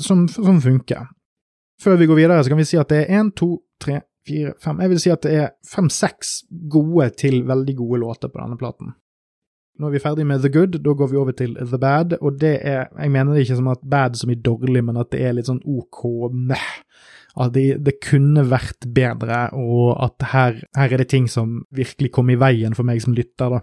som, 0.00 0.24
som 0.32 0.64
funker. 0.64 1.10
Før 1.80 2.00
vi 2.00 2.08
går 2.08 2.22
videre, 2.24 2.40
så 2.44 2.52
kan 2.52 2.60
vi 2.60 2.68
si 2.68 2.80
at 2.80 2.88
det 2.92 3.04
er 3.04 3.20
én, 3.20 3.30
to, 3.36 3.54
tre, 3.80 4.02
fire, 4.28 4.54
fem 4.60 4.80
Jeg 4.84 4.92
vil 4.92 5.00
si 5.00 5.12
at 5.12 5.22
det 5.24 5.36
er 5.36 5.52
fem-seks 5.66 6.34
gode 6.72 7.08
til 7.20 7.42
veldig 7.48 7.76
gode 7.78 8.00
låter 8.02 8.32
på 8.32 8.40
denne 8.40 8.58
platen. 8.60 8.92
Nå 9.80 9.88
er 9.88 9.94
vi 9.94 10.02
ferdig 10.02 10.26
med 10.28 10.42
The 10.44 10.50
Good, 10.52 10.74
da 10.84 10.92
går 10.92 11.08
vi 11.08 11.16
over 11.16 11.32
til 11.32 11.54
The 11.56 11.78
Bad, 11.80 12.18
og 12.20 12.36
det 12.40 12.58
er 12.68 12.90
Jeg 13.00 13.10
mener 13.10 13.32
det 13.32 13.46
ikke 13.46 13.56
som 13.56 13.70
at 13.72 13.80
bad 13.90 14.18
som 14.20 14.30
i 14.30 14.36
dårlig, 14.36 14.84
men 14.84 14.98
at 15.00 15.08
det 15.14 15.22
er 15.24 15.32
litt 15.32 15.48
sånn 15.48 15.62
OK 15.64 16.04
meh. 16.36 16.68
At 17.40 17.54
det, 17.54 17.78
det, 17.86 17.94
kunne 18.04 18.44
vært 18.50 18.84
bedre, 18.92 19.46
og 19.56 19.94
at 20.04 20.26
her, 20.34 20.58
her, 20.76 20.92
er 20.92 21.00
det 21.00 21.08
ting 21.08 21.28
som 21.30 21.62
virkelig 21.72 22.10
kom 22.12 22.28
i 22.28 22.36
veien 22.36 22.76
for 22.76 22.84
meg 22.84 23.00
som 23.00 23.16
lytter, 23.16 23.54
da. 23.54 23.62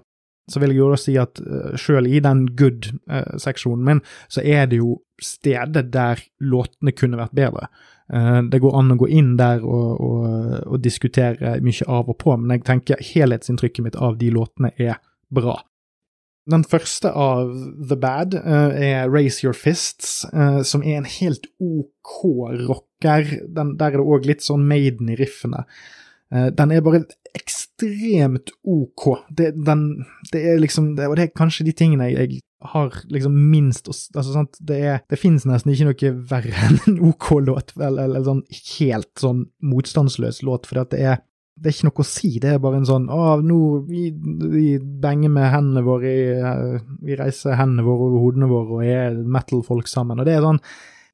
Så 0.49 0.61
vil 0.63 0.71
jeg 0.71 0.79
jo 0.79 0.89
da 0.93 0.97
si 1.01 1.17
at 1.19 1.41
uh, 1.43 1.75
selv 1.75 2.07
i 2.07 2.21
den 2.23 2.45
good-seksjonen 2.57 3.83
uh, 3.83 3.87
min, 3.91 4.01
så 4.31 4.41
er 4.41 4.69
det 4.71 4.79
jo 4.79 5.01
stedet 5.21 5.89
der 5.91 6.23
låtene 6.39 6.95
kunne 6.95 7.19
vært 7.19 7.35
bedre. 7.37 7.67
Uh, 8.07 8.39
det 8.47 8.63
går 8.63 8.79
an 8.79 8.95
å 8.95 9.01
gå 9.03 9.11
inn 9.11 9.35
der 9.37 9.61
og, 9.67 9.99
og, 9.99 10.53
og 10.63 10.81
diskutere 10.81 11.57
mye 11.61 11.91
av 11.91 12.07
og 12.07 12.17
på, 12.23 12.37
men 12.39 12.55
jeg 12.55 12.69
tenker 12.71 13.09
helhetsinntrykket 13.11 13.85
mitt 13.85 13.99
av 13.99 14.15
de 14.17 14.31
låtene 14.33 14.71
er 14.79 15.03
bra. 15.27 15.59
Den 16.47 16.63
første 16.67 17.11
av 17.11 17.51
The 17.89 17.97
Bad 17.99 18.37
uh, 18.39 18.71
er 18.71 19.11
Raise 19.11 19.43
Your 19.43 19.55
Fists, 19.57 20.21
uh, 20.31 20.61
som 20.63 20.83
er 20.85 21.01
en 21.01 21.09
helt 21.17 21.49
OK 21.59 22.23
rocker. 22.67 23.31
Den, 23.51 23.75
der 23.79 23.93
er 23.93 23.99
det 23.99 24.07
òg 24.07 24.27
litt 24.29 24.45
sånn 24.45 24.63
Maiden 24.69 25.11
i 25.11 25.17
riffene. 25.19 25.65
Uh, 26.31 26.47
den 26.55 26.71
er 26.71 26.85
bare 26.85 27.03
ekstremt 27.37 28.53
OK. 28.63 29.09
Det, 29.29 29.51
den, 29.67 30.05
det 30.31 30.43
er 30.53 30.61
liksom 30.61 30.95
det, 30.97 31.09
Og 31.11 31.17
det 31.19 31.27
er 31.27 31.35
kanskje 31.37 31.67
de 31.67 31.75
tingene 31.75 32.09
jeg, 32.09 32.39
jeg 32.39 32.41
har 32.71 32.95
liksom 33.13 33.35
minst 33.51 33.87
altså, 33.87 34.31
sant, 34.31 34.57
Det, 34.59 34.79
det 35.09 35.19
finnes 35.19 35.45
nesten 35.45 35.73
ikke 35.73 35.91
noe 35.91 36.13
verre 36.31 36.63
enn 36.67 36.79
en 36.87 36.99
OK-låt, 37.11 37.75
eller, 37.77 38.07
eller, 38.07 38.25
sånn 38.25 38.43
helt 38.77 39.11
sånn 39.19 39.45
motstandsløs 39.61 40.41
låt, 40.47 40.69
for 40.69 40.87
det 40.87 41.01
er 41.03 41.21
det 41.57 41.71
er 41.71 41.73
ikke 41.73 41.87
noe 41.89 42.03
å 42.03 42.05
si, 42.05 42.29
det 42.41 42.51
er 42.53 42.59
bare 42.61 42.77
en 42.81 42.85
sånn 42.87 43.07
å, 43.13 43.21
nå 43.41 43.59
vi, 43.87 44.11
vi 44.13 44.65
banger 44.77 45.31
med 45.33 45.49
hendene 45.49 45.81
våre 45.85 46.11
i, 46.11 46.27
eh, 46.37 46.75
Vi 47.07 47.17
reiser 47.17 47.57
hendene 47.57 47.85
våre 47.87 48.11
over 48.11 48.21
hodene 48.27 48.49
våre 48.51 48.77
og 48.77 48.85
er 48.85 49.17
metal-folk 49.17 49.89
sammen. 49.89 50.21
Og 50.21 50.27
det 50.27 50.35
er 50.37 50.45
sånn 50.45 50.61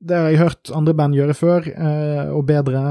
Det 0.03 0.19
har 0.19 0.27
jeg 0.27 0.41
hørt 0.41 0.73
andre 0.75 0.95
band 0.99 1.15
gjøre 1.15 1.37
før, 1.37 1.69
eh, 1.71 2.33
og 2.35 2.43
bedre. 2.49 2.83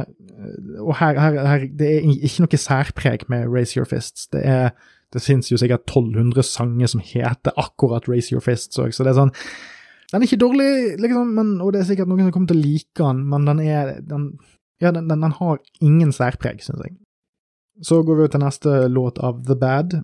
Og 0.80 0.96
her, 0.96 1.20
her, 1.20 1.36
her, 1.50 1.68
Det 1.68 1.90
er 1.98 2.08
ikke 2.08 2.46
noe 2.46 2.62
særpreg 2.64 3.28
med 3.28 3.52
Raise 3.52 3.76
Your 3.76 3.88
Fists. 3.88 4.30
Det 4.32 4.46
er 4.48 4.72
det 5.12 5.20
fins 5.20 5.50
jo 5.50 5.58
sikkert 5.60 5.84
1200 5.84 6.46
sanger 6.46 6.88
som 6.88 7.02
heter 7.04 7.52
akkurat 7.60 8.08
Raise 8.08 8.32
Your 8.32 8.40
Fists 8.40 8.80
òg, 8.80 8.94
så 8.96 9.04
det 9.04 9.12
er 9.12 9.18
sånn 9.20 9.34
Den 10.08 10.22
er 10.22 10.24
ikke 10.24 10.40
dårlig, 10.40 10.70
liksom, 11.00 11.34
men, 11.36 11.52
og 11.60 11.74
det 11.74 11.82
er 11.82 11.90
sikkert 11.90 12.08
noen 12.08 12.24
som 12.24 12.32
kommer 12.32 12.48
til 12.48 12.60
å 12.60 12.64
like 12.64 12.96
den, 13.00 13.22
men 13.28 13.44
den 13.48 13.60
er 13.64 13.92
den, 14.08 14.26
ja, 14.80 14.90
den, 14.92 15.06
den, 15.08 15.24
den 15.24 15.36
har 15.36 15.60
ingen 15.84 16.12
særpreg, 16.12 16.64
syns 16.64 16.80
jeg. 16.84 16.96
Så 17.80 18.02
går 18.04 18.20
vi 18.20 18.30
til 18.32 18.42
neste 18.42 18.86
låt 18.92 19.18
av 19.18 19.44
The 19.46 19.56
Bad, 19.58 20.02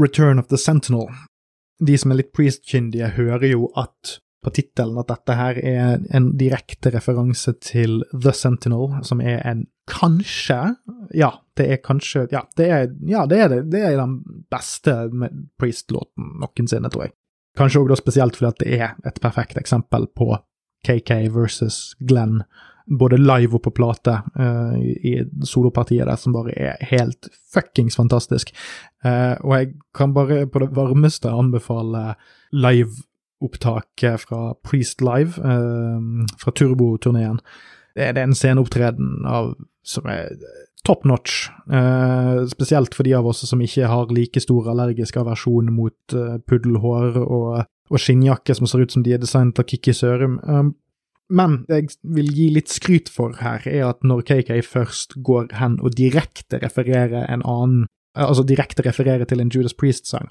Return 0.00 0.38
of 0.38 0.48
the 0.48 0.58
Sentinel. 0.58 1.08
De 1.78 1.94
som 1.98 2.10
er 2.10 2.22
litt 2.22 2.32
priest-kyndige, 2.34 3.14
hører 3.14 3.46
jo 3.52 3.68
at 3.78 4.18
på 4.44 4.52
tittelen 4.54 4.98
at 5.00 5.08
dette 5.10 5.34
her 5.34 5.58
er 5.66 6.02
en 6.14 6.28
direkte 6.38 6.92
referanse 6.94 7.52
til 7.62 8.02
The 8.12 8.32
Sentinel, 8.34 9.00
som 9.06 9.22
er 9.22 9.42
en 9.46 9.66
kanskje 9.90 10.58
Ja, 11.16 11.30
det 11.56 11.66
er 11.72 11.80
kanskje 11.82 12.26
Ja, 12.32 12.44
det 12.56 12.68
er, 12.70 12.90
ja, 13.08 13.24
det, 13.26 13.38
er, 13.38 13.48
det, 13.48 13.62
det 13.72 13.82
er 13.82 13.96
den 13.98 14.20
beste 14.52 14.94
Priest-låten 15.58 16.36
noensinne, 16.42 16.90
tror 16.92 17.08
jeg. 17.08 17.16
Kanskje 17.58 17.82
òg 17.82 17.96
spesielt 17.98 18.38
fordi 18.38 18.62
det 18.62 18.78
er 18.78 18.94
et 19.08 19.18
perfekt 19.22 19.58
eksempel 19.58 20.06
på 20.14 20.36
KK 20.86 21.10
versus 21.34 21.96
Glenn 21.98 22.44
både 22.88 23.18
live 23.20 23.58
og 23.58 23.62
på 23.66 23.72
plate 23.76 24.14
uh, 24.38 24.76
i 24.80 25.18
solopartiet 25.46 26.06
der, 26.08 26.16
som 26.20 26.34
bare 26.36 26.54
er 26.56 26.84
helt 26.90 27.30
fuckings 27.52 27.98
fantastisk. 27.98 28.52
Uh, 29.04 29.36
og 29.44 29.52
jeg 29.56 29.72
kan 29.96 30.14
bare 30.16 30.46
på 30.50 30.62
det 30.62 30.70
varmeste 30.76 31.32
anbefale 31.32 32.14
liveopptaket 32.52 34.24
fra 34.24 34.54
Priest 34.64 35.04
Live, 35.04 35.40
uh, 35.42 36.24
fra 36.40 36.54
Turbo-turneen. 36.54 37.42
Det, 37.98 38.12
er 38.14 38.22
en 38.22 38.36
sceneopptreden 38.36 39.26
av 39.26 39.56
som 39.82 40.06
er 40.06 40.34
top 40.86 41.02
notch, 41.08 41.48
spesielt 42.48 42.94
for 42.94 43.04
de 43.04 43.14
av 43.16 43.26
oss 43.26 43.40
som 43.48 43.60
ikke 43.60 43.88
har 43.90 44.12
like 44.14 44.40
stor 44.40 44.68
allergisk 44.70 45.16
aversjon 45.18 45.72
mot 45.74 46.14
puddelhår 46.48 47.18
og, 47.24 47.64
og 47.90 48.00
skinnjakke 48.00 48.54
som 48.54 48.68
ser 48.70 48.84
ut 48.84 48.94
som 48.94 49.02
de 49.04 49.16
er 49.16 49.20
designet 49.20 49.58
av 49.58 49.66
Kikki 49.68 49.96
Sørum. 49.96 50.38
Um, 50.46 50.70
men 51.28 51.62
det 51.68 51.82
jeg 51.82 51.98
vil 52.16 52.32
gi 52.34 52.48
litt 52.54 52.72
skryt 52.72 53.10
for 53.12 53.36
her, 53.42 53.62
er 53.68 53.88
at 53.90 54.04
når 54.06 54.24
KK 54.28 54.52
først 54.64 55.18
går 55.24 55.52
hen 55.60 55.78
og 55.84 55.96
direkte 55.98 56.60
refererer 56.64 57.28
en 57.28 57.44
annen 57.44 57.86
Altså 58.18 58.42
direkte 58.42 58.82
refererer 58.82 59.28
til 59.30 59.38
en 59.38 59.50
Judas 59.54 59.76
Priest-sang. 59.78 60.26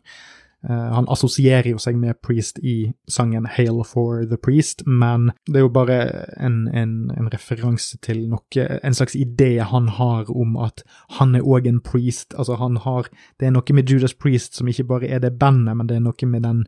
Uh, 0.65 0.89
han 0.91 1.05
assosierer 1.07 1.69
jo 1.69 1.77
seg 1.79 1.99
med 2.01 2.17
Priest 2.25 2.57
i 2.65 2.89
sangen 3.07 3.45
Hail 3.45 3.83
for 3.86 4.25
the 4.25 4.39
Priest, 4.41 4.81
men 4.89 5.29
det 5.45 5.62
er 5.62 5.67
jo 5.67 5.71
bare 5.71 5.99
en, 6.41 6.65
en, 6.73 6.95
en 7.13 7.29
referanse 7.31 7.99
til 8.01 8.25
noe 8.27 8.65
En 8.81 8.97
slags 8.97 9.15
idé 9.15 9.62
han 9.62 9.88
har 9.99 10.31
om 10.33 10.57
at 10.57 10.81
han 11.19 11.38
er 11.38 11.45
òg 11.45 11.69
en 11.69 11.79
priest. 11.79 12.33
Altså, 12.36 12.57
han 12.57 12.81
har 12.83 13.07
Det 13.39 13.47
er 13.47 13.53
noe 13.53 13.77
med 13.77 13.88
Judas 13.88 14.17
Priest 14.17 14.57
som 14.57 14.67
ikke 14.67 14.89
bare 14.89 15.07
er 15.07 15.21
det 15.23 15.38
bandet, 15.39 15.77
men 15.77 15.88
det 15.88 16.01
er 16.01 16.05
noe 16.10 16.31
med 16.33 16.43
den 16.43 16.65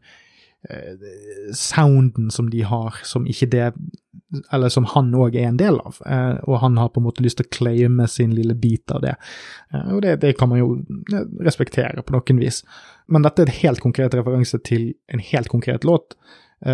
sounden 1.55 2.27
som 2.35 2.49
de 2.51 2.65
har, 2.67 2.97
som 3.07 3.23
ikke 3.29 3.47
det 3.53 3.67
eller 4.51 4.69
som 4.69 4.85
han 4.85 5.09
òg 5.15 5.35
er 5.35 5.49
en 5.49 5.57
del 5.57 5.79
av, 5.81 5.97
eh, 6.05 6.37
og 6.45 6.61
han 6.63 6.77
har 6.77 6.91
på 6.93 7.01
en 7.01 7.07
måte 7.07 7.23
lyst 7.25 7.39
til 7.39 7.47
å 7.47 7.53
claime 7.55 8.07
sin 8.07 8.33
lille 8.37 8.55
bit 8.55 8.91
av 8.93 9.01
det. 9.05 9.15
Eh, 9.73 9.87
og 9.95 10.03
det, 10.05 10.19
det, 10.23 10.35
kan 10.37 10.51
man 10.51 10.61
jo 10.61 10.71
eh, 11.13 11.25
respektere 11.45 12.03
på 12.05 12.15
noen 12.15 12.41
vis. 12.41 12.61
Men 13.09 13.25
dette 13.25 13.43
er 13.43 13.51
et 13.51 13.61
helt 13.63 13.81
konkret 13.83 14.17
referanse 14.17 14.61
til 14.65 14.91
en 15.09 15.23
helt 15.31 15.49
konkret 15.49 15.87
låt, 15.87 16.17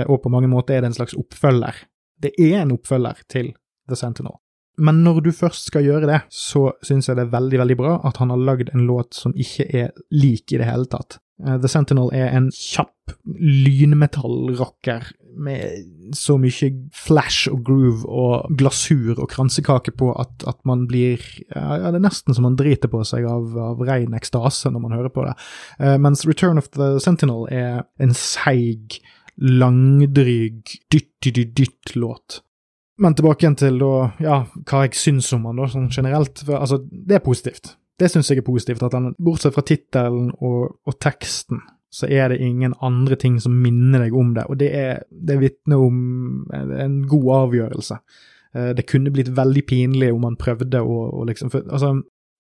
og 0.10 0.18
på 0.24 0.30
mange 0.34 0.48
måter 0.50 0.74
er 0.74 0.82
det 0.82 0.88
en 0.90 0.96
slags 0.98 1.14
oppfølger. 1.14 1.84
Det 2.18 2.32
er 2.42 2.64
en 2.64 2.72
oppfølger 2.74 3.20
til 3.30 3.52
The 3.86 3.98
Sentinel. 4.00 4.34
Men 4.82 5.04
når 5.06 5.20
du 5.28 5.30
først 5.32 5.70
skal 5.70 5.86
gjøre 5.86 6.10
det, 6.10 6.18
så 6.34 6.72
syns 6.84 7.06
jeg 7.08 7.20
det 7.20 7.28
er 7.28 7.36
veldig 7.36 7.60
veldig 7.62 7.78
bra 7.80 7.92
at 8.10 8.18
han 8.18 8.34
har 8.34 8.42
lagd 8.42 8.72
en 8.74 8.88
låt 8.90 9.14
som 9.14 9.36
ikke 9.38 9.68
er 9.70 9.94
lik 10.10 10.52
i 10.52 10.60
det 10.60 10.66
hele 10.68 10.90
tatt. 10.90 11.20
Uh, 11.44 11.58
The 11.60 11.70
Sentinel 11.72 12.12
er 12.16 12.32
en 12.36 12.50
kjapp 12.54 12.92
lynmetallrocker 13.26 15.10
med 15.36 16.14
så 16.16 16.38
mye 16.40 16.70
flash 16.96 17.50
og 17.52 17.66
groove 17.68 18.08
og 18.08 18.54
glasur 18.56 19.20
og 19.20 19.28
kransekake 19.34 19.92
på 20.00 20.14
at, 20.16 20.46
at 20.48 20.58
man 20.68 20.86
blir 20.88 21.20
ja, 21.52 21.92
Det 21.92 22.00
er 22.00 22.06
nesten 22.06 22.38
som 22.38 22.48
man 22.48 22.56
driter 22.56 22.92
på 22.92 23.04
seg 23.08 23.28
av, 23.28 23.52
av 23.60 23.84
ren 23.84 24.16
ekstase 24.16 24.72
når 24.72 24.86
man 24.86 24.96
hører 24.96 25.12
på 25.12 25.28
det. 25.28 25.36
Uh, 25.82 25.98
mens 26.02 26.26
Return 26.28 26.62
of 26.62 26.72
the 26.78 26.96
Sentinel 27.04 27.50
er 27.52 27.84
en 28.00 28.16
seig, 28.16 29.02
langdryg, 29.36 30.78
dytt-dytt-dytt-låt. 30.94 32.40
Men 33.04 33.16
tilbake 33.16 33.44
igjen 33.44 33.58
til 33.60 33.82
da, 33.82 33.96
ja, 34.24 34.38
hva 34.64 34.86
jeg 34.86 34.96
syns 34.96 35.34
om 35.36 35.50
han 35.50 35.60
da, 35.60 35.68
sånn 35.68 35.90
generelt. 35.92 36.40
For, 36.46 36.56
altså, 36.62 36.80
det 36.88 37.18
er 37.18 37.26
positivt. 37.26 37.74
Det 38.00 38.10
syns 38.12 38.30
jeg 38.32 38.42
er 38.42 38.48
positivt, 38.48 38.84
at 38.84 38.92
den, 38.96 39.14
bortsett 39.24 39.56
fra 39.56 39.64
tittelen 39.64 40.32
og, 40.44 40.80
og, 40.84 40.96
teksten, 41.00 41.62
så 41.94 42.10
er 42.12 42.34
det 42.34 42.42
ingen 42.44 42.74
andre 42.84 43.16
ting 43.16 43.38
som 43.40 43.56
minner 43.56 44.04
deg 44.04 44.16
om 44.18 44.34
det, 44.36 44.44
og 44.52 44.60
det, 44.60 44.72
er, 44.76 45.06
det 45.10 45.38
vitner 45.40 45.80
om 45.80 46.02
en 46.52 46.98
god 47.08 47.30
avgjørelse. 47.38 48.00
Eh, 48.56 48.74
det 48.76 48.88
kunne 48.90 49.14
blitt 49.16 49.32
veldig 49.38 49.64
pinlig 49.70 50.12
om 50.12 50.28
man 50.28 50.36
prøvde 50.40 50.84
å, 50.84 51.00
å 51.22 51.24
liksom 51.30 51.54
for, 51.54 51.64
altså, 51.72 51.94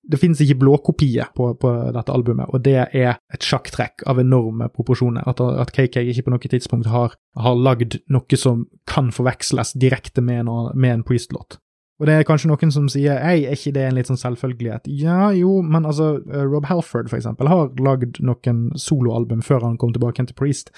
det 0.05 0.19
finnes 0.21 0.41
ikke 0.43 0.59
blåkopier 0.61 1.31
på, 1.35 1.49
på, 1.57 1.71
dette 1.95 2.13
albumet, 2.13 2.51
og 2.53 2.61
det 2.65 2.77
er 2.83 3.15
et 3.33 3.45
sjakktrekk 3.45 4.05
av 4.09 4.19
enorme 4.21 4.67
proporsjoner. 4.73 5.25
At, 5.25 5.41
at 5.41 5.73
KK 5.73 6.03
ikke 6.03 6.27
på 6.27 6.33
noe 6.35 6.51
tidspunkt 6.51 6.89
har, 6.91 7.15
har 7.41 7.57
lagd 7.57 7.97
noe 8.13 8.39
som 8.39 8.67
kan 8.89 9.09
forveksles 9.15 9.73
direkte 9.81 10.21
med 10.21 10.43
en, 10.43 10.51
med 10.75 10.99
en 10.99 11.05
Priest-låt. 11.07 11.57
Og 11.95 12.09
det 12.09 12.15
er 12.17 12.25
kanskje 12.27 12.49
noen 12.51 12.73
som 12.75 12.87
sier 12.91 13.21
ei, 13.23 13.45
er 13.47 13.55
ikke 13.55 13.71
det 13.77 13.85
en 13.87 13.95
litt 13.95 14.09
sånn 14.09 14.19
selvfølgelighet? 14.19 14.89
Ja, 14.99 15.29
jo, 15.35 15.61
men 15.63 15.87
altså, 15.87 16.17
eh, 16.27 16.43
Rob 16.43 16.67
Halford 16.67 17.07
for 17.11 17.19
eksempel 17.21 17.47
har 17.47 17.71
lagd 17.79 18.19
noen 18.19 18.65
soloalbum 18.79 19.43
før 19.45 19.63
han 19.63 19.77
kom 19.79 19.93
tilbake 19.95 20.25
til 20.27 20.35
Priest, 20.35 20.73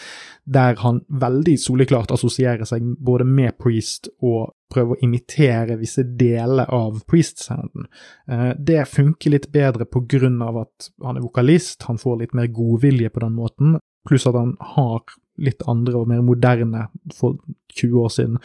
der 0.45 0.77
han 0.83 1.01
veldig 1.09 1.57
soleklart 1.63 2.13
assosierer 2.13 2.69
seg 2.69 2.85
både 3.01 3.25
med 3.25 3.57
Priest 3.57 4.11
og 4.21 4.53
prøver 4.69 4.93
å 4.93 5.05
imitere 5.07 5.79
visse 5.79 6.03
deler 6.19 6.69
av 6.75 7.01
Priest-sounden. 7.09 7.89
Eh, 8.29 8.51
det 8.59 8.85
funker 8.91 9.33
litt 9.33 9.49
bedre 9.55 9.89
på 9.89 10.05
grunn 10.05 10.37
av 10.45 10.61
at 10.67 10.91
han 11.01 11.17
er 11.17 11.25
vokalist, 11.25 11.87
han 11.89 11.97
får 11.97 12.21
litt 12.21 12.37
mer 12.37 12.51
godvilje 12.53 13.09
på 13.09 13.25
den 13.25 13.37
måten, 13.39 13.79
pluss 14.07 14.29
at 14.29 14.37
han 14.37 14.53
har 14.75 15.01
litt 15.37 15.63
andre 15.69 16.01
og 16.01 16.09
mer 16.09 16.23
moderne 16.25 16.87
for 17.15 17.37
20 17.77 17.99
år 18.01 18.09
siden 18.13 18.37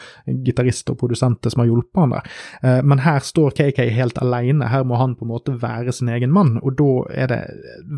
gitarister 0.45 0.93
og 0.93 0.99
produsenter 1.01 1.53
som 1.53 1.63
har 1.63 1.71
hjulpet 1.71 2.01
han 2.03 2.13
der. 2.15 2.29
Eh, 2.61 2.81
men 2.85 3.01
her 3.05 3.23
står 3.25 3.55
KK 3.57 3.81
helt 3.95 4.19
alene, 4.21 4.69
her 4.69 4.85
må 4.87 4.99
han 5.01 5.15
på 5.17 5.25
en 5.25 5.33
måte 5.33 5.55
være 5.61 5.95
sin 5.95 6.11
egen 6.13 6.33
mann, 6.33 6.57
og 6.61 6.77
da 6.79 6.91
er 7.23 7.31
det 7.31 7.41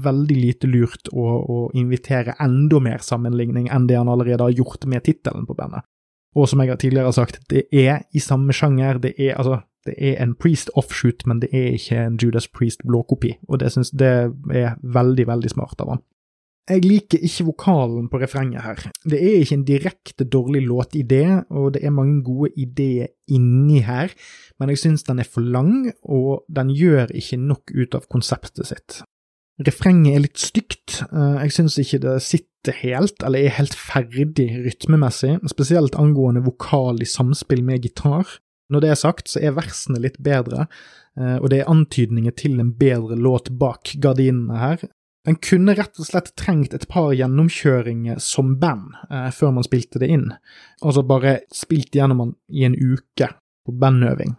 veldig 0.05 0.39
lite 0.39 0.71
lurt 0.71 1.12
å, 1.12 1.27
å 1.41 1.60
invitere 1.75 2.38
enda 2.43 2.81
mer 2.84 3.03
sammenligning 3.05 3.69
enn 3.73 3.89
det 3.89 3.99
han 3.99 4.12
allerede 4.12 4.47
har 4.47 4.55
gjort 4.55 4.88
med 4.89 5.05
tittelen 5.08 5.47
på 5.49 5.58
bandet. 5.58 5.88
Og 6.36 6.49
som 6.51 6.60
jeg 6.60 6.75
tidligere 6.79 7.12
har 7.12 7.15
sagt, 7.15 7.39
det 7.51 7.67
er 7.71 8.03
i 8.12 8.19
samme 8.19 8.53
sjanger, 8.55 8.99
det 8.99 9.15
er 9.15 9.38
altså 9.39 9.62
det 9.86 9.93
er 10.01 10.17
en 10.23 10.34
Priest 10.34 10.71
offshoot, 10.73 11.27
men 11.29 11.39
det 11.43 11.51
er 11.53 11.75
ikke 11.77 11.99
en 12.08 12.17
Judas 12.17 12.47
Priest 12.49 12.81
blåkopi, 12.88 13.36
og 13.47 13.60
det 13.62 13.71
synes 13.71 13.91
det 13.93 14.08
er 14.49 14.79
veldig, 14.81 15.27
veldig 15.29 15.51
smart 15.53 15.81
av 15.84 15.93
han. 15.93 16.01
Jeg 16.65 16.82
liker 16.82 17.21
ikke 17.21 17.45
vokalen 17.51 18.08
på 18.10 18.17
refrenget 18.17 18.63
her. 18.65 18.80
Det 19.06 19.19
er 19.21 19.43
ikke 19.43 19.58
en 19.60 19.65
direkte 19.67 20.25
dårlig 20.25 20.63
låtidé, 20.65 21.43
og 21.54 21.75
det 21.75 21.84
er 21.86 21.93
mange 21.93 22.23
gode 22.25 22.49
ideer 22.58 23.12
inni 23.30 23.84
her, 23.86 24.10
men 24.60 24.71
jeg 24.73 24.82
synes 24.82 25.06
den 25.06 25.21
er 25.21 25.30
for 25.30 25.45
lang, 25.45 25.91
og 26.01 26.47
den 26.49 26.71
gjør 26.73 27.13
ikke 27.13 27.38
nok 27.38 27.69
ut 27.69 27.97
av 27.99 28.08
konseptet 28.10 28.71
sitt. 28.71 29.04
Refrenget 29.62 30.15
er 30.15 30.25
litt 30.25 30.41
stygt, 30.41 31.04
eh, 31.06 31.38
jeg 31.45 31.54
synes 31.54 31.78
ikke 31.80 32.01
det 32.04 32.15
sitter 32.25 32.75
helt, 32.82 33.21
eller 33.23 33.45
er 33.45 33.58
helt 33.60 33.78
ferdig 33.78 34.49
rytmemessig, 34.65 35.38
spesielt 35.47 35.95
angående 35.95 36.43
vokal 36.43 36.97
i 36.99 37.08
samspill 37.08 37.62
med 37.63 37.86
gitar. 37.86 38.39
Når 38.73 38.82
det 38.82 38.89
er 38.89 38.99
sagt, 38.99 39.30
så 39.30 39.39
er 39.39 39.56
versene 39.56 40.01
litt 40.01 40.17
bedre, 40.17 40.65
eh, 41.15 41.38
og 41.38 41.51
det 41.54 41.62
er 41.62 41.69
antydninger 41.69 42.34
til 42.34 42.60
en 42.60 42.73
bedre 42.73 43.15
låt 43.15 43.54
bak 43.54 43.93
gardinene 44.01 44.58
her, 44.58 44.89
den 45.25 45.38
kunne 45.41 45.75
rett 45.77 45.99
og 45.99 46.07
slett 46.07 46.33
trengt 46.38 46.75
et 46.77 46.88
par 46.91 47.13
gjennomkjøringer 47.17 48.19
som 48.21 48.55
band 48.61 48.93
eh, 49.09 49.29
før 49.33 49.55
man 49.57 49.65
spilte 49.65 50.01
det 50.01 50.11
inn. 50.13 50.27
Altså 50.81 51.05
bare 51.07 51.39
spilt 51.53 51.95
gjennom 51.97 52.21
den 52.21 52.35
i 52.53 52.67
en 52.67 52.77
uke 52.77 53.31
på 53.65 53.73
bandøving. 53.81 54.35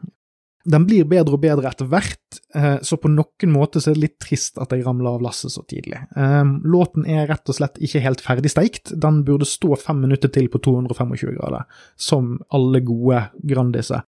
Den 0.67 0.83
blir 0.87 1.07
bedre 1.07 1.37
og 1.37 1.43
bedre 1.45 1.71
etter 1.71 1.87
hvert, 1.91 2.41
eh, 2.59 2.79
så 2.83 2.99
på 2.99 3.11
noen 3.11 3.53
måter 3.55 3.83
så 3.83 3.93
er 3.93 3.99
det 3.99 4.05
litt 4.05 4.17
trist 4.23 4.59
at 4.63 4.75
jeg 4.75 4.83
ramla 4.87 5.15
av 5.15 5.23
lasset 5.23 5.55
så 5.55 5.63
tidlig. 5.67 6.01
Eh, 6.19 6.43
låten 6.67 7.07
er 7.07 7.29
rett 7.31 7.47
og 7.51 7.59
slett 7.59 7.79
ikke 7.79 8.03
helt 8.03 8.23
ferdig 8.23 8.51
steikt, 8.55 8.95
den 8.95 9.23
burde 9.27 9.47
stå 9.47 9.79
fem 9.83 10.03
minutter 10.03 10.31
til 10.33 10.51
på 10.51 10.63
225 10.67 11.39
grader, 11.39 11.67
som 11.99 12.37
alle 12.55 12.83
gode 12.87 13.29
Grandiser 13.47 14.07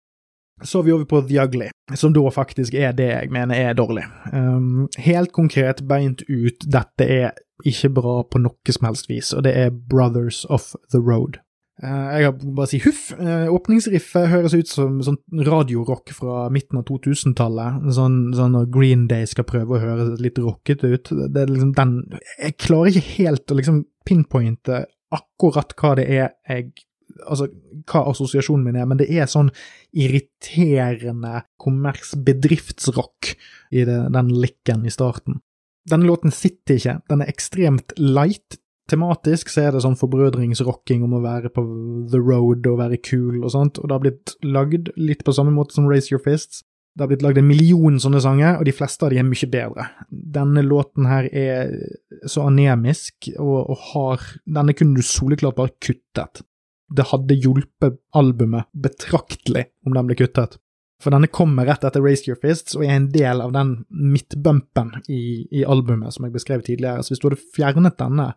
så 0.64 0.80
er 0.80 0.86
vi 0.86 0.94
over 0.94 1.06
på 1.08 1.22
The 1.28 1.38
Ugly, 1.44 1.70
som 1.98 2.14
da 2.14 2.24
faktisk 2.32 2.74
er 2.74 2.92
det 2.96 3.08
jeg 3.10 3.30
mener 3.34 3.58
er 3.58 3.78
dårlig. 3.78 4.04
Um, 4.32 4.88
helt 4.98 5.32
konkret, 5.32 5.84
beint 5.88 6.24
ut, 6.28 6.66
dette 6.66 7.06
er 7.06 7.32
ikke 7.68 7.92
bra 8.00 8.20
på 8.26 8.42
noe 8.42 8.74
som 8.74 8.88
helst 8.88 9.10
vis, 9.10 9.32
og 9.36 9.46
det 9.46 9.54
er 9.58 9.72
Brothers 9.72 10.44
of 10.50 10.72
the 10.94 11.00
Road. 11.02 11.40
Uh, 11.82 12.12
jeg 12.14 12.26
har 12.28 12.34
bare 12.54 12.68
si 12.70 12.78
huff. 12.84 13.08
Uh, 13.18 13.48
åpningsriffet 13.50 14.28
høres 14.30 14.54
ut 14.54 14.70
som 14.70 15.00
sånn 15.02 15.18
radiorock 15.48 16.12
fra 16.14 16.46
midten 16.52 16.78
av 16.78 16.86
2000-tallet. 16.90 17.88
Sånn, 17.96 18.18
sånn 18.36 18.54
når 18.54 18.68
Green 18.74 19.08
Day 19.10 19.26
skal 19.26 19.48
prøve 19.48 19.78
å 19.78 19.82
høre 19.82 20.12
litt 20.22 20.38
rockete 20.38 20.92
ut. 20.92 21.10
Det 21.10 21.42
er 21.42 21.50
liksom 21.50 21.72
den 21.78 21.96
Jeg 22.38 22.58
klarer 22.60 22.92
ikke 22.92 23.16
helt 23.16 23.50
å 23.50 23.58
liksom 23.58 23.82
pinpointe 24.06 24.84
akkurat 25.12 25.74
hva 25.78 25.96
det 25.98 26.06
er 26.08 26.30
jeg 26.48 26.70
altså, 27.26 27.48
hva 27.90 28.04
assosiasjonen 28.10 28.64
min 28.66 28.78
er, 28.80 28.88
men 28.88 29.00
det 29.00 29.08
er 29.12 29.30
sånn 29.30 29.50
irriterende 29.92 31.44
kommersbedriftsrock 31.62 33.32
i 33.72 33.86
det, 33.88 33.98
den 34.14 34.34
likken 34.42 34.86
i 34.86 34.94
starten. 34.94 35.40
Denne 35.88 36.06
låten 36.06 36.34
sitter 36.34 36.78
ikke, 36.78 36.98
den 37.10 37.24
er 37.24 37.30
ekstremt 37.32 37.94
light. 37.98 38.58
Tematisk 38.90 39.50
så 39.50 39.66
er 39.66 39.74
det 39.74 39.84
sånn 39.84 39.98
forbrødringsrocking 39.98 41.04
om 41.06 41.14
å 41.16 41.22
være 41.22 41.52
på 41.54 41.62
the 42.12 42.20
road 42.20 42.66
og 42.68 42.80
være 42.82 43.00
cool 43.06 43.40
og 43.42 43.54
sånt, 43.54 43.78
og 43.78 43.88
det 43.88 43.96
har 43.96 44.04
blitt 44.04 44.36
lagd 44.44 44.92
litt 44.98 45.24
på 45.26 45.34
samme 45.34 45.54
måte 45.54 45.76
som 45.76 45.88
Raise 45.90 46.12
Your 46.12 46.22
Fists. 46.22 46.62
Det 46.92 47.06
har 47.06 47.08
blitt 47.08 47.22
lagd 47.24 47.38
en 47.40 47.48
million 47.48 47.96
sånne 48.02 48.20
sanger, 48.20 48.58
og 48.58 48.66
de 48.68 48.74
fleste 48.76 49.06
av 49.06 49.14
de 49.14 49.20
er 49.22 49.24
mye 49.24 49.48
bedre. 49.48 49.86
Denne 50.10 50.64
låten 50.66 51.08
her 51.08 51.28
er 51.32 51.70
så 52.28 52.44
anemisk, 52.50 53.30
og, 53.38 53.70
og 53.72 53.86
har 53.94 54.26
Denne 54.44 54.74
kunne 54.76 55.00
du 55.00 55.06
soleklart 55.06 55.56
bare 55.56 55.72
kuttet 55.80 56.42
det 56.96 57.08
hadde 57.12 57.38
hjulpet 57.38 57.98
albumet 58.16 58.68
betraktelig 58.72 59.66
om 59.86 59.96
den 59.96 60.08
ble 60.10 60.18
kuttet. 60.18 60.58
For 61.02 61.14
denne 61.14 61.30
kommer 61.32 61.66
rett 61.66 61.82
etter 61.84 62.04
Raise 62.04 62.28
Your 62.28 62.38
Fists 62.38 62.76
og 62.78 62.84
er 62.86 62.94
en 62.94 63.10
del 63.14 63.42
av 63.42 63.54
den 63.54 63.74
midtbumpen 63.90 64.94
i, 65.10 65.48
i 65.50 65.64
albumet 65.66 66.14
som 66.14 66.26
jeg 66.26 66.34
beskrev 66.36 66.62
tidligere. 66.66 67.02
Så 67.02 67.14
hvis 67.14 67.22
du 67.22 67.28
hadde 67.28 67.42
fjernet 67.56 67.98
denne 67.98 68.28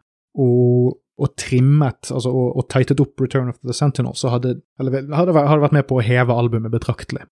og, 0.41 0.95
og 1.21 1.35
trimmet, 1.39 2.09
altså 2.09 2.33
og, 2.33 2.55
og 2.57 2.67
tightet 2.73 3.03
opp 3.03 3.21
Return 3.21 3.51
of 3.53 3.59
the 3.61 3.75
Sentinel, 3.75 4.17
så 4.17 4.33
hadde, 4.33 4.57
eller, 4.81 5.03
hadde, 5.13 5.37
hadde 5.37 5.65
vært 5.67 5.77
med 5.77 5.87
på 5.91 5.99
å 5.99 6.05
heve 6.05 6.33
albumet 6.33 6.73
betraktelig. 6.73 7.27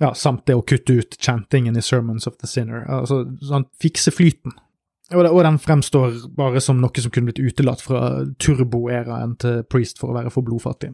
Ja, 0.00 0.12
samt 0.14 0.44
det 0.46 0.54
å 0.54 0.64
kutte 0.64 1.00
ut 1.00 1.16
chantingen 1.18 1.76
i 1.76 1.82
Sermons 1.82 2.28
of 2.28 2.36
the 2.38 2.48
Sinner. 2.48 2.84
Altså 2.84 3.24
sånn, 3.42 3.66
fikse 3.80 4.12
flyten 4.12 4.54
og, 5.14 5.42
den 5.46 5.58
fremstår 5.62 6.16
bare 6.34 6.60
som 6.62 6.80
noe 6.82 7.02
som 7.02 7.12
kunne 7.14 7.30
blitt 7.30 7.42
utelatt 7.42 7.82
fra 7.84 8.24
turboæraen 8.42 9.36
til 9.42 9.62
Priest 9.70 10.00
for 10.02 10.10
å 10.10 10.16
være 10.16 10.32
for 10.34 10.46
blodfattig. 10.46 10.90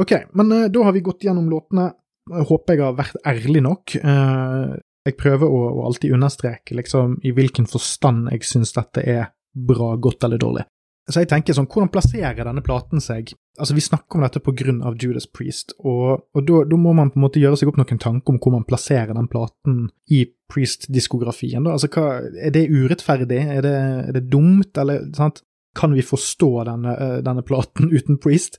Ok, 0.00 0.14
men 0.38 0.54
uh, 0.54 0.68
da 0.72 0.86
har 0.86 0.94
vi 0.94 1.04
gått 1.04 1.26
gjennom 1.26 1.50
låtene. 1.50 1.90
Jeg 2.30 2.46
håper 2.48 2.76
jeg 2.78 2.84
har 2.84 2.96
vært 2.96 3.18
ærlig 3.26 3.64
nok. 3.66 3.96
Uh, 3.98 4.78
jeg 5.02 5.18
prøver 5.18 5.50
å, 5.50 5.62
å, 5.72 5.86
alltid 5.88 6.14
understreke 6.14 6.76
liksom, 6.78 7.18
i 7.26 7.32
hvilken 7.34 7.66
forstand 7.70 8.30
jeg 8.30 8.46
syns 8.46 8.74
dette 8.76 9.02
er 9.02 9.32
bra, 9.52 9.96
godt 10.00 10.28
eller 10.28 10.40
dårlig. 10.40 10.64
Så 11.10 11.24
jeg 11.24 11.30
tenker 11.32 11.56
sånn, 11.56 11.66
hvordan 11.66 11.90
plasserer 11.90 12.44
denne 12.46 12.62
platen 12.62 13.02
seg? 13.02 13.32
Altså, 13.58 13.74
Vi 13.74 13.82
snakker 13.82 14.16
om 14.18 14.22
dette 14.22 14.42
på 14.44 14.54
grunn 14.54 14.82
av 14.86 14.94
Judas 15.02 15.26
Priest, 15.26 15.74
og, 15.78 16.28
og 16.32 16.44
da 16.46 16.78
må 16.78 16.92
man 16.94 17.10
på 17.10 17.18
en 17.18 17.24
måte 17.24 17.42
gjøre 17.42 17.58
seg 17.58 17.72
opp 17.72 17.80
noen 17.80 18.00
tanker 18.00 18.34
om 18.34 18.38
hvor 18.38 18.54
man 18.54 18.66
plasserer 18.68 19.10
den 19.16 19.30
platen 19.32 19.88
i 20.14 20.24
Priest-diskografien. 20.52 21.66
altså 21.66 21.88
hva, 21.90 22.20
Er 22.38 22.54
det 22.54 22.68
urettferdig? 22.70 23.40
Er 23.56 23.64
det, 23.64 23.78
er 24.08 24.12
det 24.18 24.28
dumt? 24.30 24.78
Eller 24.78 25.08
sant? 25.16 25.42
kan 25.74 25.94
vi 25.94 26.02
forstå 26.02 26.64
denne, 26.68 26.96
eh, 27.00 27.18
denne 27.24 27.42
platen 27.42 27.92
uten 27.96 28.18
Priest? 28.20 28.58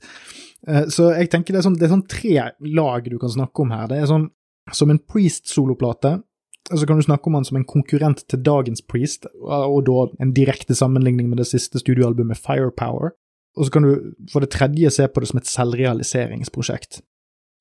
Eh, 0.66 0.88
så 0.88 1.12
jeg 1.14 1.30
tenker 1.32 1.54
det 1.54 1.62
er, 1.62 1.68
sånn, 1.68 1.78
det 1.78 1.88
er 1.88 1.94
sånn 1.94 2.08
tre 2.10 2.36
lag 2.74 3.10
du 3.10 3.18
kan 3.22 3.32
snakke 3.32 3.64
om 3.64 3.74
her. 3.74 3.88
Det 3.90 4.00
er 4.00 4.10
sånn 4.10 4.28
som 4.72 4.90
en 4.90 4.98
Priest-soloplate, 4.98 6.16
så 6.72 6.86
kan 6.88 6.96
du 6.96 7.04
snakke 7.04 7.28
om 7.28 7.34
han 7.36 7.44
som 7.44 7.58
en 7.58 7.66
konkurrent 7.68 8.22
til 8.28 8.40
dagens 8.40 8.82
Priest, 8.88 9.26
og 9.42 9.82
da 9.84 10.06
en 10.22 10.32
direkte 10.36 10.74
sammenligning 10.74 11.28
med 11.28 11.42
det 11.42 11.48
siste 11.50 11.82
studioalbumet 11.82 12.40
Firepower. 12.40 13.12
Og 13.56 13.66
så 13.66 13.74
kan 13.74 13.84
du 13.84 14.14
for 14.32 14.40
det 14.40 14.50
tredje 14.50 14.90
se 14.90 15.06
på 15.08 15.20
det 15.20 15.28
som 15.30 15.38
et 15.38 15.50
selvrealiseringsprosjekt. 15.50 17.02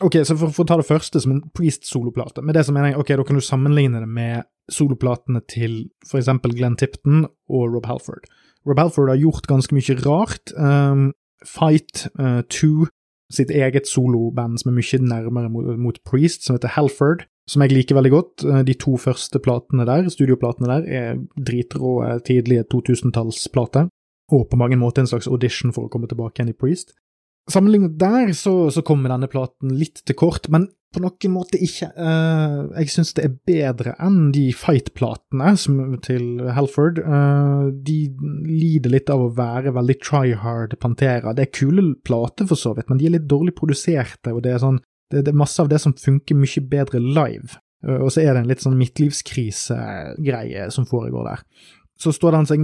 Ok, 0.04 0.18
så 0.26 0.36
for, 0.36 0.50
for 0.56 0.66
å 0.66 0.70
ta 0.72 0.78
det 0.80 0.88
første 0.88 1.22
som 1.22 1.36
en 1.36 1.44
Priest-soloplate, 1.56 2.42
med 2.42 2.58
det 2.58 2.66
så 2.66 2.74
mener 2.74 2.92
jeg 2.94 3.04
ok, 3.04 3.12
da 3.20 3.26
kan 3.28 3.38
du 3.38 3.46
sammenligne 3.46 4.02
det 4.02 4.10
med 4.10 4.48
soloplatene 4.72 5.44
til 5.52 5.84
for 6.08 6.22
eksempel 6.22 6.56
Glenn 6.56 6.80
Tipton 6.80 7.28
og 7.28 7.76
Rob 7.76 7.86
Halford. 7.88 8.26
Rob 8.68 8.80
Halford 8.80 9.12
har 9.12 9.22
gjort 9.22 9.48
ganske 9.52 9.76
mye 9.76 9.98
rart. 10.02 10.56
Um, 10.56 11.12
Fight 11.44 12.08
2, 12.16 12.72
uh, 12.72 12.92
sitt 13.34 13.52
eget 13.52 13.90
soloband 13.90 14.62
som 14.62 14.72
er 14.72 14.78
mye 14.80 15.00
nærmere 15.04 15.52
mot, 15.52 15.70
mot, 15.80 16.00
Priest, 16.08 16.46
som 16.46 16.56
heter 16.56 16.74
Halford, 16.78 17.26
som 17.50 17.64
jeg 17.64 17.74
liker 17.74 17.98
veldig 17.98 18.14
godt. 18.14 18.46
Uh, 18.48 18.62
de 18.68 18.76
to 18.80 18.96
første 19.02 19.42
platene 19.44 19.88
der, 19.90 20.10
studioplatene 20.12 20.70
der, 20.72 20.88
er 20.88 21.22
dritrå 21.38 21.96
tidlige 22.28 22.68
2000-tallsplater, 22.74 23.90
og 24.34 24.46
på 24.50 24.60
mange 24.60 24.80
måter 24.80 25.04
en 25.04 25.12
slags 25.12 25.28
audition 25.28 25.74
for 25.76 25.88
å 25.88 25.94
komme 25.94 26.10
tilbake 26.12 26.40
igjen 26.40 26.54
i 26.54 26.58
Priest. 26.58 26.96
Sammenlignet 27.52 27.98
der 28.00 28.32
så, 28.38 28.70
så 28.72 28.82
kommer 28.88 29.12
denne 29.12 29.28
platen 29.28 29.74
litt 29.76 30.00
til 30.08 30.16
kort, 30.16 30.48
men 30.54 30.70
på 30.94 31.02
noen 31.02 31.34
måte 31.34 31.58
ikke. 31.62 31.90
Uh, 31.98 32.70
jeg 32.78 32.92
syns 32.94 33.14
det 33.18 33.26
er 33.26 33.36
bedre 33.50 33.96
enn 34.04 34.30
de 34.34 34.46
Fight-platene 34.56 35.54
til 36.06 36.44
Halford. 36.54 37.02
Uh, 37.02 37.74
de 37.74 37.98
lider 38.48 38.94
litt 38.94 39.10
av 39.12 39.26
å 39.26 39.32
være 39.36 39.74
veldig 39.76 39.98
try-hard 40.06 40.78
Pantera. 40.82 41.34
Det 41.34 41.48
er 41.48 41.56
kule 41.56 41.88
plater, 42.06 42.48
for 42.50 42.60
så 42.60 42.76
vidt, 42.78 42.92
men 42.92 43.02
de 43.02 43.10
er 43.10 43.18
litt 43.18 43.30
dårlig 43.30 43.56
produserte, 43.58 44.36
og 44.36 44.44
det 44.46 44.54
er, 44.54 44.62
sånn, 44.64 44.80
det, 45.14 45.26
det 45.28 45.34
er 45.34 45.44
masse 45.44 45.62
av 45.62 45.70
det 45.72 45.80
som 45.84 45.96
funker 45.98 46.40
mye 46.40 46.66
bedre 46.72 47.02
live. 47.04 47.60
Uh, 47.86 48.00
og 48.02 48.12
så 48.14 48.24
er 48.24 48.34
det 48.34 48.44
en 48.44 48.52
litt 48.52 48.66
sånn 48.66 48.80
midtlivskrisegreie 48.80 50.68
som 50.74 50.90
foregår 50.90 51.32
der 51.32 51.48
så 52.04 52.12
står 52.12 52.36
han 52.36 52.48
seg 52.50 52.64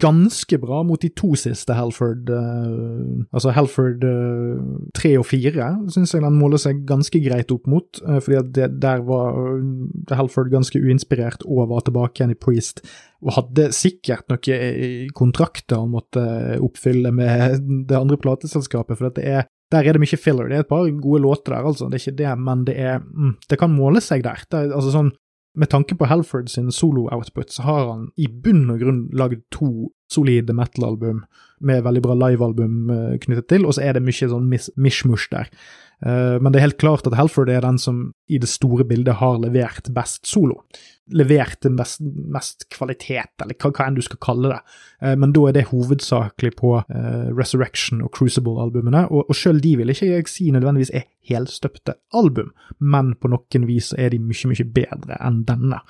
ganske 0.00 0.58
bra 0.62 0.80
mot 0.86 1.00
de 1.02 1.10
to 1.14 1.34
siste 1.38 1.74
Helford. 1.76 2.30
Uh, 2.32 3.22
altså 3.30 3.52
Helford 3.54 4.04
uh, 4.06 4.56
tre 4.96 5.12
og 5.20 5.26
fire 5.28 5.68
syns 5.92 6.14
jeg 6.16 6.24
han 6.24 6.38
måler 6.38 6.60
seg 6.60 6.82
ganske 6.88 7.20
greit 7.22 7.52
opp 7.54 7.68
mot, 7.70 8.00
uh, 8.06 8.18
fordi 8.18 8.40
at 8.40 8.50
det, 8.56 8.70
der 8.82 9.04
var 9.06 9.36
uh, 9.36 10.16
Helford 10.16 10.50
ganske 10.52 10.80
uinspirert 10.80 11.44
og 11.46 11.70
var 11.74 11.86
tilbake 11.86 12.20
igjen 12.22 12.34
i 12.34 12.40
Priest. 12.40 12.82
Og 13.20 13.34
hadde 13.36 13.68
sikkert 13.76 14.32
noen 14.32 15.10
kontrakter 15.16 15.82
han 15.82 15.92
måtte 15.92 16.24
oppfylle 16.64 17.12
med 17.12 17.66
det 17.88 17.98
andre 17.98 18.16
plateselskapet, 18.20 18.96
for 18.96 19.12
det 19.12 19.26
er 19.28 19.48
der 19.70 19.86
er 19.86 19.94
det 19.94 20.02
mye 20.02 20.18
filler. 20.18 20.48
Det 20.50 20.56
er 20.56 20.64
et 20.64 20.70
par 20.70 20.88
gode 21.02 21.22
låter 21.22 21.54
der, 21.54 21.66
altså. 21.66 21.88
Det 21.88 22.00
er 22.00 22.04
ikke 22.04 22.20
det, 22.22 22.30
men 22.38 22.64
det 22.66 22.76
er 22.78 22.98
mm, 23.00 23.36
Det 23.50 23.58
kan 23.58 23.70
måle 23.70 24.02
seg 24.02 24.24
der. 24.26 24.42
Er, 24.50 24.72
altså 24.74 24.94
sånn 24.94 25.12
med 25.58 25.70
tanke 25.70 25.96
på 25.98 26.06
Halford 26.06 26.48
sin 26.48 26.70
solo-output, 26.70 27.50
så 27.50 27.64
har 27.66 27.88
han 27.88 28.04
i 28.16 28.28
bunn 28.30 28.68
og 28.70 28.82
grunn 28.82 29.00
lagd 29.18 29.42
to 29.50 29.90
solide 30.10 30.54
metal-album 30.54 31.24
med 31.66 31.82
veldig 31.82 32.02
bra 32.04 32.14
live-album 32.14 32.90
uh, 32.90 33.16
knyttet 33.22 33.48
til, 33.50 33.66
og 33.66 33.74
så 33.74 33.82
er 33.82 33.96
det 33.96 34.04
mye 34.06 34.30
sånn 34.30 34.46
mishmush 34.50 35.26
der. 35.32 35.50
Uh, 36.06 36.36
men 36.40 36.50
det 36.50 36.60
er 36.60 36.68
helt 36.68 36.80
klart 36.80 37.06
at 37.08 37.16
Halford 37.18 37.50
er 37.52 37.60
den 37.64 37.78
som 37.80 38.10
i 38.30 38.38
det 38.40 38.48
store 38.48 38.86
bildet 38.88 39.18
har 39.20 39.38
levert 39.42 39.90
best 39.94 40.28
solo. 40.28 40.62
Levert 41.10 41.58
det 41.64 41.72
mest, 41.74 42.66
kvalitet, 42.72 43.32
eller 43.42 43.56
hva, 43.56 43.72
hva, 43.72 43.86
enn 43.86 43.98
du 43.98 44.02
skal 44.06 44.20
kalle 44.22 44.52
det. 44.54 44.60
Uh, 45.04 45.14
men 45.20 45.34
da 45.36 45.46
er 45.48 45.56
det 45.58 45.68
hovedsakelig 45.70 46.54
på 46.60 46.74
Resurrection 47.36 48.04
og 48.04 48.12
Crucible-albumene, 48.16 49.06
og, 49.10 49.28
og 49.28 49.36
sjøl 49.36 49.60
de 49.62 49.76
vil 49.80 49.92
ikke 49.92 50.12
jeg 50.12 50.28
si 50.30 50.50
nødvendigvis 50.54 50.94
er 50.96 51.08
helstøpte 51.30 51.98
album, 52.16 52.54
men 52.80 53.14
på 53.20 53.30
noen 53.30 53.66
vis 53.68 53.92
er 53.98 54.14
de 54.14 54.20
mye, 54.22 54.52
mye 54.52 54.70
bedre 54.74 55.18
enn 55.20 55.42
denne. 55.48 55.82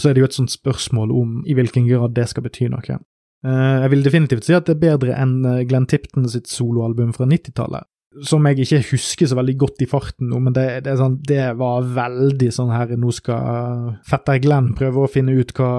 Så 0.00 0.08
er 0.08 0.16
det 0.16 0.22
jo 0.22 0.28
et 0.30 0.36
sånt 0.36 0.52
spørsmål 0.54 1.12
om 1.12 1.42
i 1.44 1.56
hvilken 1.56 1.84
grad 1.90 2.14
det 2.16 2.30
skal 2.30 2.46
bety 2.46 2.70
noe. 2.72 3.02
Eh, 3.44 3.80
jeg 3.82 3.92
vil 3.92 4.04
definitivt 4.06 4.46
si 4.46 4.54
at 4.56 4.68
det 4.68 4.78
er 4.78 4.84
bedre 4.86 5.16
enn 5.20 5.42
eh, 5.44 5.64
Glenn 5.68 5.88
Tipton 5.90 6.28
sitt 6.32 6.48
soloalbum 6.50 7.12
fra 7.16 7.28
90-tallet. 7.28 7.86
Som 8.22 8.46
jeg 8.46 8.62
ikke 8.62 8.82
husker 8.92 9.26
så 9.26 9.38
veldig 9.38 9.56
godt 9.58 9.82
i 9.82 9.88
farten 9.90 10.28
nå, 10.30 10.38
men 10.38 10.54
det, 10.54 10.66
det, 10.86 10.92
sånn, 11.00 11.16
det 11.26 11.48
var 11.58 11.86
veldig 11.96 12.50
sånn 12.54 12.70
her 12.70 12.92
Nå 13.00 13.10
skal 13.14 13.94
fetter 14.06 14.38
Glenn 14.44 14.74
prøve 14.78 15.02
å 15.02 15.10
finne 15.10 15.34
ut 15.34 15.50
hva 15.58 15.72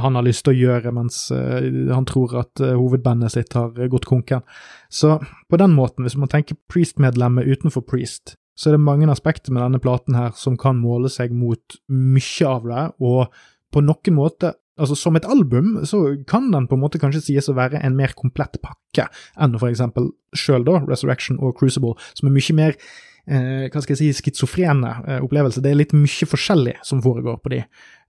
han 0.00 0.16
har 0.16 0.24
lyst 0.24 0.46
til 0.46 0.54
å 0.54 0.56
gjøre, 0.56 0.92
mens 0.96 1.18
uh, 1.34 1.60
han 1.92 2.06
tror 2.08 2.38
at 2.40 2.62
uh, 2.62 2.72
hovedbandet 2.78 3.34
sitt 3.34 3.52
har 3.58 3.74
gått 3.92 4.06
konken. 4.08 4.40
Så 4.88 5.18
på 5.50 5.58
den 5.60 5.74
måten, 5.76 6.06
hvis 6.06 6.16
man 6.16 6.30
tenker 6.32 6.56
Priest-medlemmet 6.72 7.44
utenfor 7.50 7.84
Priest, 7.84 8.36
så 8.56 8.70
er 8.70 8.76
det 8.76 8.86
mange 8.86 9.10
aspekter 9.12 9.52
med 9.52 9.64
denne 9.64 9.82
platen 9.82 10.16
her 10.16 10.32
som 10.38 10.56
kan 10.60 10.78
måle 10.80 11.10
seg 11.12 11.34
mot 11.34 11.76
mye 11.90 12.48
av 12.48 12.68
det, 12.70 12.84
og 13.02 13.34
på 13.74 13.82
noen 13.82 14.16
måte 14.16 14.54
Altså, 14.74 14.96
Som 14.98 15.16
et 15.16 15.26
album 15.30 15.84
så 15.86 16.16
kan 16.26 16.50
den 16.52 16.66
på 16.66 16.74
en 16.74 16.82
måte 16.82 16.98
kanskje 16.98 17.22
sies 17.22 17.48
å 17.48 17.54
være 17.54 17.78
en 17.84 17.94
mer 17.94 18.14
komplett 18.18 18.58
pakke 18.62 19.06
enn 19.38 19.54
for 19.58 19.70
eksempel 19.70 20.10
sjøl 20.34 20.66
da, 20.66 20.80
Resurrection 20.88 21.38
og 21.38 21.54
Crucible, 21.58 21.94
som 22.18 22.28
er 22.28 22.34
mye 22.34 22.56
mer 22.58 22.74
eh, 22.74 23.68
hva 23.70 23.82
skal 23.82 23.94
jeg 23.94 24.00
si, 24.00 24.08
schizofrene 24.18 24.90
eh, 25.06 25.20
opplevelser. 25.22 25.62
Det 25.62 25.70
er 25.70 25.78
litt 25.78 25.94
mye 25.96 26.28
forskjellig 26.30 26.80
som 26.82 27.02
foregår 27.04 27.38
på 27.42 27.54
de, 27.54 27.62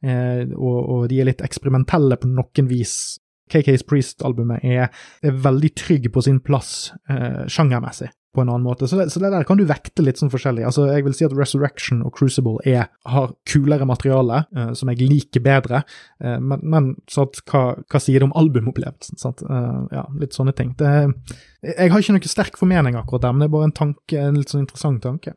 eh, 0.06 0.42
og, 0.56 0.80
og, 0.82 1.06
de 1.12 1.22
er 1.22 1.30
litt 1.30 1.46
eksperimentelle 1.46 2.18
på 2.22 2.32
noen 2.34 2.72
vis. 2.72 2.96
KK's 3.54 3.86
Priest-albumet 3.86 4.66
er, 4.66 4.90
er, 5.22 5.42
veldig 5.46 5.70
trygg 5.78 6.10
på 6.10 6.24
sin 6.26 6.42
plass 6.42 6.96
eh, 7.14 7.44
sjangermessig 7.46 8.10
på 8.36 8.44
en 8.44 8.52
annen 8.52 8.66
måte. 8.66 8.90
Så 8.90 9.00
det, 9.00 9.08
så 9.14 9.22
det, 9.24 9.32
der 9.34 9.48
kan 9.48 9.60
du 9.60 9.66
vekte 9.70 10.04
litt 10.06 10.20
sånn 10.22 10.32
forskjellig. 10.34 10.66
Altså, 10.68 10.88
Jeg 10.92 11.06
vil 11.08 11.16
si 11.18 11.28
at 11.28 11.36
Resurrection 11.36 12.04
og 12.06 12.14
Crucible 12.18 12.60
er, 12.68 12.90
har 13.10 13.34
kulere 13.50 13.88
materiale, 13.88 14.44
uh, 14.56 14.74
som 14.78 14.92
jeg 14.92 15.08
liker 15.08 15.44
bedre, 15.46 15.84
uh, 16.24 16.38
men, 16.40 16.62
men 16.62 16.92
at, 17.22 17.42
hva, 17.50 17.64
hva, 17.80 18.04
sier 18.04 18.22
det 18.22 18.30
om 18.30 18.36
albumopplevelsen? 18.38 19.22
sant? 19.22 19.46
Uh, 19.48 19.88
ja, 19.96 20.06
Litt 20.20 20.38
sånne 20.38 20.56
ting. 20.58 20.76
Det, 20.80 20.92
jeg 21.72 21.92
har 21.92 22.04
ikke 22.04 22.20
noe 22.20 22.36
sterk 22.36 22.60
formening 22.60 23.00
akkurat 23.00 23.26
der, 23.26 23.34
men 23.36 23.46
det 23.46 23.50
er 23.50 23.58
bare 23.58 23.72
en 23.72 23.80
tanke, 23.80 24.22
en 24.22 24.40
litt 24.40 24.54
sånn 24.54 24.66
interessant 24.68 25.04
tanke. 25.06 25.36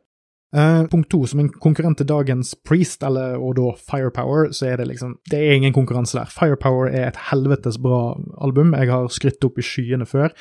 Uh, 0.49 0.87
punkt 0.89 1.11
to, 1.13 1.19
som 1.29 1.43
en 1.43 1.49
konkurrent 1.61 1.99
til 2.01 2.07
dagens 2.09 2.55
Priest, 2.65 3.03
eller, 3.05 3.35
og 3.37 3.53
da 3.59 3.69
Firepower, 3.77 4.47
så 4.49 4.71
er 4.71 4.79
det 4.81 4.87
liksom 4.89 5.19
Det 5.29 5.37
er 5.37 5.53
ingen 5.53 5.75
konkurranse 5.75 6.17
der. 6.17 6.31
Firepower 6.33 6.89
er 6.89 7.11
et 7.11 7.19
helvetes 7.29 7.77
bra 7.77 8.17
album. 8.41 8.73
Jeg 8.73 8.89
har 8.89 9.11
skrytt 9.13 9.45
opp 9.45 9.61
i 9.61 9.65
skyene 9.65 10.09
før. 10.09 10.33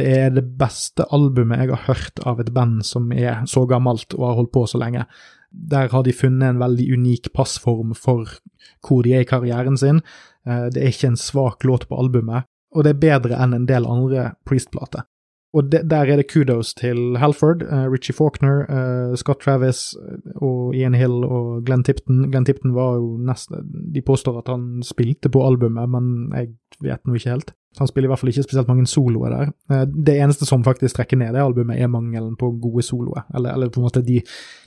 Det 0.00 0.06
er 0.08 0.32
det 0.32 0.46
beste 0.60 1.04
albumet 1.12 1.60
jeg 1.60 1.74
har 1.74 1.84
hørt 1.90 2.22
av 2.28 2.40
et 2.40 2.52
band 2.56 2.80
som 2.88 3.10
er 3.12 3.44
så 3.50 3.66
gammelt 3.68 4.16
og 4.16 4.24
har 4.30 4.40
holdt 4.40 4.54
på 4.56 4.64
så 4.70 4.80
lenge. 4.80 5.04
Der 5.50 5.90
har 5.92 6.06
de 6.06 6.14
funnet 6.14 6.46
en 6.46 6.62
veldig 6.62 6.86
unik 6.94 7.32
passform 7.36 7.92
for 7.98 8.38
hvor 8.86 9.04
de 9.04 9.12
er 9.18 9.26
i 9.26 9.28
karrieren 9.28 9.76
sin. 9.76 10.00
Eh, 10.46 10.68
det 10.72 10.80
er 10.80 10.94
ikke 10.94 11.12
en 11.12 11.20
svak 11.20 11.66
låt 11.68 11.88
på 11.90 11.98
albumet, 12.00 12.48
og 12.72 12.86
det 12.86 12.94
er 12.94 13.02
bedre 13.02 13.40
enn 13.42 13.56
en 13.56 13.68
del 13.68 13.88
andre 13.88 14.30
Priest-plater. 14.48 15.04
Og 15.50 15.66
de, 15.66 15.80
der 15.82 16.06
er 16.06 16.20
det 16.20 16.28
kudos 16.30 16.70
til 16.78 17.16
Halford, 17.18 17.64
uh, 17.66 17.90
Richie 17.90 18.14
Faulkner, 18.14 18.62
uh, 18.70 19.16
Scott 19.18 19.40
Travis 19.42 19.96
og 20.36 20.76
Ian 20.78 20.94
Hill 20.94 21.24
og 21.26 21.64
Glenn 21.66 21.82
Tipton. 21.82 22.28
Glenn 22.30 22.46
Tipton 22.46 22.74
var 22.76 23.00
jo 23.00 23.16
nesten 23.18 23.66
De 23.90 24.02
påstår 24.06 24.38
at 24.38 24.52
han 24.52 24.84
spilte 24.86 25.28
på 25.28 25.42
albumet, 25.42 25.90
men 25.90 26.30
jeg 26.30 26.52
vet 26.86 27.02
nå 27.02 27.18
ikke 27.18 27.34
helt. 27.34 27.50
Han 27.78 27.88
spiller 27.88 28.08
i 28.08 28.10
hvert 28.10 28.20
fall 28.22 28.32
ikke 28.32 28.44
spesielt 28.44 28.68
mange 28.68 28.86
soloer 28.90 29.34
der. 29.34 29.52
Uh, 29.70 29.84
det 29.86 30.16
eneste 30.18 30.48
som 30.48 30.64
faktisk 30.66 30.98
trekker 30.98 31.20
ned 31.20 31.34
det 31.36 31.44
albumet, 31.44 31.78
er 31.78 31.92
mangelen 31.92 32.36
på 32.40 32.50
gode 32.62 32.82
soloer. 32.86 33.24
Eller, 33.34 33.54
eller 33.54 33.70
på 33.70 33.80
en 33.80 33.88
måte 33.88 34.04
de, 34.06 34.20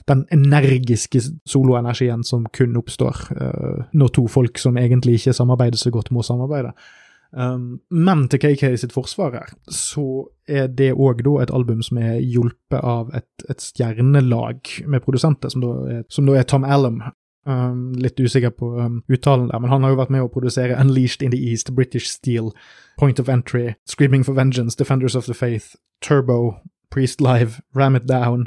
den 0.08 0.26
energiske 0.32 1.20
soloenergien 1.48 2.24
som 2.24 2.46
kun 2.54 2.76
oppstår 2.80 3.26
når 3.92 4.12
to 4.16 4.26
folk 4.28 4.58
som 4.60 4.76
egentlig 4.80 5.18
ikke 5.18 5.34
samarbeider 5.36 5.80
så 5.80 5.92
godt, 5.92 6.12
må 6.14 6.22
samarbeide. 6.22 6.72
Um, 7.36 7.80
men 7.90 8.28
til 8.30 8.38
KK 8.38 8.76
sitt 8.78 8.92
forsvar 8.94 9.34
her, 9.34 9.54
så 9.66 10.28
er 10.46 10.68
det 10.70 10.92
òg 10.94 11.24
da 11.26 11.40
et 11.42 11.52
album 11.54 11.80
som 11.82 11.98
er 11.98 12.20
hjulpet 12.22 12.78
av 12.78 13.10
et, 13.16 13.46
et 13.50 13.62
stjernelag 13.62 14.70
med 14.86 15.02
produsenter, 15.02 15.50
som 15.50 15.64
da 15.64 15.72
er, 15.90 16.04
som 16.14 16.28
da 16.28 16.36
er 16.38 16.46
Tom 16.46 16.66
Allum. 16.66 17.02
Um, 17.46 17.92
litt 18.00 18.16
usikker 18.20 18.54
på 18.56 18.70
um, 18.80 19.02
uttalen 19.12 19.50
der, 19.50 19.60
men 19.60 19.68
han 19.68 19.82
har 19.84 19.92
jo 19.92 19.98
vært 19.98 20.12
med 20.14 20.22
å 20.24 20.30
produsere 20.32 20.78
Unleashed 20.80 21.20
in 21.20 21.28
the 21.34 21.40
East, 21.50 21.74
British 21.76 22.08
Steel, 22.08 22.54
Point 22.96 23.20
of 23.20 23.28
Entry, 23.28 23.74
Screaming 23.84 24.24
for 24.24 24.32
Vengeance, 24.32 24.78
Defenders 24.80 25.14
of 25.14 25.26
the 25.26 25.36
Faith, 25.36 25.74
Turbo, 26.00 26.56
Priest 26.90 27.20
Live, 27.20 27.60
Ram 27.74 27.96
It 27.96 28.06
Down. 28.08 28.46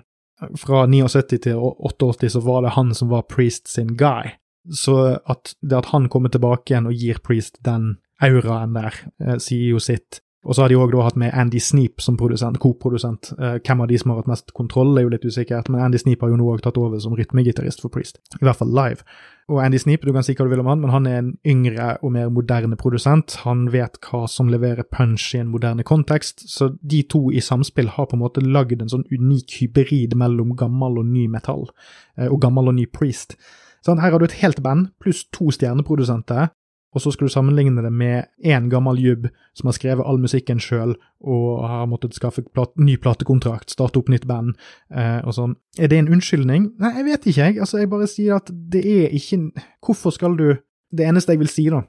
Fra 0.57 0.85
79 0.87 1.41
til 1.43 1.61
88 1.61 2.31
så 2.33 2.41
var 2.41 2.65
det 2.65 2.73
han 2.73 2.93
som 2.95 3.09
var 3.13 3.27
Priest 3.29 3.67
sin 3.69 3.93
guy. 3.97 4.33
Så 4.73 5.19
at 5.25 5.53
det 5.61 5.77
at 5.77 5.91
han 5.93 6.09
kommer 6.09 6.33
tilbake 6.33 6.73
igjen 6.73 6.89
og 6.89 6.97
gir 6.97 7.21
Priest 7.23 7.61
den 7.65 7.97
auraen 8.21 8.73
der, 8.73 8.97
eh, 9.21 9.37
sier 9.37 9.75
jo 9.75 9.79
sitt. 9.79 10.21
Og 10.47 10.55
så 10.55 10.63
har 10.63 10.71
de 10.71 10.77
òg 10.79 10.93
hatt 11.03 11.17
med 11.19 11.33
Andy 11.35 11.59
Sneap 11.59 11.99
som 11.99 12.15
produsent, 12.19 12.57
co-produsent. 12.63 13.33
Eh, 13.35 13.57
hvem 13.59 13.81
av 13.83 13.89
de 13.89 13.97
som 13.99 14.13
har 14.13 14.21
hatt 14.21 14.29
mest 14.31 14.53
kontroll, 14.55 14.93
er 14.95 15.03
jo 15.03 15.11
litt 15.11 15.25
usikkert, 15.27 15.67
men 15.67 15.83
Andy 15.83 15.99
Sneap 15.99 16.23
har 16.23 16.31
jo 16.31 16.37
nå 16.39 16.47
òg 16.53 16.61
tatt 16.63 16.79
over 16.79 17.01
som 17.03 17.17
rytmegitarist 17.19 17.83
for 17.83 17.91
Priest, 17.91 18.21
i 18.39 18.45
hvert 18.47 18.59
fall 18.61 18.71
live. 18.71 19.03
Og 19.51 19.59
Andy 19.63 19.79
Sneap, 19.79 20.07
du 20.07 20.13
kan 20.15 20.23
si 20.23 20.35
hva 20.35 20.47
du 20.47 20.53
vil 20.53 20.63
om 20.63 20.71
han, 20.71 20.79
men 20.83 20.93
han 20.93 21.07
er 21.07 21.19
en 21.19 21.33
yngre 21.47 21.89
og 21.99 22.15
mer 22.15 22.31
moderne 22.31 22.79
produsent. 22.79 23.41
Han 23.43 23.67
vet 23.75 23.99
hva 24.07 24.23
som 24.31 24.47
leverer 24.51 24.87
punch 24.87 25.29
i 25.35 25.43
en 25.43 25.51
moderne 25.51 25.83
kontekst, 25.87 26.47
så 26.51 26.71
de 26.79 27.03
to 27.11 27.27
i 27.31 27.43
samspill 27.43 27.91
har 27.95 28.07
på 28.07 28.15
en 28.15 28.23
måte 28.23 28.43
lagd 28.43 28.81
en 28.81 28.91
sånn 28.91 29.07
unik 29.11 29.59
hybrid 29.61 30.15
mellom 30.19 30.55
gammel 30.59 30.99
og 31.03 31.11
ny 31.11 31.27
metall, 31.31 31.67
eh, 32.15 32.31
og 32.31 32.39
gammel 32.43 32.71
og 32.71 32.79
ny 32.79 32.87
Priest. 32.87 33.35
Sånn, 33.83 33.99
her 34.03 34.11
har 34.11 34.19
du 34.19 34.27
et 34.27 34.39
helt 34.41 34.63
band 34.63 34.89
pluss 34.99 35.25
to 35.31 35.51
stjerneprodusenter 35.53 36.49
og 36.97 37.03
så 37.03 37.13
skal 37.13 37.29
du 37.29 37.33
sammenligne 37.33 37.83
det 37.85 37.91
med 37.93 38.27
én 38.45 38.69
gammel 38.71 38.99
jubb 39.01 39.27
som 39.57 39.69
har 39.69 39.77
skrevet 39.77 40.05
all 40.05 40.19
musikken 40.21 40.61
sjøl 40.61 40.95
og 41.21 41.65
har 41.69 41.87
måttet 41.89 42.17
skaffe 42.17 42.43
plat 42.49 42.73
ny 42.81 42.97
platekontrakt, 43.01 43.69
starte 43.73 44.01
opp 44.01 44.09
nytt 44.11 44.25
band 44.29 44.55
eh, 44.89 45.19
og 45.21 45.35
sånn. 45.37 45.57
Er 45.77 45.91
det 45.91 46.01
en 46.01 46.09
unnskyldning? 46.17 46.71
Nei, 46.81 46.93
jeg 46.99 47.07
vet 47.07 47.27
ikke, 47.29 47.49
jeg. 47.49 47.59
Altså, 47.63 47.81
jeg 47.81 47.91
bare 47.91 48.09
sier 48.09 48.39
at 48.41 48.49
det 48.49 48.81
er 48.81 49.13
ikke 49.13 49.37
Hvorfor 49.83 50.13
skal 50.15 50.35
du 50.39 50.47
Det 50.87 51.03
eneste 51.03 51.33
jeg 51.35 51.39
vil 51.41 51.49
si, 51.51 51.65
da, 51.69 51.81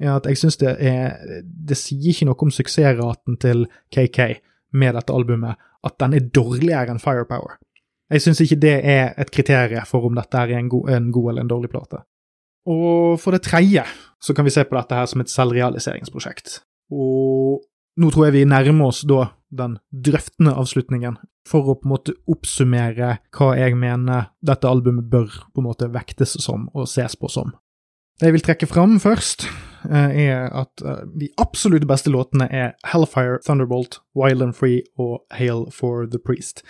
er 0.00 0.14
at 0.14 0.26
jeg 0.26 0.38
syns 0.40 0.56
det 0.62 0.72
er 0.80 1.42
Det 1.44 1.76
sier 1.76 2.08
ikke 2.12 2.28
noe 2.28 2.46
om 2.46 2.52
suksessraten 2.54 3.36
til 3.42 3.66
KK 3.92 4.40
med 4.76 4.96
dette 4.96 5.12
albumet 5.14 5.60
at 5.86 5.98
den 6.00 6.16
er 6.16 6.24
dårligere 6.34 6.90
enn 6.90 6.98
Firepower. 7.00 7.60
Jeg 8.10 8.22
syns 8.22 8.40
ikke 8.42 8.58
det 8.62 8.74
er 8.86 9.14
et 9.18 9.30
kriterium 9.34 9.86
for 9.86 10.06
om 10.08 10.16
dette 10.18 10.38
er 10.38 10.56
en 10.56 10.68
god, 10.70 10.90
en 10.94 11.10
god 11.14 11.30
eller 11.30 11.44
en 11.44 11.50
dårlig 11.50 11.70
plate. 11.72 12.02
Og 12.66 13.20
for 13.22 13.36
det 13.36 13.44
tredje 13.46 13.84
så 14.22 14.34
kan 14.34 14.46
vi 14.46 14.54
se 14.54 14.64
på 14.66 14.76
dette 14.76 14.98
her 14.98 15.06
som 15.10 15.22
et 15.22 15.30
selvrealiseringsprosjekt. 15.30 16.60
Og 16.90 17.62
nå 17.96 18.10
tror 18.12 18.26
jeg 18.26 18.36
vi 18.36 18.48
nærmer 18.48 18.90
oss 18.90 19.04
da 19.08 19.30
den 19.56 19.78
drøftende 19.90 20.54
avslutningen, 20.58 21.16
for 21.46 21.70
å 21.70 21.76
på 21.78 21.86
en 21.86 21.92
måte 21.94 22.16
oppsummere 22.28 23.12
hva 23.36 23.52
jeg 23.56 23.76
mener 23.78 24.32
dette 24.44 24.68
albumet 24.68 25.06
bør 25.10 25.30
på 25.54 25.62
en 25.62 25.68
måte 25.68 25.88
vektes 25.94 26.34
som 26.42 26.66
og 26.74 26.90
ses 26.90 27.14
på 27.16 27.30
som. 27.30 27.54
Det 28.18 28.30
jeg 28.30 28.34
vil 28.34 28.44
trekke 28.44 28.68
fram 28.68 28.96
først, 28.98 29.46
eh, 29.88 30.26
er 30.26 30.50
at 30.50 30.82
eh, 30.82 31.04
de 31.20 31.28
absolutt 31.38 31.86
beste 31.86 32.10
låtene 32.10 32.48
er 32.50 32.74
Hellfire, 32.90 33.38
Thunderbolt, 33.44 34.00
Wild 34.16 34.42
and 34.42 34.56
Free 34.56 34.82
og 34.98 35.22
Hail 35.36 35.66
for 35.70 36.06
the 36.06 36.18
Priest. 36.18 36.64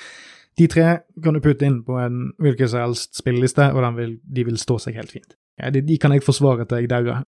De 0.58 0.66
tre 0.66 1.00
kan 1.22 1.34
du 1.36 1.40
putte 1.40 1.64
inn 1.64 1.82
på 1.84 1.96
en 2.00 2.32
hvilken 2.42 2.68
som 2.68 2.82
helst 2.82 3.16
spilleliste, 3.16 3.70
og 3.72 4.00
de 4.00 4.44
vil 4.44 4.58
stå 4.58 4.78
seg 4.82 4.98
helt 4.98 5.12
fint. 5.12 5.36
Ja, 5.60 5.70
de, 5.72 5.82
de, 5.84 5.96
kan 5.98 6.12
jeg 6.12 6.24
forsvare 6.24 6.66
til 6.68 6.84
jeg 6.84 6.92
dauer. 6.92 7.24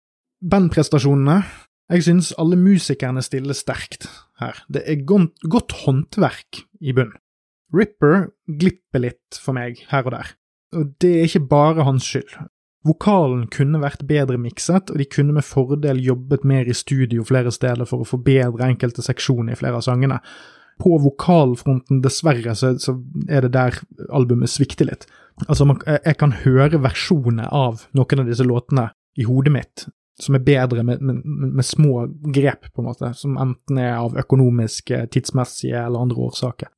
Bandprestasjonene 0.43 1.43
Jeg 1.93 2.05
synes 2.07 2.33
alle 2.39 2.57
musikerne 2.57 3.23
stiller 3.23 3.55
sterkt 3.55 4.07
her. 4.41 4.63
Det 4.73 4.83
er 4.87 5.03
godt, 5.05 5.73
håndverk 5.85 6.63
i 6.81 6.95
bunn. 6.97 7.13
Ripper 7.75 8.31
glipper 8.47 9.03
litt 9.03 9.39
for 9.41 9.57
meg 9.57 9.83
her 9.91 10.07
og 10.07 10.15
der, 10.15 10.33
og 10.77 10.95
det 11.01 11.13
er 11.19 11.29
ikke 11.29 11.47
bare 11.51 11.85
hans 11.85 12.05
skyld. 12.09 12.35
Vokalen 12.87 13.47
kunne 13.53 13.81
vært 13.83 14.03
bedre 14.09 14.39
mikset, 14.43 14.91
og 14.91 14.99
de 14.99 15.07
kunne 15.07 15.35
med 15.37 15.47
fordel 15.47 16.01
jobbet 16.03 16.45
mer 16.49 16.67
i 16.67 16.75
studio 16.75 17.25
flere 17.25 17.53
steder 17.55 17.87
for 17.87 18.03
å 18.03 18.09
forbedre 18.09 18.67
enkelte 18.67 19.05
seksjoner 19.07 19.55
i 19.55 19.59
flere 19.59 19.79
av 19.79 19.87
sangene. 19.87 20.19
På 20.83 20.97
vokalfronten, 21.03 22.01
dessverre, 22.03 22.57
så, 22.59 22.75
så 22.83 22.97
er 23.31 23.47
det 23.47 23.53
der 23.55 23.79
albumet 24.11 24.51
svikter 24.51 24.89
litt. 24.89 25.07
Altså, 25.49 25.67
man, 25.69 25.81
jeg 25.87 26.17
kan 26.21 26.35
høre 26.45 26.81
versjoner 26.83 27.51
av 27.51 27.87
noen 27.97 28.23
av 28.23 28.31
disse 28.31 28.47
låtene 28.47 28.91
i 29.19 29.27
hodet 29.29 29.53
mitt 29.55 29.87
som 30.21 30.37
er 30.37 30.45
bedre 30.45 30.85
med, 30.87 31.01
med, 31.03 31.23
med, 31.25 31.65
små 31.65 32.07
grep, 32.35 32.69
på 32.73 32.83
en 32.83 32.89
måte, 32.91 33.11
som 33.19 33.39
enten 33.41 33.81
er 33.81 33.97
av 33.97 34.17
økonomiske, 34.21 35.07
tidsmessige 35.15 35.81
eller 35.81 36.05
andre 36.05 36.29
årsaker. 36.29 36.71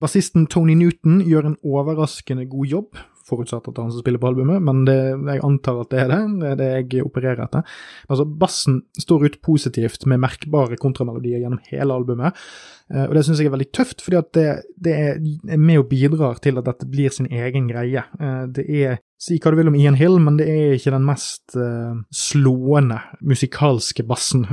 Bassisten 0.00 0.46
Tony 0.46 0.76
Newton 0.78 1.20
gjør 1.26 1.50
en 1.50 1.58
overraskende 1.66 2.46
god 2.48 2.70
jobb, 2.70 3.00
forutsatt 3.28 3.66
at 3.66 3.74
det 3.74 3.80
er 3.80 3.86
han 3.86 3.94
som 3.94 4.04
spiller 4.04 4.22
på 4.22 4.30
albumet, 4.30 4.62
men 4.64 4.84
det, 4.88 4.96
jeg 5.28 5.44
antar 5.46 5.82
at 5.82 5.92
det 5.92 6.02
er 6.02 6.12
det. 6.12 6.20
Det 6.40 6.52
er 6.52 6.60
det 6.60 6.70
jeg 6.74 7.06
opererer 7.06 7.44
etter. 7.44 7.76
Altså, 8.08 8.26
Bassen 8.40 8.80
står 8.98 9.28
ut 9.28 9.40
positivt 9.44 10.06
med 10.10 10.22
merkbare 10.24 10.78
kontramelodier 10.80 11.42
gjennom 11.42 11.60
hele 11.70 11.98
albumet, 11.98 12.46
eh, 12.92 13.04
og 13.06 13.16
det 13.16 13.26
syns 13.26 13.42
jeg 13.42 13.50
er 13.50 13.56
veldig 13.56 13.72
tøft, 13.74 14.04
fordi 14.04 14.20
at 14.20 14.32
det, 14.36 14.46
det 14.88 14.96
er 14.98 15.60
med 15.60 15.82
og 15.82 15.90
bidrar 15.90 16.40
til 16.44 16.60
at 16.60 16.68
dette 16.68 16.88
blir 16.88 17.14
sin 17.14 17.30
egen 17.30 17.68
greie. 17.70 18.06
Eh, 18.20 18.48
det 18.54 18.66
er 18.68 18.98
Si 19.18 19.34
hva 19.42 19.50
du 19.50 19.56
vil 19.58 19.66
om 19.66 19.74
Ian 19.74 19.96
Hill, 19.98 20.20
men 20.22 20.36
det 20.38 20.44
er 20.46 20.76
ikke 20.76 20.92
den 20.94 21.02
mest 21.02 21.56
uh, 21.58 21.96
slående 22.14 23.00
musikalske 23.18 24.04
bassen 24.06 24.44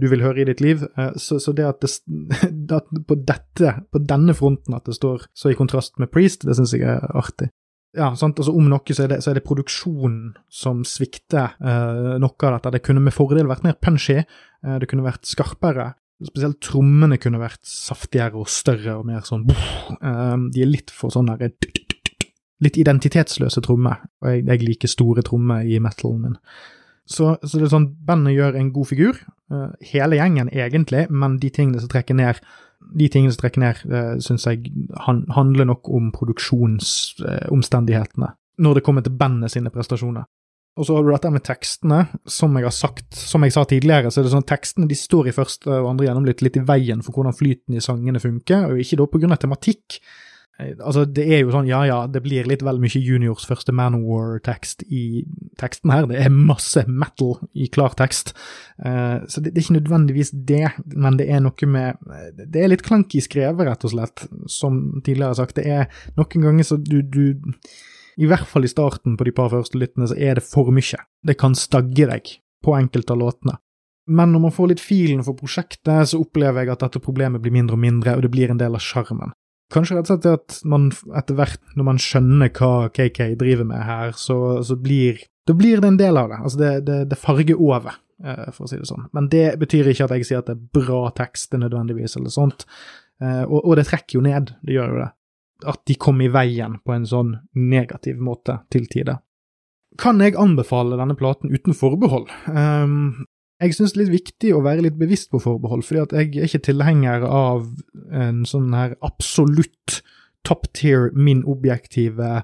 du 0.00 0.06
vil 0.08 0.24
høre 0.24 0.40
i 0.40 0.46
ditt 0.48 0.62
liv. 0.64 0.86
Så, 1.20 1.36
så, 1.44 1.52
det 1.52 1.66
at, 1.68 1.84
det, 1.84 2.72
at 2.78 2.88
på, 2.88 3.18
dette, 3.28 3.74
på 3.92 4.00
denne 4.00 4.32
fronten 4.32 4.78
at 4.78 4.88
det 4.88 4.96
står 4.96 5.28
så 5.36 5.52
i 5.52 5.58
kontrast 5.60 6.00
med 6.00 6.08
Priest, 6.08 6.48
det 6.48 6.56
syns 6.56 6.72
jeg 6.72 6.88
er 6.88 7.04
artig 7.20 7.50
ja, 7.96 8.10
sant? 8.16 8.38
Altså, 8.38 8.52
om 8.52 8.68
noe 8.68 8.94
så 8.94 9.06
er, 9.06 9.14
det, 9.14 9.22
det 9.38 9.44
produksjonen 9.46 10.34
som 10.52 10.82
svikter 10.86 11.54
eh, 11.56 12.18
noe 12.20 12.48
av 12.48 12.58
dette. 12.58 12.74
Det 12.76 12.82
kunne 12.84 13.02
med 13.04 13.16
fordel 13.16 13.48
vært 13.48 13.64
mer 13.64 13.78
punchy, 13.80 14.20
eh, 14.20 14.76
det 14.82 14.88
kunne 14.90 15.06
vært 15.06 15.28
skarpere. 15.28 15.92
Spesielt 16.28 16.60
trommene 16.64 17.16
kunne 17.22 17.40
vært 17.40 17.62
saftigere 17.66 18.40
og 18.40 18.50
større 18.50 18.96
og 18.98 19.04
mer 19.06 19.20
sånn 19.22 19.44
uh, 19.46 20.34
De 20.50 20.64
er 20.64 20.66
litt 20.66 20.90
for 20.90 21.14
sånn 21.14 21.28
der 21.30 21.52
Litt 22.58 22.74
identitetsløse 22.74 23.62
trommer, 23.62 24.00
og 24.18 24.32
jeg, 24.32 24.42
jeg, 24.48 24.64
liker 24.66 24.90
store 24.90 25.22
trommer 25.22 25.62
i 25.62 25.76
metalen 25.78 26.24
min. 26.24 26.40
Så, 27.06 27.36
så, 27.44 27.52
det 27.52 27.68
er 27.68 27.70
sånn, 27.70 27.86
bandet 28.02 28.34
gjør 28.34 28.58
en 28.58 28.72
god 28.74 28.88
figur, 28.90 29.20
hele 29.92 30.18
gjengen 30.18 30.50
egentlig, 30.50 31.04
men 31.06 31.36
de 31.38 31.52
tingene 31.54 31.78
som 31.78 31.92
trekker 31.92 32.18
ned 32.18 32.42
de 32.98 33.06
tingene 33.12 33.32
som 33.34 33.40
trekker 33.42 33.62
ned, 33.62 33.74
uh, 33.90 34.14
syns 34.24 34.44
jeg 34.48 34.56
han, 35.06 35.18
handler 35.34 35.64
nok 35.68 35.82
om 35.92 36.04
produksjonsomstendighetene, 36.14 38.28
uh, 38.30 38.34
når 38.62 38.72
det 38.78 38.84
kommer 38.86 39.02
til 39.06 39.18
bandet 39.18 39.50
sine 39.54 39.70
prestasjoner. 39.74 40.24
Og 40.78 40.82
så 40.86 40.92
har 40.94 41.02
du 41.02 41.08
dette 41.10 41.34
med 41.34 41.42
tekstene. 41.42 42.00
Som 42.30 42.54
jeg 42.54 42.64
har 42.68 42.74
sagt, 42.74 43.10
som 43.18 43.42
jeg 43.42 43.52
sa 43.54 43.62
tidligere, 43.66 44.10
så 44.14 44.18
er 44.20 44.24
det 44.24 44.34
sånn 44.36 44.46
at 44.46 44.52
tekstene 44.52 44.86
de 44.86 44.96
står 44.98 45.24
i 45.26 45.34
første 45.34 45.70
og 45.74 45.90
andre 45.90 46.06
gjennomlytt 46.06 46.42
litt 46.46 46.58
i 46.60 46.68
veien 46.68 47.00
for 47.02 47.12
hvordan 47.16 47.34
flyten 47.34 47.74
i 47.74 47.82
sangene 47.82 48.22
funker, 48.22 48.70
og 48.70 48.78
ikke 48.78 48.98
da 49.00 49.04
på 49.10 49.18
grunn 49.18 49.34
av 49.34 49.42
tematikk, 49.42 49.86
Eh, 49.98 50.27
altså, 50.58 51.04
det 51.06 51.24
er 51.30 51.42
jo 51.42 51.52
sånn, 51.54 51.68
ja 51.70 51.80
ja, 51.86 51.98
det 52.10 52.22
blir 52.24 52.48
litt 52.48 52.64
vel 52.66 52.80
mye 52.82 53.00
Juniors 53.00 53.46
første 53.46 53.72
Manowar-tekst 53.76 54.82
i 54.90 55.22
teksten 55.60 55.92
her. 55.94 56.08
Det 56.10 56.18
er 56.18 56.34
masse 56.34 56.82
metal 56.90 57.36
i 57.54 57.68
klar 57.72 57.94
tekst. 57.98 58.34
Uh, 58.82 59.22
så 59.30 59.42
det, 59.42 59.52
det, 59.52 59.60
er 59.60 59.66
ikke 59.66 59.78
nødvendigvis 59.78 60.32
det, 60.34 60.64
men 60.96 61.20
det 61.20 61.28
er 61.30 61.44
noe 61.44 61.70
med 61.70 62.02
Det 62.42 62.62
er 62.62 62.72
litt 62.72 62.84
klanky 62.86 63.22
skrevet, 63.24 63.66
rett 63.68 63.86
og 63.86 63.94
slett, 63.94 64.26
som 64.50 64.82
tidligere 65.06 65.38
sagt. 65.38 65.60
Det 65.60 65.68
er 65.68 65.86
noen 66.18 66.48
ganger 66.48 66.66
så 66.66 66.80
du, 66.82 67.00
du 67.02 67.24
I 68.18 68.26
hvert 68.26 68.48
fall 68.50 68.66
i 68.66 68.72
starten 68.72 69.16
på 69.18 69.28
de 69.28 69.34
par 69.34 69.52
første 69.54 69.78
lyttene, 69.78 70.10
så 70.10 70.18
er 70.18 70.40
det 70.40 70.46
for 70.46 70.74
mye. 70.74 71.02
Det 71.22 71.38
kan 71.38 71.54
stagge 71.58 72.10
deg 72.10 72.34
på 72.64 72.74
enkelte 72.74 73.14
av 73.14 73.22
låtene. 73.22 73.60
Men 74.08 74.32
når 74.32 74.48
man 74.48 74.54
får 74.56 74.72
litt 74.72 74.82
filen 74.82 75.20
for 75.22 75.36
prosjektet, 75.36 76.08
så 76.08 76.18
opplever 76.18 76.64
jeg 76.64 76.72
at 76.72 76.82
dette 76.86 77.02
problemet 77.04 77.42
blir 77.44 77.52
mindre 77.54 77.76
og 77.76 77.82
mindre, 77.82 78.16
og 78.16 78.24
det 78.24 78.30
blir 78.32 78.50
en 78.50 78.60
del 78.60 78.74
av 78.74 78.82
sjarmen. 78.82 79.34
Kanskje 79.72 79.98
rett 79.98 80.08
og 80.08 80.22
slett 80.22 80.28
at 80.30 80.58
man 80.68 80.88
etter 81.18 81.36
hvert, 81.36 81.60
når 81.76 81.86
man 81.90 81.98
skjønner 82.00 82.52
hva 82.56 82.88
KK 82.94 83.34
driver 83.40 83.68
med 83.68 83.84
her, 83.84 84.14
så, 84.16 84.38
så 84.64 84.78
blir, 84.80 85.20
da 85.48 85.56
blir 85.56 85.82
det 85.82 85.90
en 85.90 86.00
del 86.00 86.20
av 86.20 86.30
det. 86.32 86.38
Altså, 86.40 86.60
det, 86.62 86.70
det, 86.86 86.98
det 87.10 87.20
farger 87.20 87.60
over, 87.60 87.98
eh, 88.24 88.48
for 88.56 88.64
å 88.64 88.70
si 88.70 88.80
det 88.80 88.88
sånn. 88.88 89.10
Men 89.16 89.28
det 89.32 89.44
betyr 89.60 89.90
ikke 89.92 90.08
at 90.08 90.16
jeg 90.16 90.30
sier 90.30 90.40
at 90.40 90.48
det 90.48 90.56
er 90.56 90.80
bra 90.80 91.02
tekst 91.16 91.52
nødvendigvis, 91.52 92.16
eller 92.16 92.32
sånt. 92.32 92.64
Eh, 93.20 93.44
og, 93.44 93.60
og, 93.60 93.74
det 93.76 93.88
trekker 93.90 94.18
jo 94.18 94.24
ned, 94.24 94.54
det 94.64 94.78
gjør 94.78 94.94
jo 94.94 95.00
det. 95.02 95.12
At 95.68 95.82
de 95.90 95.98
kommer 96.00 96.24
i 96.24 96.32
veien 96.32 96.78
på 96.86 96.94
en 96.94 97.08
sånn 97.10 97.34
negativ 97.58 98.20
måte 98.24 98.62
til 98.72 98.88
tider. 98.88 99.20
Kan 99.98 100.22
jeg 100.22 100.38
anbefale 100.38 100.96
denne 100.96 101.16
platen 101.18 101.52
uten 101.52 101.76
forbehold? 101.76 102.30
Um, 102.46 103.26
jeg 103.58 103.74
syns 103.74 103.94
det 103.94 103.98
er 103.98 104.04
litt 104.04 104.16
viktig 104.20 104.54
å 104.54 104.62
være 104.62 104.84
litt 104.86 104.98
bevisst 105.00 105.32
på 105.32 105.40
forbehold, 105.42 105.82
fordi 105.86 106.04
at 106.04 106.14
jeg 106.14 106.30
er 106.36 106.46
ikke 106.46 106.66
tilhenger 106.68 107.26
av 107.26 107.66
en 108.14 108.44
sånn 108.46 108.70
her 108.76 108.94
absolutt 109.04 110.00
top 110.46 110.68
tier, 110.76 111.10
min 111.14 111.42
objektive 111.48 112.42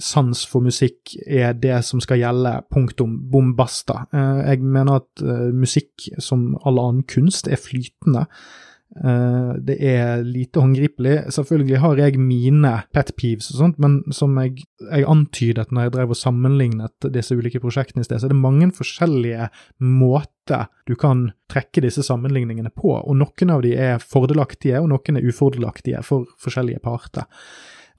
sans 0.00 0.44
for 0.48 0.64
musikk 0.64 1.12
er 1.26 1.52
det 1.60 1.82
som 1.84 2.00
skal 2.00 2.20
gjelde, 2.20 2.54
punktum, 2.72 3.18
bom 3.32 3.52
basta. 3.56 4.06
Eh, 4.12 4.42
jeg 4.48 4.62
mener 4.64 5.02
at 5.02 5.24
eh, 5.24 5.50
musikk, 5.52 6.06
som 6.22 6.52
all 6.64 6.80
annen 6.80 7.02
kunst, 7.08 7.48
er 7.48 7.60
flytende. 7.60 8.24
Uh, 8.92 9.56
det 9.64 9.78
er 9.80 10.20
lite 10.26 10.60
håndgripelig. 10.60 11.14
Selvfølgelig 11.32 11.80
har 11.80 12.00
jeg 12.02 12.20
mine 12.20 12.72
pet 12.92 13.14
peeves 13.16 13.48
og 13.54 13.60
sånt, 13.62 13.78
men 13.80 14.00
som 14.12 14.36
jeg, 14.42 14.66
jeg, 14.84 15.06
antydet 15.08 15.72
når 15.72 15.86
jeg 15.86 15.94
drev 15.96 16.12
og 16.12 16.20
sammenlignet 16.20 17.08
disse 17.14 17.36
ulike 17.38 17.62
prosjektene 17.62 18.04
i 18.04 18.08
sted, 18.08 18.20
så 18.20 18.28
er 18.28 18.34
det 18.34 18.42
mange 18.42 18.68
forskjellige 18.76 19.48
måter 19.80 20.68
du 20.88 20.96
kan 20.98 21.30
trekke 21.52 21.84
disse 21.84 22.04
sammenligningene 22.04 22.72
på, 22.74 22.96
og 22.98 23.16
noen 23.16 23.54
av 23.54 23.62
de 23.64 23.72
er 23.78 24.02
fordelaktige, 24.02 24.82
og 24.82 24.90
noen 24.92 25.20
er 25.20 25.28
ufordelaktige 25.28 26.02
for 26.04 26.28
forskjellige 26.42 26.82
parter. 26.84 27.30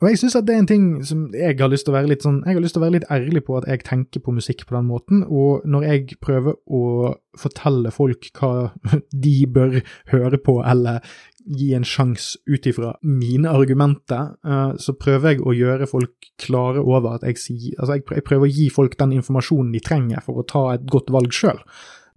Og 0.03 0.09
jeg 0.11 0.19
syns 0.19 0.35
at 0.35 0.47
det 0.47 0.55
er 0.57 0.59
en 0.59 0.67
ting 0.67 0.87
som 1.07 1.27
jeg 1.31 1.55
har 1.61 1.69
lyst 1.71 1.85
til 1.87 1.93
å 1.93 1.95
være 1.95 2.09
litt 2.11 2.25
sånn 2.25 2.41
Jeg 2.43 2.57
har 2.57 2.63
lyst 2.63 2.75
til 2.75 2.81
å 2.81 2.83
være 2.83 2.95
litt 2.97 3.11
ærlig 3.13 3.43
på 3.47 3.55
at 3.55 3.67
jeg 3.71 3.85
tenker 3.87 4.23
på 4.25 4.33
musikk 4.35 4.65
på 4.67 4.75
den 4.75 4.89
måten, 4.89 5.21
og 5.23 5.63
når 5.63 5.85
jeg 5.87 6.17
prøver 6.19 6.57
å 6.67 7.13
fortelle 7.39 7.93
folk 7.95 8.27
hva 8.35 8.73
de 9.25 9.37
bør 9.47 9.79
høre 10.11 10.39
på, 10.43 10.57
eller 10.67 10.99
gi 11.43 11.69
en 11.75 11.87
sjanse 11.87 12.39
ut 12.47 12.67
ifra 12.67 12.93
mine 13.07 13.51
argumenter, 13.51 14.33
uh, 14.47 14.75
så 14.79 14.95
prøver 14.99 15.33
jeg 15.33 15.43
å 15.43 15.55
gjøre 15.55 15.87
folk 15.91 16.29
klare 16.39 16.83
over 16.83 17.17
at 17.17 17.25
jeg 17.27 17.39
sier 17.39 17.79
Altså, 17.79 17.97
jeg 17.99 18.25
prøver 18.27 18.47
å 18.47 18.51
gi 18.51 18.67
folk 18.71 18.97
den 18.99 19.15
informasjonen 19.17 19.71
de 19.75 19.83
trenger 19.83 20.23
for 20.25 20.39
å 20.39 20.47
ta 20.47 20.65
et 20.73 20.85
godt 20.91 21.11
valg 21.15 21.31
sjøl. 21.35 21.63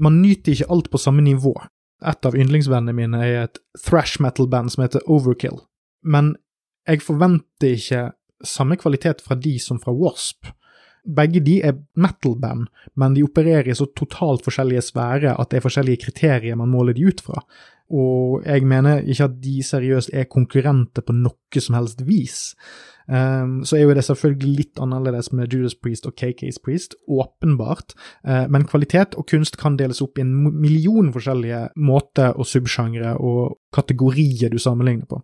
Man 0.02 0.20
nyter 0.22 0.56
ikke 0.56 0.70
alt 0.74 0.90
på 0.90 1.00
samme 1.00 1.22
nivå. 1.26 1.54
Et 2.06 2.28
av 2.28 2.34
yndlingsvennene 2.36 2.94
mine 2.96 3.22
er 3.24 3.46
et 3.46 3.62
thrash 3.86 4.20
metal-band 4.22 4.74
som 4.74 4.84
heter 4.84 5.06
Overkill. 5.06 5.62
Men 6.06 6.34
jeg 6.86 7.02
forventer 7.04 7.74
ikke 7.74 8.04
samme 8.46 8.76
kvalitet 8.80 9.22
fra 9.24 9.36
de 9.38 9.56
som 9.62 9.80
fra 9.82 9.94
Wasp. 9.96 10.52
begge 11.06 11.38
de 11.38 11.60
er 11.62 11.76
metal-band, 11.94 12.66
men 12.98 13.14
de 13.14 13.22
opererer 13.22 13.68
i 13.70 13.74
så 13.78 13.86
totalt 13.94 14.42
forskjellige 14.42 14.88
sfærer 14.88 15.36
at 15.38 15.50
det 15.50 15.60
er 15.60 15.62
forskjellige 15.62 16.02
kriterier 16.02 16.58
man 16.58 16.68
måler 16.68 16.96
de 16.96 17.06
ut 17.06 17.20
fra. 17.22 17.44
Og 17.94 18.42
jeg 18.42 18.66
mener 18.66 19.04
ikke 19.06 19.28
at 19.28 19.36
de 19.42 19.62
seriøst 19.62 20.10
er 20.12 20.26
konkurrenter 20.26 21.06
på 21.06 21.14
noe 21.14 21.62
som 21.62 21.76
helst 21.78 22.02
vis. 22.08 22.56
Um, 23.06 23.60
så 23.62 23.76
er 23.76 23.84
jo 23.84 23.94
det 23.94 24.02
selvfølgelig 24.02 24.56
litt 24.56 24.80
annerledes 24.82 25.30
med 25.30 25.52
Judas 25.54 25.76
Priest 25.78 26.08
og 26.10 26.16
KK's 26.18 26.58
Priest, 26.58 26.96
åpenbart, 27.06 27.94
uh, 28.26 28.48
men 28.50 28.66
kvalitet 28.66 29.14
og 29.14 29.28
kunst 29.30 29.60
kan 29.60 29.78
deles 29.78 30.02
opp 30.02 30.18
i 30.18 30.24
en 30.24 30.34
million 30.50 31.12
forskjellige 31.14 31.68
måter 31.78 32.34
og 32.34 32.50
subsjangre 32.50 33.14
og 33.22 33.60
kategorier 33.70 34.50
du 34.50 34.58
sammenligner 34.58 35.06
på. 35.06 35.22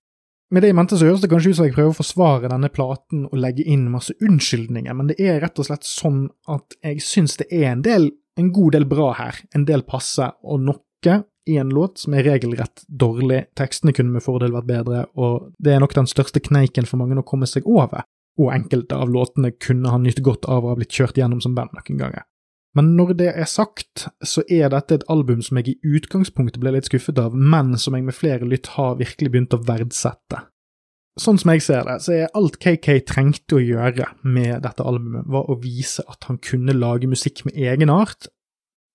Med 0.52 0.62
det 0.62 0.68
i 0.68 0.74
mente 0.76 0.98
så 1.00 1.06
høres 1.08 1.22
det 1.22 1.30
kanskje 1.32 1.54
ut 1.54 1.56
som 1.56 1.64
jeg 1.64 1.72
prøver 1.72 1.94
å 1.94 1.96
forsvare 1.96 2.48
denne 2.52 2.68
platen 2.68 3.22
og 3.24 3.38
legge 3.40 3.64
inn 3.64 3.86
masse 3.88 4.12
unnskyldninger, 4.20 4.92
men 4.92 5.08
det 5.08 5.16
er 5.16 5.40
rett 5.40 5.56
og 5.56 5.64
slett 5.64 5.86
sånn 5.88 6.26
at 6.52 6.76
jeg 6.84 7.00
syns 7.00 7.38
det 7.40 7.46
er 7.48 7.70
en 7.70 7.84
del, 7.86 8.10
en 8.36 8.50
god 8.52 8.76
del 8.76 8.84
bra 8.90 9.14
her, 9.16 9.38
en 9.56 9.64
del 9.68 9.84
passe, 9.88 10.28
og 10.44 10.60
noe 10.60 11.14
i 11.48 11.56
en 11.58 11.72
låt 11.74 11.98
som 11.98 12.14
er 12.14 12.22
regelrett 12.28 12.84
dårlig. 12.86 13.46
Tekstene 13.58 13.94
kunne 13.96 14.12
med 14.14 14.22
fordel 14.22 14.52
vært 14.54 14.68
bedre, 14.68 15.06
og 15.18 15.48
det 15.58 15.72
er 15.74 15.80
nok 15.82 15.96
den 15.96 16.06
største 16.06 16.38
kneiken 16.44 16.86
for 16.86 17.00
mange 17.00 17.16
å 17.18 17.26
komme 17.26 17.48
seg 17.50 17.66
over. 17.66 18.04
Og 18.38 18.52
enkelte 18.52 18.96
av 18.96 19.10
låtene 19.12 19.50
kunne 19.56 19.90
ha 19.90 19.98
nytt 19.98 20.22
godt 20.24 20.46
av 20.48 20.62
å 20.64 20.72
ha 20.72 20.78
blitt 20.78 20.92
kjørt 20.94 21.18
gjennom 21.18 21.40
som 21.42 21.56
band 21.56 21.74
noen 21.74 21.98
ganger. 21.98 22.28
Men 22.76 22.94
når 22.96 23.12
det 23.20 23.32
er 23.36 23.48
sagt, 23.50 24.06
så 24.24 24.44
er 24.48 24.70
dette 24.72 24.96
et 24.96 25.04
album 25.12 25.42
som 25.44 25.58
jeg 25.60 25.74
i 25.74 25.96
utgangspunktet 25.98 26.60
ble 26.62 26.72
litt 26.72 26.88
skuffet 26.88 27.20
av, 27.20 27.34
men 27.36 27.74
som 27.80 27.96
jeg 27.96 28.06
med 28.06 28.16
flere 28.16 28.48
lytt 28.48 28.72
har 28.78 28.96
virkelig 29.00 29.32
begynt 29.34 29.56
å 29.56 29.60
verdsette. 29.68 30.46
Sånn 31.20 31.36
som 31.36 31.52
jeg 31.52 31.60
ser 31.66 31.84
det, 31.84 31.98
så 32.00 32.14
er 32.16 32.30
alt 32.38 32.56
KK 32.62 33.02
trengte 33.04 33.58
å 33.58 33.60
gjøre 33.60 34.06
med 34.24 34.62
dette 34.64 34.84
albumet, 34.88 35.28
var 35.28 35.50
å 35.52 35.58
vise 35.60 36.04
at 36.08 36.24
han 36.30 36.40
kunne 36.40 36.72
lage 36.72 37.10
musikk 37.10 37.44
med 37.44 37.58
egen 37.60 37.92
art, 37.92 38.30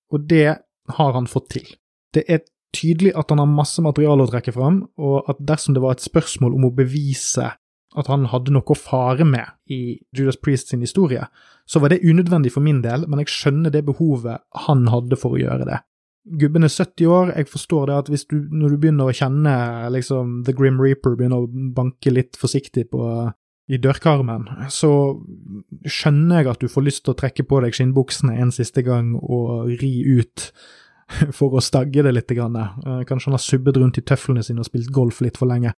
og 0.09 0.25
det 0.31 0.57
har 0.97 1.13
han 1.13 1.29
fått 1.29 1.51
til. 1.59 1.67
Det 2.15 2.25
er 2.25 2.41
tydelig 2.73 3.13
at 3.19 3.29
han 3.29 3.43
har 3.43 3.51
masse 3.51 3.83
materiale 3.85 4.25
å 4.25 4.31
trekke 4.31 4.55
fram, 4.55 4.81
og 4.97 5.29
at 5.29 5.37
dersom 5.45 5.77
det 5.77 5.83
var 5.85 5.93
et 5.93 6.07
spørsmål 6.07 6.57
om 6.57 6.65
å 6.71 6.73
bevise 6.73 7.51
at 7.97 8.09
han 8.11 8.27
hadde 8.31 8.53
noe 8.53 8.73
å 8.73 8.77
fare 8.77 9.25
med 9.27 9.73
i 9.73 9.97
Judas 10.15 10.37
Priest 10.39 10.71
sin 10.71 10.83
historie, 10.85 11.25
så 11.67 11.81
var 11.81 11.91
det 11.91 12.03
unødvendig 12.05 12.53
for 12.53 12.63
min 12.65 12.83
del, 12.85 13.07
men 13.09 13.23
jeg 13.23 13.33
skjønner 13.33 13.73
det 13.73 13.85
behovet 13.87 14.43
han 14.67 14.85
hadde 14.93 15.19
for 15.19 15.35
å 15.35 15.41
gjøre 15.41 15.67
det. 15.67 15.81
Gubben 16.37 16.67
er 16.67 16.71
70 16.71 17.07
år, 17.07 17.33
jeg 17.39 17.47
forstår 17.47 17.87
det 17.87 17.97
at 17.97 18.09
hvis 18.11 18.25
du, 18.27 18.37
når 18.51 18.73
du 18.73 18.79
begynner 18.83 19.07
å 19.07 19.15
kjenne 19.15 19.51
liksom 19.95 20.41
The 20.47 20.55
Grim 20.55 20.79
Reaper 20.83 21.15
begynner 21.15 21.45
å 21.45 21.51
banke 21.75 22.11
litt 22.11 22.39
forsiktig 22.39 22.89
på 22.91 23.03
i 23.67 23.79
dørkarmen, 23.83 24.47
så 24.71 24.89
skjønner 25.87 26.41
jeg 26.41 26.51
at 26.51 26.61
du 26.63 26.71
får 26.71 26.85
lyst 26.85 27.03
til 27.05 27.15
å 27.15 27.19
trekke 27.19 27.43
på 27.47 27.61
deg 27.63 27.75
skinnbuksene 27.75 28.35
en 28.39 28.51
siste 28.55 28.83
gang 28.83 29.13
og 29.19 29.71
ri 29.81 29.91
ut 30.19 30.49
for 31.37 31.55
å 31.55 31.63
stagge 31.63 32.03
det 32.03 32.13
litt. 32.15 32.31
Eh, 32.31 33.03
kanskje 33.07 33.29
han 33.29 33.35
har 33.35 33.43
subbet 33.43 33.79
rundt 33.79 33.99
i 33.99 34.05
tøflene 34.07 34.43
sine 34.43 34.63
og 34.63 34.69
spilt 34.69 34.91
golf 34.95 35.19
litt 35.23 35.39
for 35.39 35.51
lenge. 35.51 35.73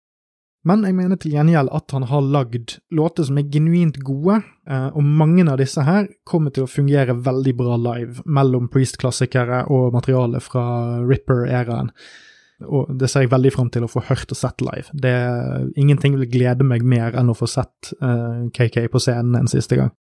Men 0.67 0.83
jeg 0.83 0.95
mener 0.97 1.19
til 1.21 1.35
gjengjeld 1.35 1.71
at 1.75 1.93
han 1.95 2.07
har 2.09 2.25
lagd 2.25 2.77
låter 2.95 3.27
som 3.27 3.37
er 3.39 3.47
genuint 3.51 3.99
gode, 4.03 4.41
eh, 4.67 4.87
og 4.89 5.03
mange 5.05 5.45
av 5.47 5.59
disse 5.61 5.83
her 5.85 6.09
kommer 6.27 6.51
til 6.53 6.65
å 6.65 6.71
fungere 6.71 7.15
veldig 7.23 7.53
bra 7.59 7.77
live, 7.79 8.23
mellom 8.25 8.67
Priest-klassikere 8.73 9.63
og 9.73 9.93
materiale 9.95 10.41
fra 10.43 10.65
Ripper-æraen. 11.07 11.93
Og 12.67 12.89
det 12.97 13.09
ser 13.11 13.23
jeg 13.23 13.31
veldig 13.31 13.51
fram 13.53 13.69
til 13.69 13.85
å 13.85 13.91
få 13.91 14.01
hørt 14.07 14.33
og 14.33 14.39
sett 14.39 14.63
live. 14.65 14.89
Det, 14.97 15.13
ingenting 15.77 16.17
vil 16.17 16.31
glede 16.31 16.65
meg 16.65 16.83
mer 16.83 17.15
enn 17.19 17.29
å 17.29 17.37
få 17.37 17.47
sett 17.49 17.93
uh, 18.01 18.09
eh, 18.09 18.47
KK 18.55 18.87
på 18.91 19.01
scenen 19.03 19.37
en 19.37 19.51
siste 19.51 19.77
gang. 19.77 19.93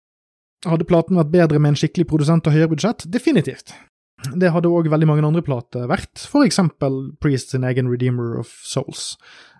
Hadde 0.66 0.88
platen 0.88 1.20
vært 1.20 1.34
bedre 1.34 1.60
med 1.60 1.74
en 1.74 1.82
skikkelig 1.82 2.08
produsent 2.10 2.48
og 2.48 2.56
høyere 2.56 2.72
budsjett? 2.72 3.04
Definitivt. 3.12 3.76
Det 4.40 4.54
hadde 4.56 4.72
òg 4.72 4.88
veldig 4.90 5.10
mange 5.10 5.28
andre 5.28 5.44
plater 5.46 5.86
vært, 5.92 6.24
for 6.32 6.48
eksempel 6.48 7.12
Priest 7.22 7.52
sin 7.52 7.68
egen 7.68 7.92
Redeemer 7.92 8.40
of 8.40 8.56
Souls. 8.66 9.18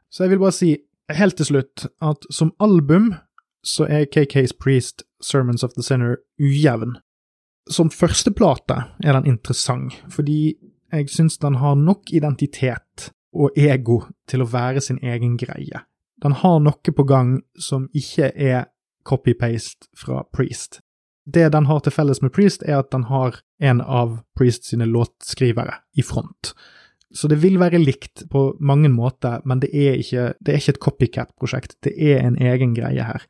Så 0.10 0.24
jeg 0.24 0.32
vil 0.32 0.42
bare 0.42 0.56
si 0.56 0.72
helt 1.14 1.38
til 1.38 1.46
slutt 1.46 1.88
at 2.02 2.26
som 2.34 2.54
album 2.60 3.14
så 3.66 3.88
er 3.90 4.06
KK's 4.06 4.54
Priest 4.60 5.04
Sermons 5.22 5.64
of 5.64 5.74
the 5.74 5.84
Sinner 5.84 6.18
ujevn. 6.40 6.98
Som 7.70 7.90
førsteplate 7.90 8.84
er 9.04 9.18
den 9.18 9.26
interessant, 9.26 9.94
fordi 10.10 10.56
jeg 10.94 11.10
syns 11.10 11.38
den 11.42 11.56
har 11.56 11.76
nok 11.76 12.14
identitet 12.14 13.10
og 13.34 13.58
ego 13.58 14.04
til 14.30 14.46
å 14.46 14.50
være 14.50 14.82
sin 14.82 15.02
egen 15.04 15.36
greie. 15.38 15.82
Den 16.24 16.38
har 16.40 16.62
noe 16.64 16.96
på 16.96 17.04
gang 17.04 17.40
som 17.60 17.90
ikke 17.94 18.32
er 18.32 18.70
copy-paste 19.06 19.90
fra 19.98 20.24
Priest. 20.34 20.80
Det 21.26 21.50
den 21.52 21.66
har 21.66 21.82
til 21.82 21.94
felles 21.94 22.22
med 22.22 22.34
Priest, 22.34 22.64
er 22.64 22.80
at 22.80 22.92
den 22.94 23.08
har 23.10 23.42
en 23.60 23.82
av 23.82 24.20
Priest 24.38 24.70
sine 24.70 24.86
låtskrivere 24.86 25.82
i 25.98 26.06
front. 26.06 26.54
Så 27.16 27.30
det 27.32 27.40
vil 27.44 27.56
være 27.62 27.80
likt 27.80 28.26
på 28.32 28.50
mange 28.60 28.90
måter, 28.92 29.40
men 29.48 29.62
det 29.64 29.72
er 29.72 29.96
ikke, 30.02 30.34
det 30.44 30.52
er 30.52 30.60
ikke 30.60 30.74
et 30.76 30.84
copycat-prosjekt. 30.84 31.78
Det 31.88 31.94
er 31.96 32.20
en 32.26 32.36
egen 32.36 32.76
greie 32.76 33.06
her. 33.08 33.24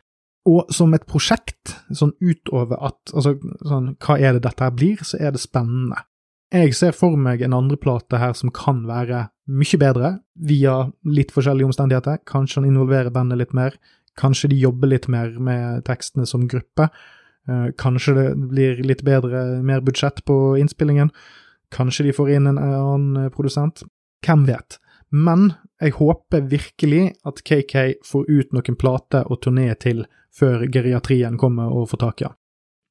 Og 0.49 0.69
som 0.73 0.93
et 0.93 1.05
prosjekt, 1.09 1.75
sånn 1.93 2.13
utover 2.21 2.77
at 2.81 3.13
Altså, 3.13 3.35
sånn, 3.65 3.95
hva 4.01 4.17
er 4.17 4.35
det 4.35 4.45
dette 4.45 4.65
her 4.65 4.73
blir, 4.73 5.01
så 5.05 5.19
er 5.21 5.33
det 5.33 5.41
spennende. 5.41 6.01
Jeg 6.53 6.75
ser 6.77 6.93
for 6.95 7.17
meg 7.17 7.41
en 7.41 7.55
andreplate 7.57 8.19
her 8.21 8.33
som 8.37 8.53
kan 8.53 8.83
være 8.87 9.27
mye 9.49 9.79
bedre, 9.81 10.11
via 10.35 10.75
litt 11.05 11.33
forskjellige 11.33 11.69
omstendigheter. 11.69 12.21
Kanskje 12.29 12.61
han 12.61 12.69
involverer 12.69 13.13
bandet 13.13 13.41
litt 13.41 13.53
mer. 13.57 13.77
Kanskje 14.17 14.49
de 14.53 14.59
jobber 14.61 14.89
litt 14.93 15.07
mer 15.11 15.33
med 15.41 15.85
tekstene 15.87 16.25
som 16.29 16.47
gruppe. 16.49 16.89
Eh, 17.49 17.67
kanskje 17.77 18.15
det 18.17 18.27
blir 18.49 18.81
litt 18.85 19.03
bedre, 19.05 19.61
mer 19.65 19.83
budsjett 19.85 20.23
på 20.25 20.55
innspillingen. 20.61 21.11
Kanskje 21.73 22.07
de 22.07 22.15
får 22.15 22.31
inn 22.37 22.49
en 22.49 22.61
annen 22.61 23.25
eh, 23.25 23.31
produsent. 23.33 23.83
Hvem 24.25 24.45
vet? 24.49 24.79
Men 25.15 25.53
jeg 25.81 25.95
håper 25.99 26.47
virkelig 26.49 27.03
at 27.27 27.43
KK 27.45 28.01
får 28.05 28.25
ut 28.29 28.55
noen 28.55 28.79
plater 28.79 29.27
og 29.29 29.41
turné 29.45 29.69
til 29.79 30.05
før 30.35 30.65
geriatrien 30.71 31.37
kommer 31.39 31.71
og 31.71 31.89
får 31.91 32.01
tak 32.01 32.21
i 32.21 32.27
han. 32.29 32.37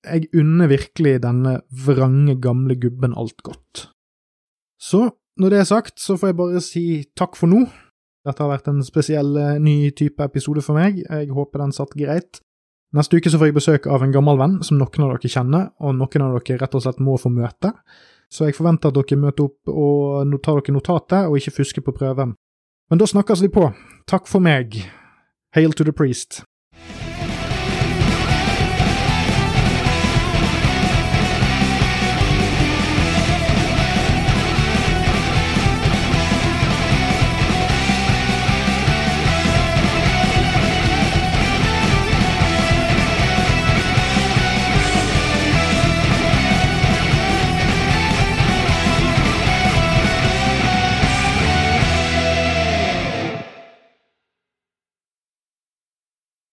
Jeg 0.04 0.28
unner 0.36 0.68
virkelig 0.68 1.14
denne 1.24 1.58
vrange, 1.86 2.36
gamle 2.40 2.76
gubben 2.76 3.14
alt 3.16 3.40
godt. 3.44 3.88
Så, 4.80 5.08
når 5.40 5.50
det 5.50 5.58
er 5.58 5.68
sagt, 5.68 6.00
så 6.00 6.18
får 6.20 6.30
jeg 6.30 6.38
bare 6.40 6.60
si 6.64 6.84
takk 7.16 7.38
for 7.40 7.48
nå. 7.48 7.62
Dette 8.24 8.40
har 8.44 8.52
vært 8.52 8.68
en 8.72 8.84
spesiell 8.84 9.36
eh, 9.40 9.60
ny 9.60 9.90
type 9.96 10.20
episode 10.24 10.64
for 10.64 10.76
meg. 10.76 11.00
Jeg 11.04 11.32
håper 11.32 11.64
den 11.64 11.72
satt 11.76 11.96
greit. 11.96 12.40
Neste 12.94 13.18
uke 13.18 13.32
så 13.32 13.40
får 13.40 13.50
jeg 13.50 13.56
besøk 13.56 13.88
av 13.90 14.04
en 14.04 14.12
gammel 14.14 14.38
venn 14.38 14.58
som 14.64 14.78
noen 14.78 15.06
av 15.06 15.16
dere 15.16 15.30
kjenner, 15.32 15.70
og 15.82 15.96
noen 15.98 16.24
av 16.24 16.36
dere 16.36 16.60
rett 16.60 16.76
og 16.78 16.84
slett 16.84 17.00
må 17.02 17.16
få 17.20 17.32
møte. 17.32 17.72
Så 18.30 18.48
jeg 18.48 18.56
forventer 18.56 18.90
at 18.90 18.96
dere 18.98 19.20
møter 19.20 19.48
opp 19.48 19.70
og 19.70 20.34
tar 20.42 20.60
dere 20.60 20.74
notatet, 20.74 21.28
og 21.28 21.38
ikke 21.38 21.58
fusker 21.60 21.84
på 21.84 21.94
prøven. 21.96 22.34
Men 22.90 23.00
da 23.00 23.08
snakkes 23.08 23.42
vi 23.44 23.52
på. 23.52 23.70
Takk 24.10 24.28
for 24.28 24.44
meg. 24.44 24.76
Hail 25.54 25.72
to 25.72 25.84
the 25.84 25.92
priest. 25.92 26.42